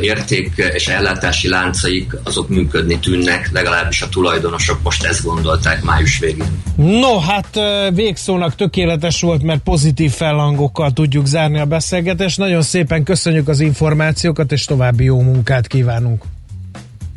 érték 0.00 0.52
és 0.74 0.88
ellátási 0.88 1.48
láncaik, 1.48 2.12
azok 2.24 2.48
működni 2.48 2.98
tűnnek, 2.98 3.50
legalábbis 3.52 4.02
a 4.02 4.08
tulajdonosok 4.08 4.82
most 4.82 5.04
ezt 5.04 5.24
gondolták 5.24 5.82
május 5.82 6.18
végén. 6.18 6.62
No, 6.76 7.18
hát 7.18 7.58
végszónak 7.94 8.54
tökéletes 8.54 9.20
volt, 9.20 9.42
mert 9.42 9.60
pozitív 9.62 10.10
fellangolás 10.12 10.60
csomagokkal 10.62 10.92
tudjuk 10.92 11.26
zárni 11.26 11.58
a 11.58 11.64
beszélgetést. 11.64 12.38
Nagyon 12.38 12.62
szépen 12.62 13.02
köszönjük 13.02 13.48
az 13.48 13.60
információkat, 13.60 14.52
és 14.52 14.64
további 14.64 15.04
jó 15.04 15.20
munkát 15.20 15.66
kívánunk. 15.66 16.22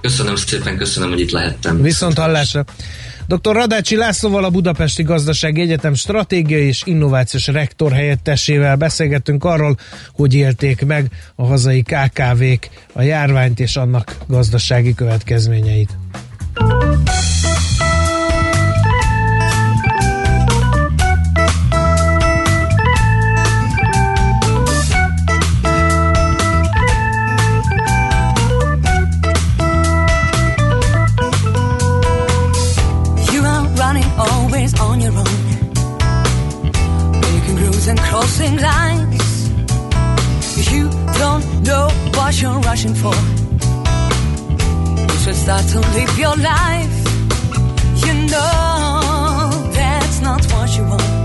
Köszönöm 0.02 0.36
szépen, 0.36 0.78
köszönöm, 0.78 1.10
hogy 1.10 1.20
itt 1.20 1.32
lehettem. 1.32 1.82
Viszont 1.82 2.18
hallásra. 2.18 2.66
Dr. 3.28 3.54
Radácsi 3.54 3.96
Lászlóval 3.96 4.44
a 4.44 4.50
Budapesti 4.50 5.04
Gazdasági 5.04 5.62
Egyetem 5.62 5.94
stratégiai 5.94 6.66
és 6.66 6.82
innovációs 6.86 7.48
rektor 7.48 7.92
helyettesével 7.92 8.76
beszélgettünk 8.76 9.44
arról, 9.44 9.78
hogy 10.14 10.34
élték 10.34 10.86
meg 10.86 11.12
a 11.36 11.46
hazai 11.46 11.82
KKV-k 11.82 12.70
a 12.94 13.02
járványt 13.02 13.60
és 13.60 13.76
annak 13.76 14.18
gazdasági 14.28 14.94
következményeit. 14.94 15.98
Crossing 38.16 38.58
lines. 38.62 39.50
You 40.72 40.90
don't 41.20 41.46
know 41.68 41.90
what 42.16 42.42
you're 42.42 42.62
rushing 42.70 42.96
for. 42.96 43.16
You 45.10 45.18
should 45.22 45.36
start 45.36 45.66
to 45.74 45.80
live 45.96 46.18
your 46.18 46.38
life. 46.38 46.96
You 48.06 48.14
know 48.32 49.70
that's 49.74 50.22
not 50.22 50.46
what 50.54 50.78
you 50.78 50.84
want. 50.86 51.25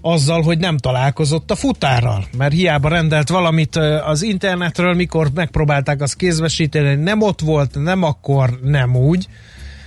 azzal, 0.00 0.42
hogy 0.42 0.58
nem 0.58 0.76
találkozott 0.76 1.50
a 1.50 1.54
futárral, 1.54 2.24
mert 2.36 2.52
hiába 2.52 2.88
rendelt 2.88 3.28
valamit 3.28 3.76
az 4.06 4.22
internetről, 4.22 4.94
mikor 4.94 5.30
megpróbálták 5.34 6.00
azt 6.00 6.16
kézbesíteni, 6.16 6.94
nem 6.94 7.22
ott 7.22 7.40
volt, 7.40 7.82
nem 7.82 8.02
akkor, 8.02 8.58
nem 8.62 8.96
úgy. 8.96 9.26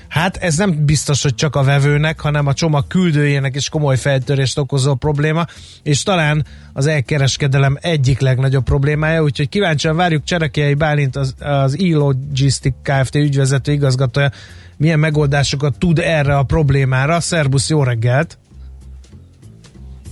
Hát 0.07 0.37
ez 0.37 0.57
nem 0.57 0.85
biztos, 0.85 1.21
hogy 1.21 1.35
csak 1.35 1.55
a 1.55 1.63
vevőnek, 1.63 2.19
hanem 2.19 2.47
a 2.47 2.53
csomag 2.53 2.87
küldőjének 2.87 3.55
is 3.55 3.69
komoly 3.69 3.97
feltörést 3.97 4.57
okozó 4.57 4.95
probléma, 4.95 5.45
és 5.83 6.03
talán 6.03 6.45
az 6.73 6.85
elkereskedelem 6.85 7.77
egyik 7.81 8.19
legnagyobb 8.19 8.63
problémája, 8.63 9.23
úgyhogy 9.23 9.49
kíváncsian 9.49 9.95
várjuk 9.95 10.23
Cserekei 10.23 10.73
Bálint, 10.73 11.15
az, 11.15 11.35
az 11.39 11.77
e-Logistic 11.79 12.73
Kft. 12.83 13.15
ügyvezető 13.15 13.71
igazgatója, 13.71 14.31
milyen 14.77 14.99
megoldásokat 14.99 15.77
tud 15.77 15.99
erre 15.99 16.37
a 16.37 16.43
problémára. 16.43 17.19
Szerbusz, 17.19 17.69
jó 17.69 17.83
reggelt! 17.83 18.40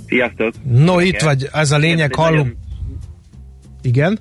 Sziasztok! 0.10 0.54
No, 0.64 1.00
itt 1.00 1.22
vagy, 1.22 1.48
ez 1.54 1.72
a 1.72 1.78
lényeg, 1.78 2.16
hallunk. 2.16 2.56
Igen? 3.82 4.20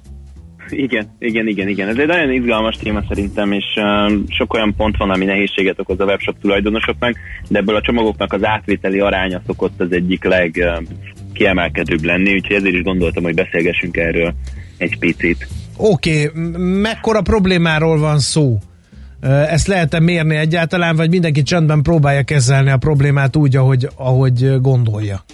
Igen, 0.70 1.16
igen, 1.18 1.46
igen, 1.46 1.68
igen. 1.68 1.88
Ez 1.88 1.96
egy 1.96 2.06
nagyon 2.06 2.32
izgalmas 2.32 2.76
téma 2.76 3.02
szerintem, 3.08 3.52
és 3.52 3.64
uh, 3.76 4.12
sok 4.28 4.54
olyan 4.54 4.74
pont 4.76 4.96
van, 4.96 5.10
ami 5.10 5.24
nehézséget 5.24 5.78
okoz 5.78 6.00
a 6.00 6.04
webshop 6.04 6.40
tulajdonosoknak, 6.40 7.14
de 7.48 7.58
ebből 7.58 7.76
a 7.76 7.80
csomagoknak 7.80 8.32
az 8.32 8.44
átvételi 8.44 9.00
aránya 9.00 9.42
szokott 9.46 9.80
az 9.80 9.92
egyik 9.92 10.24
legkiemelkedőbb 10.24 12.04
lenni, 12.04 12.34
úgyhogy 12.34 12.56
ezért 12.56 12.74
is 12.74 12.82
gondoltam, 12.82 13.22
hogy 13.22 13.34
beszélgessünk 13.34 13.96
erről 13.96 14.34
egy 14.76 14.98
picit. 14.98 15.48
Oké, 15.76 16.26
okay. 16.26 16.40
mekkora 16.80 17.20
problémáról 17.20 17.98
van 17.98 18.18
szó? 18.18 18.58
Ezt 19.50 19.66
lehet-e 19.66 20.00
mérni 20.00 20.36
egyáltalán, 20.36 20.96
vagy 20.96 21.10
mindenki 21.10 21.42
csendben 21.42 21.82
próbálja 21.82 22.22
kezelni 22.22 22.70
a 22.70 22.76
problémát 22.76 23.36
úgy, 23.36 23.56
ahogy, 23.56 23.88
ahogy 23.96 24.60
gondolja? 24.60 25.24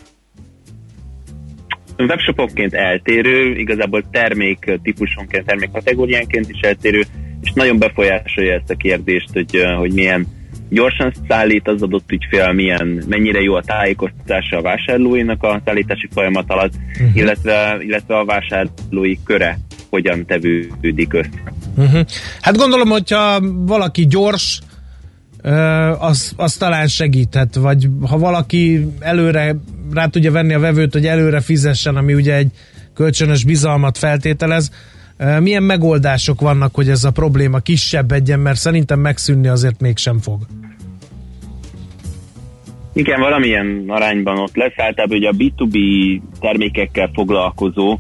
Webshopokként 1.98 2.74
eltérő, 2.74 3.58
igazából 3.58 4.04
termék 4.10 4.78
típusonként, 4.82 5.46
termék 5.46 5.70
kategóriánként 5.70 6.50
is 6.50 6.60
eltérő, 6.60 7.02
és 7.42 7.52
nagyon 7.54 7.78
befolyásolja 7.78 8.54
ezt 8.54 8.70
a 8.70 8.74
kérdést, 8.74 9.28
hogy, 9.32 9.64
hogy 9.76 9.92
milyen 9.92 10.26
gyorsan 10.68 11.12
szállít 11.28 11.68
az 11.68 11.82
adott 11.82 12.12
ügyfél, 12.12 12.52
milyen, 12.52 13.02
mennyire 13.08 13.40
jó 13.40 13.54
a 13.54 13.62
tájékoztatása 13.62 14.56
a 14.56 14.62
vásárlóinak 14.62 15.42
a 15.42 15.60
szállítási 15.64 16.08
folyamat 16.12 16.50
alatt, 16.50 16.72
uh-huh. 16.92 17.16
illetve, 17.16 17.76
illetve 17.80 18.18
a 18.18 18.24
vásárlói 18.24 19.16
köre 19.24 19.58
hogyan 19.90 20.26
tevődik 20.26 21.12
össze. 21.12 21.52
Uh-huh. 21.76 22.00
Hát 22.40 22.56
gondolom, 22.56 22.88
hogyha 22.88 23.40
valaki 23.66 24.06
gyors, 24.06 24.60
az, 25.98 26.32
az 26.36 26.56
talán 26.56 26.86
segíthet, 26.86 27.54
vagy 27.54 27.88
ha 28.08 28.18
valaki 28.18 28.86
előre 29.00 29.56
rá 29.92 30.06
tudja 30.06 30.32
venni 30.32 30.54
a 30.54 30.60
vevőt, 30.60 30.92
hogy 30.92 31.06
előre 31.06 31.40
fizessen, 31.40 31.96
ami 31.96 32.14
ugye 32.14 32.34
egy 32.34 32.50
kölcsönös 32.94 33.44
bizalmat 33.44 33.98
feltételez, 33.98 34.70
milyen 35.40 35.62
megoldások 35.62 36.40
vannak, 36.40 36.74
hogy 36.74 36.88
ez 36.88 37.04
a 37.04 37.10
probléma 37.10 37.58
kisebb 37.58 38.12
egyen, 38.12 38.40
mert 38.40 38.58
szerintem 38.58 39.00
megszűnni 39.00 39.48
azért 39.48 39.80
mégsem 39.80 40.18
fog. 40.18 40.46
Igen, 42.92 43.20
valamilyen 43.20 43.84
arányban 43.86 44.38
ott 44.38 44.56
lesz. 44.56 44.72
Általában 44.76 45.16
ugye 45.16 45.28
a 45.28 45.32
B2B 45.32 45.76
termékekkel 46.40 47.10
foglalkozó 47.14 47.98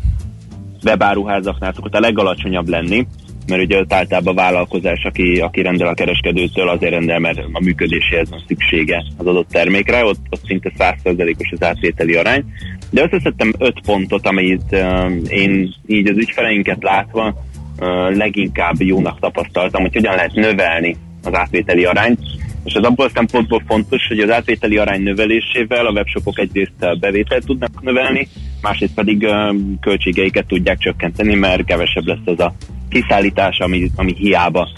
webáruházaknál 0.84 1.72
szokott 1.72 1.94
a 1.94 2.00
legalacsonyabb 2.00 2.68
lenni, 2.68 3.06
mert 3.48 3.62
ugye 3.62 3.78
ott 3.78 3.92
általában 3.92 4.34
vállalkozás, 4.34 5.04
aki, 5.04 5.40
aki 5.40 5.62
rendel 5.62 5.88
a 5.88 5.94
kereskedőtől, 5.94 6.68
azért 6.68 6.92
rendel, 6.92 7.18
mert 7.18 7.38
a 7.52 7.62
működéséhez 7.62 8.30
van 8.30 8.44
szüksége 8.46 9.04
az 9.16 9.26
adott 9.26 9.48
termékre, 9.48 10.04
ott, 10.04 10.20
ott 10.30 10.46
szinte 10.46 10.72
100%-os 10.78 11.52
az 11.52 11.62
átvételi 11.62 12.14
arány. 12.14 12.44
De 12.90 13.02
összeszedtem 13.02 13.52
öt 13.58 13.80
pontot, 13.86 14.26
amit 14.26 14.62
uh, 14.70 15.12
én 15.28 15.74
így 15.86 16.08
az 16.08 16.16
ügyfeleinket 16.16 16.82
látva 16.82 17.28
uh, 17.28 18.16
leginkább 18.16 18.80
jónak 18.80 19.20
tapasztaltam, 19.20 19.82
hogy 19.82 19.94
hogyan 19.94 20.14
lehet 20.14 20.34
növelni 20.34 20.96
az 21.22 21.34
átvételi 21.34 21.84
arányt. 21.84 22.20
És 22.64 22.74
az 22.74 22.84
abból 22.84 23.10
szempontból 23.14 23.62
fontos, 23.66 24.06
hogy 24.06 24.18
az 24.18 24.30
átvételi 24.30 24.76
arány 24.76 25.02
növelésével 25.02 25.86
a 25.86 25.92
webshopok 25.92 26.38
egyrészt 26.38 26.98
bevételt 27.00 27.46
tudnak 27.46 27.82
növelni, 27.82 28.28
másrészt 28.60 28.94
pedig 28.94 29.22
uh, 29.22 29.56
költségeiket 29.80 30.46
tudják 30.46 30.78
csökkenteni, 30.78 31.34
mert 31.34 31.64
kevesebb 31.64 32.06
lesz 32.06 32.18
az 32.24 32.40
a 32.40 32.54
kiszállítás, 32.88 33.58
ami, 33.58 33.90
ami 33.96 34.14
hiába 34.16 34.68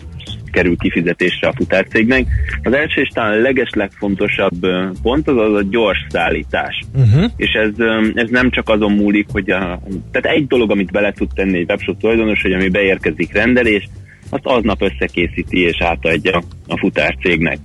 kerül 0.57 0.77
kifizetésre 0.77 1.49
a 1.49 1.53
futárcégnek. 1.57 2.27
Az 2.63 2.73
első 2.73 3.01
és 3.01 3.09
talán 3.09 3.33
a 3.33 3.41
leges 3.41 3.71
legfontosabb 3.75 4.65
ö, 4.65 4.87
pont 5.03 5.29
az 5.29 5.37
az 5.37 5.55
a 5.55 5.63
gyors 5.71 6.07
szállítás. 6.09 6.81
Uh-huh. 6.95 7.31
És 7.37 7.53
ez, 7.53 7.71
ez 8.15 8.31
nem 8.31 8.51
csak 8.51 8.69
azon 8.69 8.93
múlik, 8.93 9.27
hogy 9.33 9.51
a, 9.51 9.81
tehát 10.11 10.37
egy 10.37 10.47
dolog, 10.47 10.71
amit 10.71 10.91
bele 10.91 11.13
tud 11.13 11.29
tenni 11.35 11.59
egy 11.59 11.69
webshop 11.69 12.01
tulajdonos, 12.01 12.43
hogy 12.43 12.53
ami 12.53 12.69
beérkezik 12.69 13.33
rendelés, 13.33 13.89
azt 14.31 14.47
aznap 14.47 14.83
összekészíti 14.83 15.61
és 15.61 15.81
átadja 15.81 16.43
a 16.67 16.79
futárcégnek. 16.79 17.59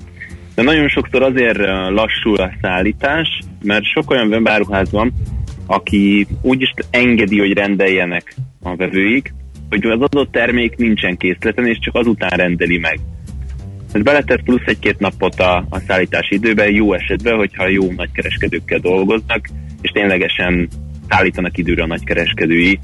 De 0.55 0.61
nagyon 0.61 0.87
sokszor 0.87 1.21
azért 1.21 1.57
lassul 1.89 2.35
a 2.35 2.51
szállítás, 2.61 3.39
mert 3.63 3.83
sok 3.83 4.11
olyan 4.11 4.27
webáruház 4.27 4.91
van, 4.91 5.13
aki 5.65 6.27
úgyis 6.41 6.73
engedi, 6.89 7.39
hogy 7.39 7.53
rendeljenek 7.53 8.35
a 8.61 8.75
vevőik, 8.75 9.33
hogy 9.69 9.85
az 9.85 10.01
adott 10.01 10.31
termék 10.31 10.75
nincsen 10.75 11.17
készleten, 11.17 11.65
és 11.65 11.79
csak 11.79 11.95
azután 11.95 12.29
rendeli 12.29 12.77
meg. 12.77 12.99
Ez 13.91 14.01
beletett 14.01 14.43
plusz 14.43 14.65
egy-két 14.65 14.99
napot 14.99 15.39
a, 15.39 15.65
a 15.69 15.79
szállítási 15.79 16.35
időben, 16.35 16.71
jó 16.71 16.93
esetben, 16.93 17.35
hogyha 17.35 17.67
jó 17.67 17.91
nagykereskedőkkel 17.91 18.79
dolgoznak, 18.79 19.47
és 19.81 19.89
ténylegesen 19.89 20.67
szállítanak 21.09 21.57
időre 21.57 21.83
a 21.83 21.87
nagykereskedői. 21.87 22.79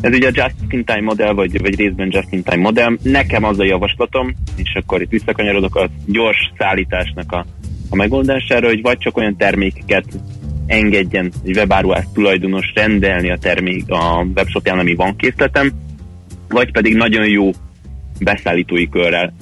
Ez 0.00 0.12
ugye 0.14 0.28
a 0.28 0.32
just-in-time 0.34 1.00
modell, 1.00 1.32
vagy, 1.32 1.60
vagy 1.60 1.76
részben 1.76 2.08
just-in-time 2.10 2.62
modell. 2.62 2.96
Nekem 3.02 3.44
az 3.44 3.58
a 3.58 3.64
javaslatom, 3.64 4.34
és 4.56 4.74
akkor 4.74 5.02
itt 5.02 5.10
visszakanyarodok 5.10 5.76
a 5.76 5.88
gyors 6.06 6.52
szállításnak 6.58 7.32
a, 7.32 7.46
a 7.90 7.96
megoldására, 7.96 8.66
hogy 8.66 8.82
vagy 8.82 8.98
csak 8.98 9.16
olyan 9.16 9.36
termékeket 9.36 10.04
engedjen 10.66 11.32
egy 11.44 11.56
webáruház 11.56 12.04
tulajdonos 12.12 12.72
rendelni 12.74 13.30
a 13.30 13.38
termék 13.38 13.84
a 13.88 14.26
webshopján, 14.34 14.78
ami 14.78 14.94
van 14.94 15.16
készletem, 15.16 15.70
vagy 16.48 16.72
pedig 16.72 16.94
nagyon 16.94 17.28
jó 17.28 17.50
beszállítói 18.20 18.88
körrel 18.88 19.32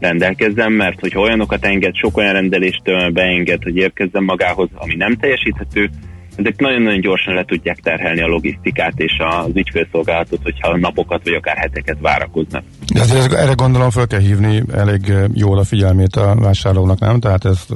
rendelkezzen, 0.00 0.72
mert 0.72 1.00
hogyha 1.00 1.20
olyanokat 1.20 1.64
enged, 1.64 1.96
sok 1.96 2.16
olyan 2.16 2.32
rendelést 2.32 2.82
ö, 2.84 3.08
beenged, 3.12 3.62
hogy 3.62 3.76
érkezzen 3.76 4.22
magához, 4.22 4.68
ami 4.74 4.94
nem 4.94 5.16
teljesíthető, 5.16 5.90
ezek 6.36 6.56
nagyon-nagyon 6.56 7.00
gyorsan 7.00 7.34
le 7.34 7.44
tudják 7.44 7.78
terhelni 7.78 8.20
a 8.20 8.26
logisztikát 8.26 8.92
és 8.96 9.12
az 9.18 9.50
ügyfélszolgálatot, 9.54 10.42
hogyha 10.42 10.76
napokat 10.76 11.24
vagy 11.24 11.34
akár 11.34 11.56
heteket 11.56 11.96
várakoznak. 12.00 12.62
De 12.94 13.00
azért 13.00 13.32
erre 13.32 13.52
gondolom 13.52 13.90
fel 13.90 14.06
kell 14.06 14.20
hívni 14.20 14.62
elég 14.72 15.12
jól 15.34 15.58
a 15.58 15.64
figyelmét 15.64 16.16
a 16.16 16.34
vásárlónak, 16.34 16.98
nem? 16.98 17.20
Tehát 17.20 17.44
ez 17.44 17.66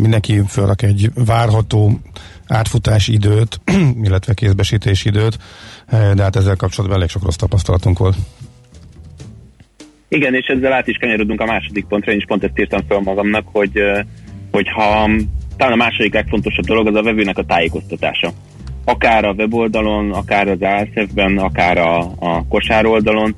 mindenki 0.00 0.42
fölrak 0.48 0.82
egy 0.82 1.10
várható 1.14 2.00
átfutási 2.46 3.12
időt, 3.12 3.60
illetve 4.06 4.34
kézbesítési 4.34 5.08
időt, 5.08 5.38
de 5.90 6.22
hát 6.22 6.36
ezzel 6.36 6.56
kapcsolatban 6.56 6.98
elég 6.98 7.10
sok 7.10 7.24
rossz 7.24 7.36
tapasztalatunk 7.36 7.98
volt. 7.98 8.16
Igen, 10.08 10.34
és 10.34 10.46
ezzel 10.46 10.72
át 10.72 10.86
is 10.86 10.96
kanyarodunk 10.96 11.40
a 11.40 11.44
második 11.44 11.86
pontra, 11.86 12.12
én 12.12 12.18
is 12.18 12.24
pont 12.26 12.44
ezt 12.44 12.58
írtam 12.58 12.80
fel 12.88 13.00
magamnak, 13.00 13.44
hogy, 13.52 13.80
hogyha 14.50 15.10
talán 15.60 15.80
a 15.80 15.84
második 15.84 16.14
legfontosabb 16.14 16.64
dolog 16.64 16.86
az 16.86 16.94
a 16.94 17.02
vevőnek 17.02 17.38
a 17.38 17.44
tájékoztatása. 17.44 18.32
Akár 18.84 19.24
a 19.24 19.32
weboldalon, 19.32 20.12
akár 20.12 20.48
az 20.48 20.58
ASF-ben, 20.60 21.38
akár 21.38 21.78
a, 21.78 21.98
a 22.18 22.46
kosár 22.48 22.86
oldalon, 22.86 23.34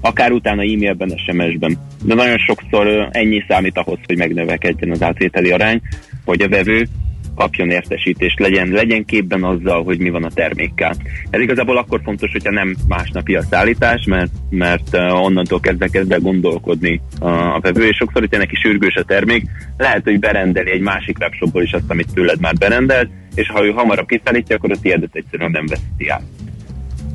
akár 0.00 0.32
utána 0.32 0.62
e-mailben, 0.62 1.14
SMS-ben. 1.26 1.78
De 2.04 2.14
nagyon 2.14 2.38
sokszor 2.38 3.08
ennyi 3.10 3.44
számít 3.48 3.78
ahhoz, 3.78 3.98
hogy 4.06 4.16
megnövekedjen 4.16 4.90
az 4.90 5.02
átvételi 5.02 5.50
arány, 5.50 5.80
hogy 6.24 6.42
a 6.42 6.48
vevő 6.48 6.88
kapjon 7.34 7.70
értesítést, 7.70 8.38
legyen, 8.38 8.68
legyen 8.68 9.04
képben 9.04 9.44
azzal, 9.44 9.82
hogy 9.82 9.98
mi 9.98 10.10
van 10.10 10.24
a 10.24 10.30
termékkel. 10.34 10.94
Ez 11.30 11.40
igazából 11.40 11.76
akkor 11.76 12.00
fontos, 12.04 12.32
hogyha 12.32 12.50
nem 12.50 12.76
másnapi 12.88 13.34
a 13.34 13.42
szállítás, 13.42 14.04
mert, 14.04 14.30
mert 14.50 14.88
uh, 14.92 15.22
onnantól 15.24 15.60
kezdve 15.60 15.88
kezd 15.88 16.12
el 16.12 16.20
gondolkodni 16.20 17.00
a, 17.20 17.60
vevő, 17.60 17.86
és 17.86 17.96
sokszor, 17.96 18.20
hogyha 18.20 18.38
neki 18.38 18.56
sürgős 18.56 18.94
a 18.94 19.04
termék, 19.04 19.46
lehet, 19.76 20.04
hogy 20.04 20.18
berendeli 20.18 20.70
egy 20.70 20.80
másik 20.80 21.16
webshopból 21.20 21.62
is 21.62 21.72
azt, 21.72 21.90
amit 21.90 22.12
tőled 22.14 22.40
már 22.40 22.54
berendelt, 22.54 23.10
és 23.34 23.48
ha 23.48 23.64
ő 23.64 23.70
hamarabb 23.70 24.06
kiszállítja, 24.06 24.56
akkor 24.56 24.70
a 24.72 24.80
tiédet 24.82 25.14
egyszerűen 25.14 25.50
nem 25.50 25.66
veszti 25.66 26.08
át. 26.08 26.22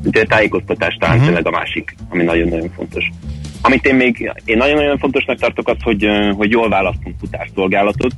Úgyhogy 0.04 0.26
a 0.28 0.34
tájékoztatás 0.34 0.94
talán 0.94 1.14
uh-huh. 1.14 1.26
tényleg 1.34 1.52
a 1.52 1.58
másik, 1.58 1.94
ami 2.08 2.24
nagyon-nagyon 2.24 2.70
fontos. 2.76 3.04
Amit 3.62 3.86
én 3.86 3.94
még, 3.94 4.32
én 4.44 4.56
nagyon-nagyon 4.56 4.98
fontosnak 4.98 5.38
tartok 5.38 5.68
az, 5.68 5.76
hogy, 5.82 6.04
ö, 6.04 6.32
hogy 6.36 6.50
jól 6.50 6.68
választunk 6.68 7.16
futárszolgálatot, 7.20 8.12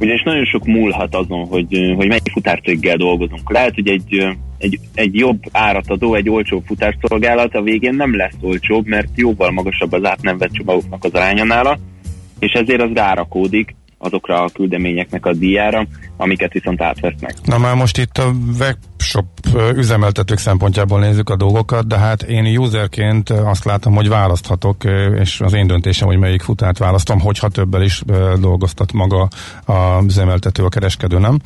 ugyanis 0.00 0.22
nagyon 0.22 0.44
sok 0.44 0.64
múlhat 0.64 1.14
azon, 1.14 1.46
hogy, 1.46 1.94
hogy 1.96 2.08
melyik 2.08 2.30
futárcéggel 2.32 2.96
dolgozunk. 2.96 3.52
Lehet, 3.52 3.74
hogy 3.74 3.88
egy, 3.88 4.36
egy, 4.58 4.78
egy 4.94 5.14
jobb 5.14 5.42
árat 5.52 5.90
adó, 5.90 6.14
egy 6.14 6.30
olcsóbb 6.30 6.62
futárszolgálat 6.66 7.54
a 7.54 7.62
végén 7.62 7.94
nem 7.94 8.16
lesz 8.16 8.36
olcsóbb, 8.40 8.86
mert 8.86 9.08
jóval 9.14 9.50
magasabb 9.50 9.92
az 9.92 10.04
át 10.04 10.22
nem 10.22 10.38
vett 10.38 10.52
csomagoknak 10.52 11.04
az 11.04 11.12
aránya 11.12 11.44
nála, 11.44 11.78
és 12.38 12.52
ezért 12.52 12.82
az 12.82 12.90
rárakódik 12.92 13.74
azokra 13.98 14.42
a 14.42 14.48
küldeményeknek 14.54 15.26
a 15.26 15.32
díjára, 15.32 15.86
amiket 16.16 16.52
viszont 16.52 16.80
átvesznek. 16.82 17.34
Na 17.44 17.58
már 17.58 17.74
most 17.74 17.98
itt 17.98 18.18
a 18.18 18.32
webshop 18.58 19.26
üzemeltetők 19.76 20.38
szempontjából 20.38 21.00
nézzük 21.00 21.30
a 21.30 21.36
dolgokat, 21.36 21.86
de 21.86 21.98
hát 21.98 22.22
én 22.22 22.58
userként 22.58 23.30
azt 23.30 23.64
látom, 23.64 23.94
hogy 23.94 24.08
választhatok, 24.08 24.84
és 25.20 25.40
az 25.40 25.52
én 25.52 25.66
döntésem, 25.66 26.08
hogy 26.08 26.18
melyik 26.18 26.42
futárt 26.42 26.78
választom, 26.78 27.20
hogyha 27.20 27.48
többel 27.48 27.82
is 27.82 28.02
dolgoztat 28.40 28.92
maga 28.92 29.28
a 29.64 30.02
üzemeltető, 30.04 30.64
a 30.64 30.68
kereskedő, 30.68 31.18
nem? 31.18 31.38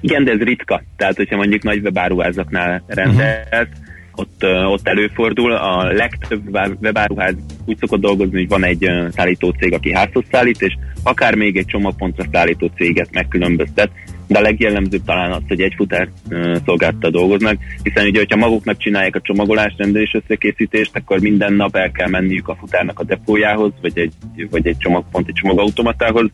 Igen, 0.00 0.24
de 0.24 0.30
ez 0.30 0.38
ritka. 0.38 0.82
Tehát, 0.96 1.16
hogyha 1.16 1.36
mondjuk 1.36 1.62
nagy 1.62 1.80
webáruházaknál 1.82 2.82
rendelt, 2.86 3.48
uh-huh. 3.52 3.88
Ott, 4.14 4.44
ott 4.44 4.88
előfordul. 4.88 5.52
A 5.52 5.92
legtöbb 5.92 6.48
web- 6.52 6.82
webáruház 6.82 7.34
úgy 7.64 7.78
szokott 7.78 8.00
dolgozni, 8.00 8.38
hogy 8.38 8.48
van 8.48 8.64
egy 8.64 8.90
szállító 9.10 9.50
cég, 9.50 9.72
aki 9.72 9.92
házhoz 9.92 10.24
szállít, 10.30 10.62
és 10.62 10.76
akár 11.02 11.34
még 11.34 11.56
egy 11.56 11.66
csomagpontra 11.66 12.24
szállító 12.32 12.70
céget 12.76 13.12
megkülönböztet, 13.12 13.90
de 14.26 14.38
a 14.38 14.42
legjellemzőbb 14.42 15.04
talán 15.04 15.32
az, 15.32 15.42
hogy 15.48 15.60
egy 15.60 15.74
futár 15.76 16.08
szolgáltattal 16.64 17.10
dolgoznak, 17.10 17.56
hiszen 17.82 18.06
ugye, 18.06 18.18
hogyha 18.18 18.36
maguknak 18.36 18.78
csinálják 18.78 19.16
a 19.16 19.20
csomagolást, 19.20 19.78
rendelés 19.78 20.14
összekészítést, 20.14 20.96
akkor 20.96 21.20
minden 21.20 21.52
nap 21.52 21.76
el 21.76 21.90
kell 21.90 22.08
menniük 22.08 22.48
a 22.48 22.56
futárnak 22.60 22.98
a 22.98 23.04
depójához, 23.04 23.72
vagy 23.80 23.98
egy, 23.98 24.12
vagy 24.50 24.66
egy 24.66 24.76
csomagpont, 24.78 25.28
egy 25.28 25.34
csomagautomatához, 25.34 26.30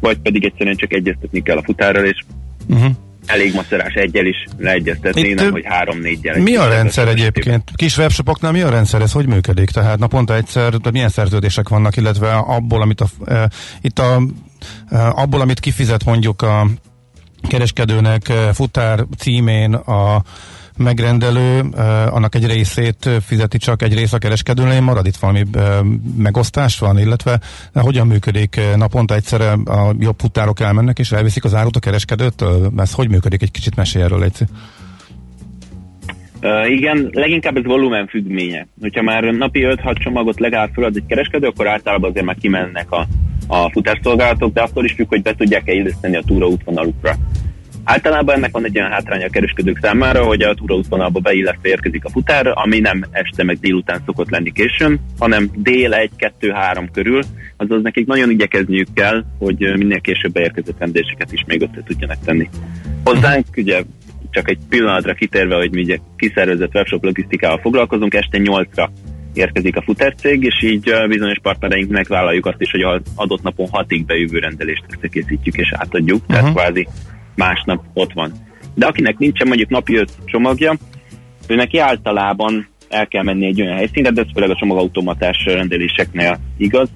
vagy 0.00 0.18
pedig 0.18 0.44
egyszerűen 0.44 0.76
csak 0.76 0.92
egyeztetni 0.92 1.42
kell 1.42 1.56
a 1.56 1.62
futárral, 1.62 2.04
és 2.04 2.24
Uh-huh. 2.68 2.92
Elég 3.26 3.54
macerás 3.54 3.94
egyel 3.94 4.26
is 4.26 4.44
leegyeztetni, 4.58 5.20
Itt, 5.20 5.34
nem 5.34 5.50
hogy 5.50 5.64
három-négyel. 5.64 6.40
Mi 6.40 6.56
a 6.56 6.68
rendszer 6.68 7.08
egyébként? 7.08 7.70
Kis 7.74 7.98
webshopoknál 7.98 8.52
mi 8.52 8.60
a 8.60 8.70
rendszer? 8.70 9.00
Ez 9.00 9.12
hogy 9.12 9.26
működik? 9.26 9.70
Tehát 9.70 9.98
naponta 9.98 10.34
egyszer, 10.34 10.76
de 10.76 10.90
milyen 10.90 11.08
szerződések 11.08 11.68
vannak, 11.68 11.96
illetve 11.96 12.34
abból, 12.34 12.82
amit 12.82 13.00
a, 13.00 13.06
e, 13.24 13.50
itt 13.80 13.98
a, 13.98 14.22
e, 14.88 15.08
abból, 15.08 15.40
amit 15.40 15.60
kifizet 15.60 16.04
mondjuk 16.04 16.42
a 16.42 16.66
kereskedőnek 17.48 18.32
futár 18.52 19.06
címén 19.18 19.74
a 19.74 20.22
megrendelő, 20.76 21.60
annak 22.10 22.34
egy 22.34 22.46
részét 22.46 23.10
fizeti 23.26 23.58
csak 23.58 23.82
egy 23.82 23.94
rész 23.94 24.12
a 24.12 24.18
kereskedőnél, 24.18 24.80
marad 24.80 25.06
itt 25.06 25.16
valami 25.16 25.42
megosztás 26.16 26.78
van, 26.78 26.98
illetve 26.98 27.40
hogyan 27.74 28.06
működik 28.06 28.60
naponta 28.76 29.14
egyszerre 29.14 29.50
a 29.52 29.94
jobb 29.98 30.18
futárok 30.18 30.60
elmennek 30.60 30.98
és 30.98 31.12
elviszik 31.12 31.44
az 31.44 31.54
árut 31.54 31.76
a 31.76 31.80
kereskedőtől? 31.80 32.72
Ez 32.76 32.92
hogy 32.92 33.08
működik? 33.08 33.42
Egy 33.42 33.50
kicsit 33.50 33.76
mesélj 33.76 34.04
erről, 34.04 34.20
Léci. 34.20 34.44
Uh, 36.42 36.70
igen, 36.70 37.08
leginkább 37.12 37.56
ez 37.56 37.64
volumen 37.64 38.06
függménye. 38.06 38.66
Hogyha 38.80 39.02
már 39.02 39.22
napi 39.22 39.60
5-6 39.64 40.02
csomagot 40.02 40.40
legalább 40.40 40.70
fölad 40.72 40.96
egy 40.96 41.06
kereskedő, 41.06 41.46
akkor 41.46 41.68
általában 41.68 42.10
azért 42.10 42.24
már 42.24 42.36
kimennek 42.40 42.90
a, 42.90 43.06
a 43.46 43.70
futárszolgálatok, 43.70 44.52
de 44.52 44.60
attól 44.60 44.84
is 44.84 44.92
függ, 44.92 45.08
hogy 45.08 45.22
be 45.22 45.34
tudják-e 45.34 45.72
illeszteni 45.72 46.16
a 46.16 46.22
túra 46.26 46.46
útvonalukra. 46.46 47.14
Általában 47.84 48.34
ennek 48.34 48.50
van 48.52 48.64
egy 48.64 48.78
olyan 48.78 48.90
hátránya 48.90 49.26
a 49.26 49.30
kereskedők 49.30 49.78
számára, 49.82 50.24
hogy 50.24 50.42
a 50.42 50.54
túraútvonalba 50.54 51.20
beillesztve 51.20 51.68
érkezik 51.68 52.04
a 52.04 52.10
futár, 52.10 52.46
ami 52.54 52.78
nem 52.78 53.04
este 53.10 53.44
meg 53.44 53.58
délután 53.58 54.02
szokott 54.06 54.30
lenni 54.30 54.52
későn, 54.52 55.00
hanem 55.18 55.50
dél 55.54 56.10
1-2-3 56.40 56.88
körül, 56.92 57.22
azaz 57.56 57.82
nekik 57.82 58.06
nagyon 58.06 58.30
igyekezniük 58.30 58.88
kell, 58.94 59.24
hogy 59.38 59.56
minél 59.76 60.00
később 60.00 60.32
beérkezett 60.32 60.78
rendéseket 60.78 61.32
is 61.32 61.44
még 61.46 61.62
össze 61.62 61.82
tudjanak 61.86 62.18
tenni. 62.24 62.48
Hozzánk 63.04 63.46
ugye 63.56 63.82
csak 64.30 64.50
egy 64.50 64.58
pillanatra 64.68 65.14
kitérve, 65.14 65.56
hogy 65.56 65.70
mi 65.72 65.82
ugye 65.82 65.98
kiszervezett 66.16 66.74
webshop 66.74 67.04
logisztikával 67.04 67.58
foglalkozunk, 67.58 68.14
este 68.14 68.38
8-ra 68.42 68.88
érkezik 69.34 69.76
a 69.76 69.82
futárcég, 69.82 70.42
és 70.42 70.62
így 70.62 70.92
bizonyos 71.08 71.38
partnereinknek 71.42 72.08
vállaljuk 72.08 72.46
azt 72.46 72.60
is, 72.60 72.70
hogy 72.70 72.82
az 72.82 73.00
adott 73.14 73.42
napon 73.42 73.68
hatig 73.70 74.04
bejövő 74.04 74.38
rendelést 74.38 74.84
összekészítjük 74.96 75.56
és 75.56 75.72
átadjuk, 75.72 76.20
uh-huh. 76.20 76.36
tehát 76.36 76.54
kvázi 76.54 76.88
másnap 77.34 77.84
ott 77.92 78.12
van. 78.12 78.32
De 78.74 78.86
akinek 78.86 79.18
nincsen 79.18 79.48
mondjuk 79.48 79.68
napi 79.68 79.96
5 79.96 80.10
csomagja, 80.24 80.76
ő 81.46 81.54
neki 81.54 81.78
általában 81.78 82.68
el 82.88 83.06
kell 83.06 83.22
menni 83.22 83.46
egy 83.46 83.62
olyan 83.62 83.76
helyszínre, 83.76 84.10
de 84.10 84.20
ez 84.20 84.26
főleg 84.34 84.50
a 84.50 84.56
csomagautomatás 84.56 85.44
rendeléseknél 85.44 86.38
igaz, 86.56 86.88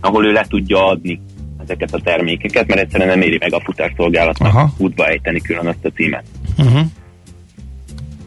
ahol 0.00 0.26
ő 0.26 0.32
le 0.32 0.44
tudja 0.48 0.86
adni 0.86 1.20
ezeket 1.62 1.94
a 1.94 2.00
termékeket, 2.00 2.66
mert 2.66 2.80
egyszerűen 2.80 3.08
nem 3.08 3.20
éri 3.20 3.36
meg 3.40 3.52
a 3.52 3.60
futárszolgálatnak 3.64 4.54
Aha. 4.54 4.72
útba 4.78 5.06
ejteni 5.06 5.40
külön 5.40 5.66
azt 5.66 5.84
a 5.84 5.90
címet. 5.94 6.24
Uh-huh. 6.58 6.86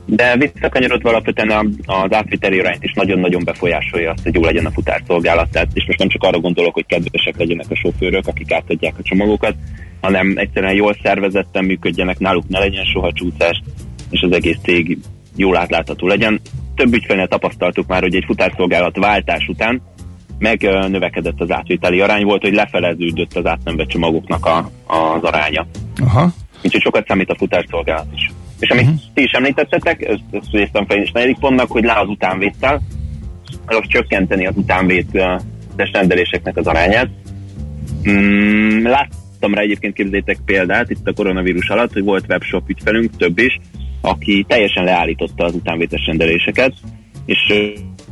De 0.06 0.38
visszakanyarodva 0.38 1.10
alapvetően 1.10 1.76
az 1.86 2.14
átviteli 2.14 2.60
arányt 2.60 2.84
is 2.84 2.94
nagyon-nagyon 2.94 3.44
befolyásolja 3.44 4.12
azt, 4.12 4.24
hogy 4.24 4.36
jó 4.36 4.44
legyen 4.44 4.66
a 4.66 4.72
futárszolgálat. 4.72 5.50
Tehát, 5.52 5.68
és 5.74 5.86
most 5.86 6.00
nem 6.00 6.08
csak 6.08 6.24
arra 6.24 6.40
gondolok, 6.40 6.74
hogy 6.74 6.86
kedvesek 6.86 7.38
legyenek 7.38 7.66
a 7.70 7.76
sofőrök, 7.76 8.28
akik 8.28 8.52
átadják 8.52 8.94
a 8.98 9.04
csomagokat, 9.04 9.56
hanem 10.02 10.34
egyszerűen 10.36 10.74
jól 10.74 10.96
szervezetten 11.04 11.66
működjenek, 11.66 12.20
náluk 12.20 12.48
ne 12.48 12.60
legyen 12.60 12.86
soha 12.86 13.12
csúszás, 13.14 13.62
és 14.10 14.22
az 14.22 14.32
egész 14.32 14.58
cég 14.64 14.98
jól 15.36 15.58
átlátható 15.58 16.08
legyen. 16.08 16.42
Több 16.76 16.94
ügyfélnél 16.94 17.28
tapasztaltuk 17.28 17.88
már, 17.88 18.02
hogy 18.02 18.16
egy 18.16 18.26
futárszolgálat 18.26 18.98
váltás 18.98 19.48
után 19.48 19.82
meg 20.40 20.64
ö, 20.64 20.88
növekedett 20.88 21.42
az 21.42 21.52
átviteli 21.52 22.02
arány, 22.02 22.24
volt, 22.24 22.42
hogy 22.42 22.54
lefeleződött 22.54 23.36
az 23.36 23.46
át 23.46 23.60
nem 23.64 23.76
vett 23.76 23.88
csomagoknak 23.88 24.46
a, 24.46 24.72
az 24.88 25.24
aránya. 25.24 25.68
Aha. 26.02 26.30
Úgyhogy 26.64 26.82
sokat 26.82 27.08
számít 27.08 27.30
a 27.30 27.36
futárszolgálat 27.36 28.08
is. 28.16 28.32
És 28.60 28.70
amit 28.70 28.84
uh-huh. 28.84 29.00
ti 29.14 29.22
is 29.22 29.32
említettetek, 29.32 30.02
ezt, 30.02 30.24
ezt 30.32 30.52
résztem 30.52 30.86
fel 30.86 31.02
is 31.02 31.12
negyedik 31.12 31.40
pontnak, 31.40 31.72
hogy 31.72 31.84
le 31.84 31.94
az 31.94 32.08
utánvétel, 32.08 32.82
azok 33.66 33.88
csökkenteni 33.88 34.46
az 34.46 34.58
utánvét 34.58 35.24
rendeléseknek 35.76 36.58
az 36.58 36.68
arányát. 36.68 37.10
Mm, 38.10 38.88
láttam 39.42 39.54
rá 39.54 39.62
egyébként 39.62 39.94
képzétek 39.94 40.38
példát 40.46 40.90
itt 40.90 41.08
a 41.08 41.14
koronavírus 41.14 41.70
alatt, 41.70 41.94
hogy 41.94 42.04
volt 42.04 42.26
webshop 42.28 42.70
ügyfelünk, 42.70 43.16
több 43.18 43.38
is, 43.38 43.60
aki 44.02 44.46
teljesen 44.48 44.84
leállította 44.84 45.46
az 45.46 45.56
utánvétes 45.56 46.06
rendeléseket, 46.06 46.74
és 47.26 47.54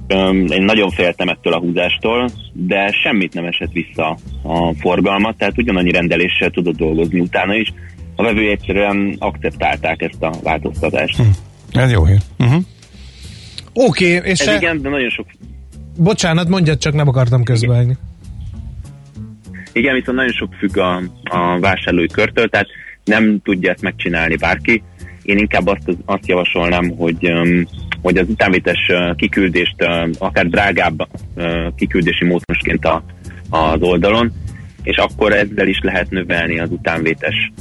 öm, 0.08 0.46
én 0.46 0.64
nagyon 0.64 0.90
féltem 0.90 1.30
ettől 1.30 1.54
a 1.54 1.60
húzástól, 1.60 2.30
de 2.54 2.92
semmit 3.04 3.34
nem 3.34 3.46
esett 3.46 3.72
vissza 3.72 4.18
a 4.44 4.74
forgalmat, 4.80 5.38
tehát 5.38 5.58
ugyanannyi 5.58 5.92
rendeléssel 5.92 6.50
tudott 6.50 6.76
dolgozni 6.76 7.20
utána 7.20 7.56
is. 7.56 7.74
A 8.16 8.24
vevő 8.24 8.50
egyszerűen 8.50 9.16
akceptálták 9.20 10.02
ezt 10.02 10.22
a 10.24 10.32
változtatást. 10.44 11.22
Ez 11.72 11.92
jó 11.92 12.06
hír. 12.06 12.20
Uh-huh. 12.40 12.64
Oké, 13.74 14.18
okay, 14.18 14.32
és 14.32 14.40
Ez 14.40 14.46
se... 14.46 14.56
igen, 14.56 14.82
de 14.82 14.90
nagyon 14.90 15.10
sok 15.10 15.26
bocsánat, 15.98 16.48
mondjad, 16.48 16.78
csak 16.78 16.94
nem 16.94 17.08
akartam 17.08 17.44
közbeállni. 17.44 17.98
Igen, 19.74 19.94
viszont 19.94 20.18
nagyon 20.18 20.34
sok 20.34 20.54
függ 20.54 20.78
a, 20.78 21.02
a 21.24 21.60
vásárlói 21.60 22.08
körtől, 22.08 22.48
tehát 22.48 22.68
nem 23.04 23.40
tudja 23.44 23.72
ezt 23.72 23.82
megcsinálni 23.82 24.36
bárki. 24.36 24.84
Én 25.24 25.38
inkább 25.38 25.68
azt, 25.68 25.98
azt 26.06 26.28
javasolnám, 26.28 26.90
hogy, 26.90 27.34
hogy 28.02 28.18
az 28.18 28.30
utánvétes 28.30 28.92
kiküldést 29.16 29.76
akár 30.18 30.48
drágább 30.48 31.08
kiküldési 31.76 32.26
módosként 32.26 32.86
a, 32.86 33.04
az 33.50 33.82
oldalon, 33.82 34.32
és 34.84 34.98
akkor 34.98 35.34
ezzel 35.34 35.68
is 35.68 35.80
lehet 35.82 36.10
növelni 36.10 36.60
az 36.60 36.72
utánvétes, 36.72 37.52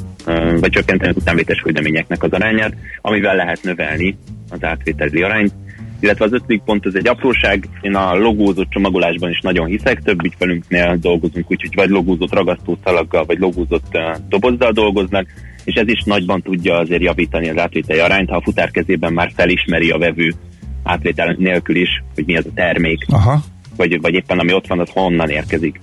vagy 0.61 0.71
csökkenteni 0.71 1.11
az 1.11 1.17
utánvétes 1.17 1.61
küldeményeknek 1.61 2.23
az 2.23 2.33
arányát, 2.33 2.75
amivel 3.01 3.37
lehet 3.37 3.63
növelni 3.63 4.17
az 4.51 4.65
átvételi 4.65 5.23
arányt. 5.23 5.53
Illetve 6.01 6.25
az 6.25 6.33
ötödik 6.33 6.63
pont, 6.63 6.87
ez 6.87 6.95
egy 6.95 7.09
apróság, 7.09 7.69
én 7.81 7.95
a 7.95 8.15
logózott 8.15 8.71
csomagolásban 8.71 9.31
is 9.31 9.41
nagyon 9.41 9.67
hiszek, 9.67 10.03
több 10.03 10.25
ügyfelünknél 10.25 10.97
dolgozunk, 10.97 11.51
úgyhogy 11.51 11.75
vagy 11.75 11.89
logózott 11.89 12.35
ragasztószalaggal, 12.35 13.25
vagy 13.25 13.39
logózott 13.39 13.99
dobozzal 14.29 14.73
dolgoznak, 14.73 15.27
és 15.65 15.75
ez 15.75 15.89
is 15.89 16.03
nagyban 16.05 16.43
tudja 16.43 16.77
azért 16.77 17.03
javítani 17.03 17.49
az 17.49 17.59
átvételi 17.59 17.99
arányt, 17.99 18.29
ha 18.29 18.37
a 18.37 18.43
futár 18.43 18.71
kezében 18.71 19.13
már 19.13 19.33
felismeri 19.35 19.91
a 19.91 19.99
vevő 19.99 20.35
átvétel 20.83 21.35
nélkül 21.39 21.77
is, 21.77 22.03
hogy 22.15 22.25
mi 22.27 22.37
az 22.37 22.47
a 22.47 22.55
termék, 22.55 23.05
Aha. 23.09 23.41
vagy, 23.77 24.01
vagy 24.01 24.15
éppen 24.15 24.39
ami 24.39 24.53
ott 24.53 24.67
van, 24.67 24.81
az 24.81 24.91
honnan 24.93 25.31
érkezik. 25.31 25.81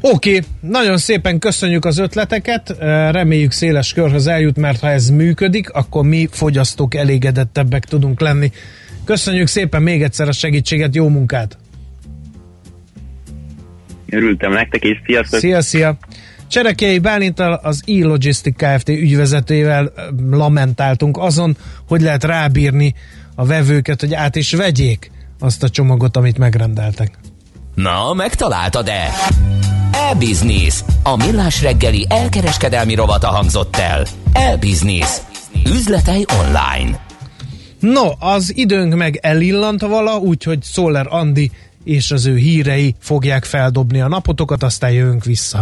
Oké, 0.00 0.36
okay, 0.36 0.50
nagyon 0.60 0.98
szépen 0.98 1.38
köszönjük 1.38 1.84
az 1.84 1.98
ötleteket, 1.98 2.76
reméljük 3.10 3.52
széles 3.52 3.92
körhöz 3.92 4.26
eljut, 4.26 4.56
mert 4.56 4.80
ha 4.80 4.90
ez 4.90 5.10
működik, 5.10 5.70
akkor 5.70 6.04
mi 6.04 6.28
fogyasztók 6.30 6.94
elégedettebbek 6.94 7.84
tudunk 7.84 8.20
lenni. 8.20 8.52
Köszönjük 9.04 9.46
szépen 9.46 9.82
még 9.82 10.02
egyszer 10.02 10.28
a 10.28 10.32
segítséget, 10.32 10.94
jó 10.94 11.08
munkát! 11.08 11.58
Örültem 14.08 14.52
nektek, 14.52 14.82
és 14.82 14.98
sziasztok! 15.06 15.40
Szia, 15.40 15.60
szia! 15.60 15.98
Cserekei 16.48 16.98
Bálintal 16.98 17.52
az 17.52 17.82
e-Logistic 17.86 18.56
Kft. 18.56 18.88
ügyvezetőjével 18.88 19.92
lamentáltunk 20.30 21.18
azon, 21.18 21.56
hogy 21.88 22.00
lehet 22.00 22.24
rábírni 22.24 22.94
a 23.34 23.46
vevőket, 23.46 24.00
hogy 24.00 24.14
át 24.14 24.36
is 24.36 24.52
vegyék 24.52 25.10
azt 25.38 25.62
a 25.62 25.68
csomagot, 25.68 26.16
amit 26.16 26.38
megrendeltek. 26.38 27.18
Na, 27.74 28.12
megtaláltad-e? 28.12 29.08
E-Business. 29.92 30.84
A 31.02 31.16
millás 31.16 31.62
reggeli 31.62 32.06
elkereskedelmi 32.08 32.94
rovata 32.94 33.28
hangzott 33.28 33.76
el. 33.76 34.06
E-Business. 34.32 35.16
Üzletei 35.66 36.24
online. 36.40 37.00
No, 37.78 38.10
az 38.18 38.56
időnk 38.56 38.94
meg 38.94 39.18
elillant 39.22 39.80
vala, 39.80 40.18
úgyhogy 40.18 40.62
Szoller 40.62 41.06
Andi 41.10 41.50
és 41.84 42.10
az 42.10 42.26
ő 42.26 42.36
hírei 42.36 42.94
fogják 42.98 43.44
feldobni 43.44 44.00
a 44.00 44.08
napotokat, 44.08 44.62
aztán 44.62 44.90
jövünk 44.90 45.24
vissza. 45.24 45.60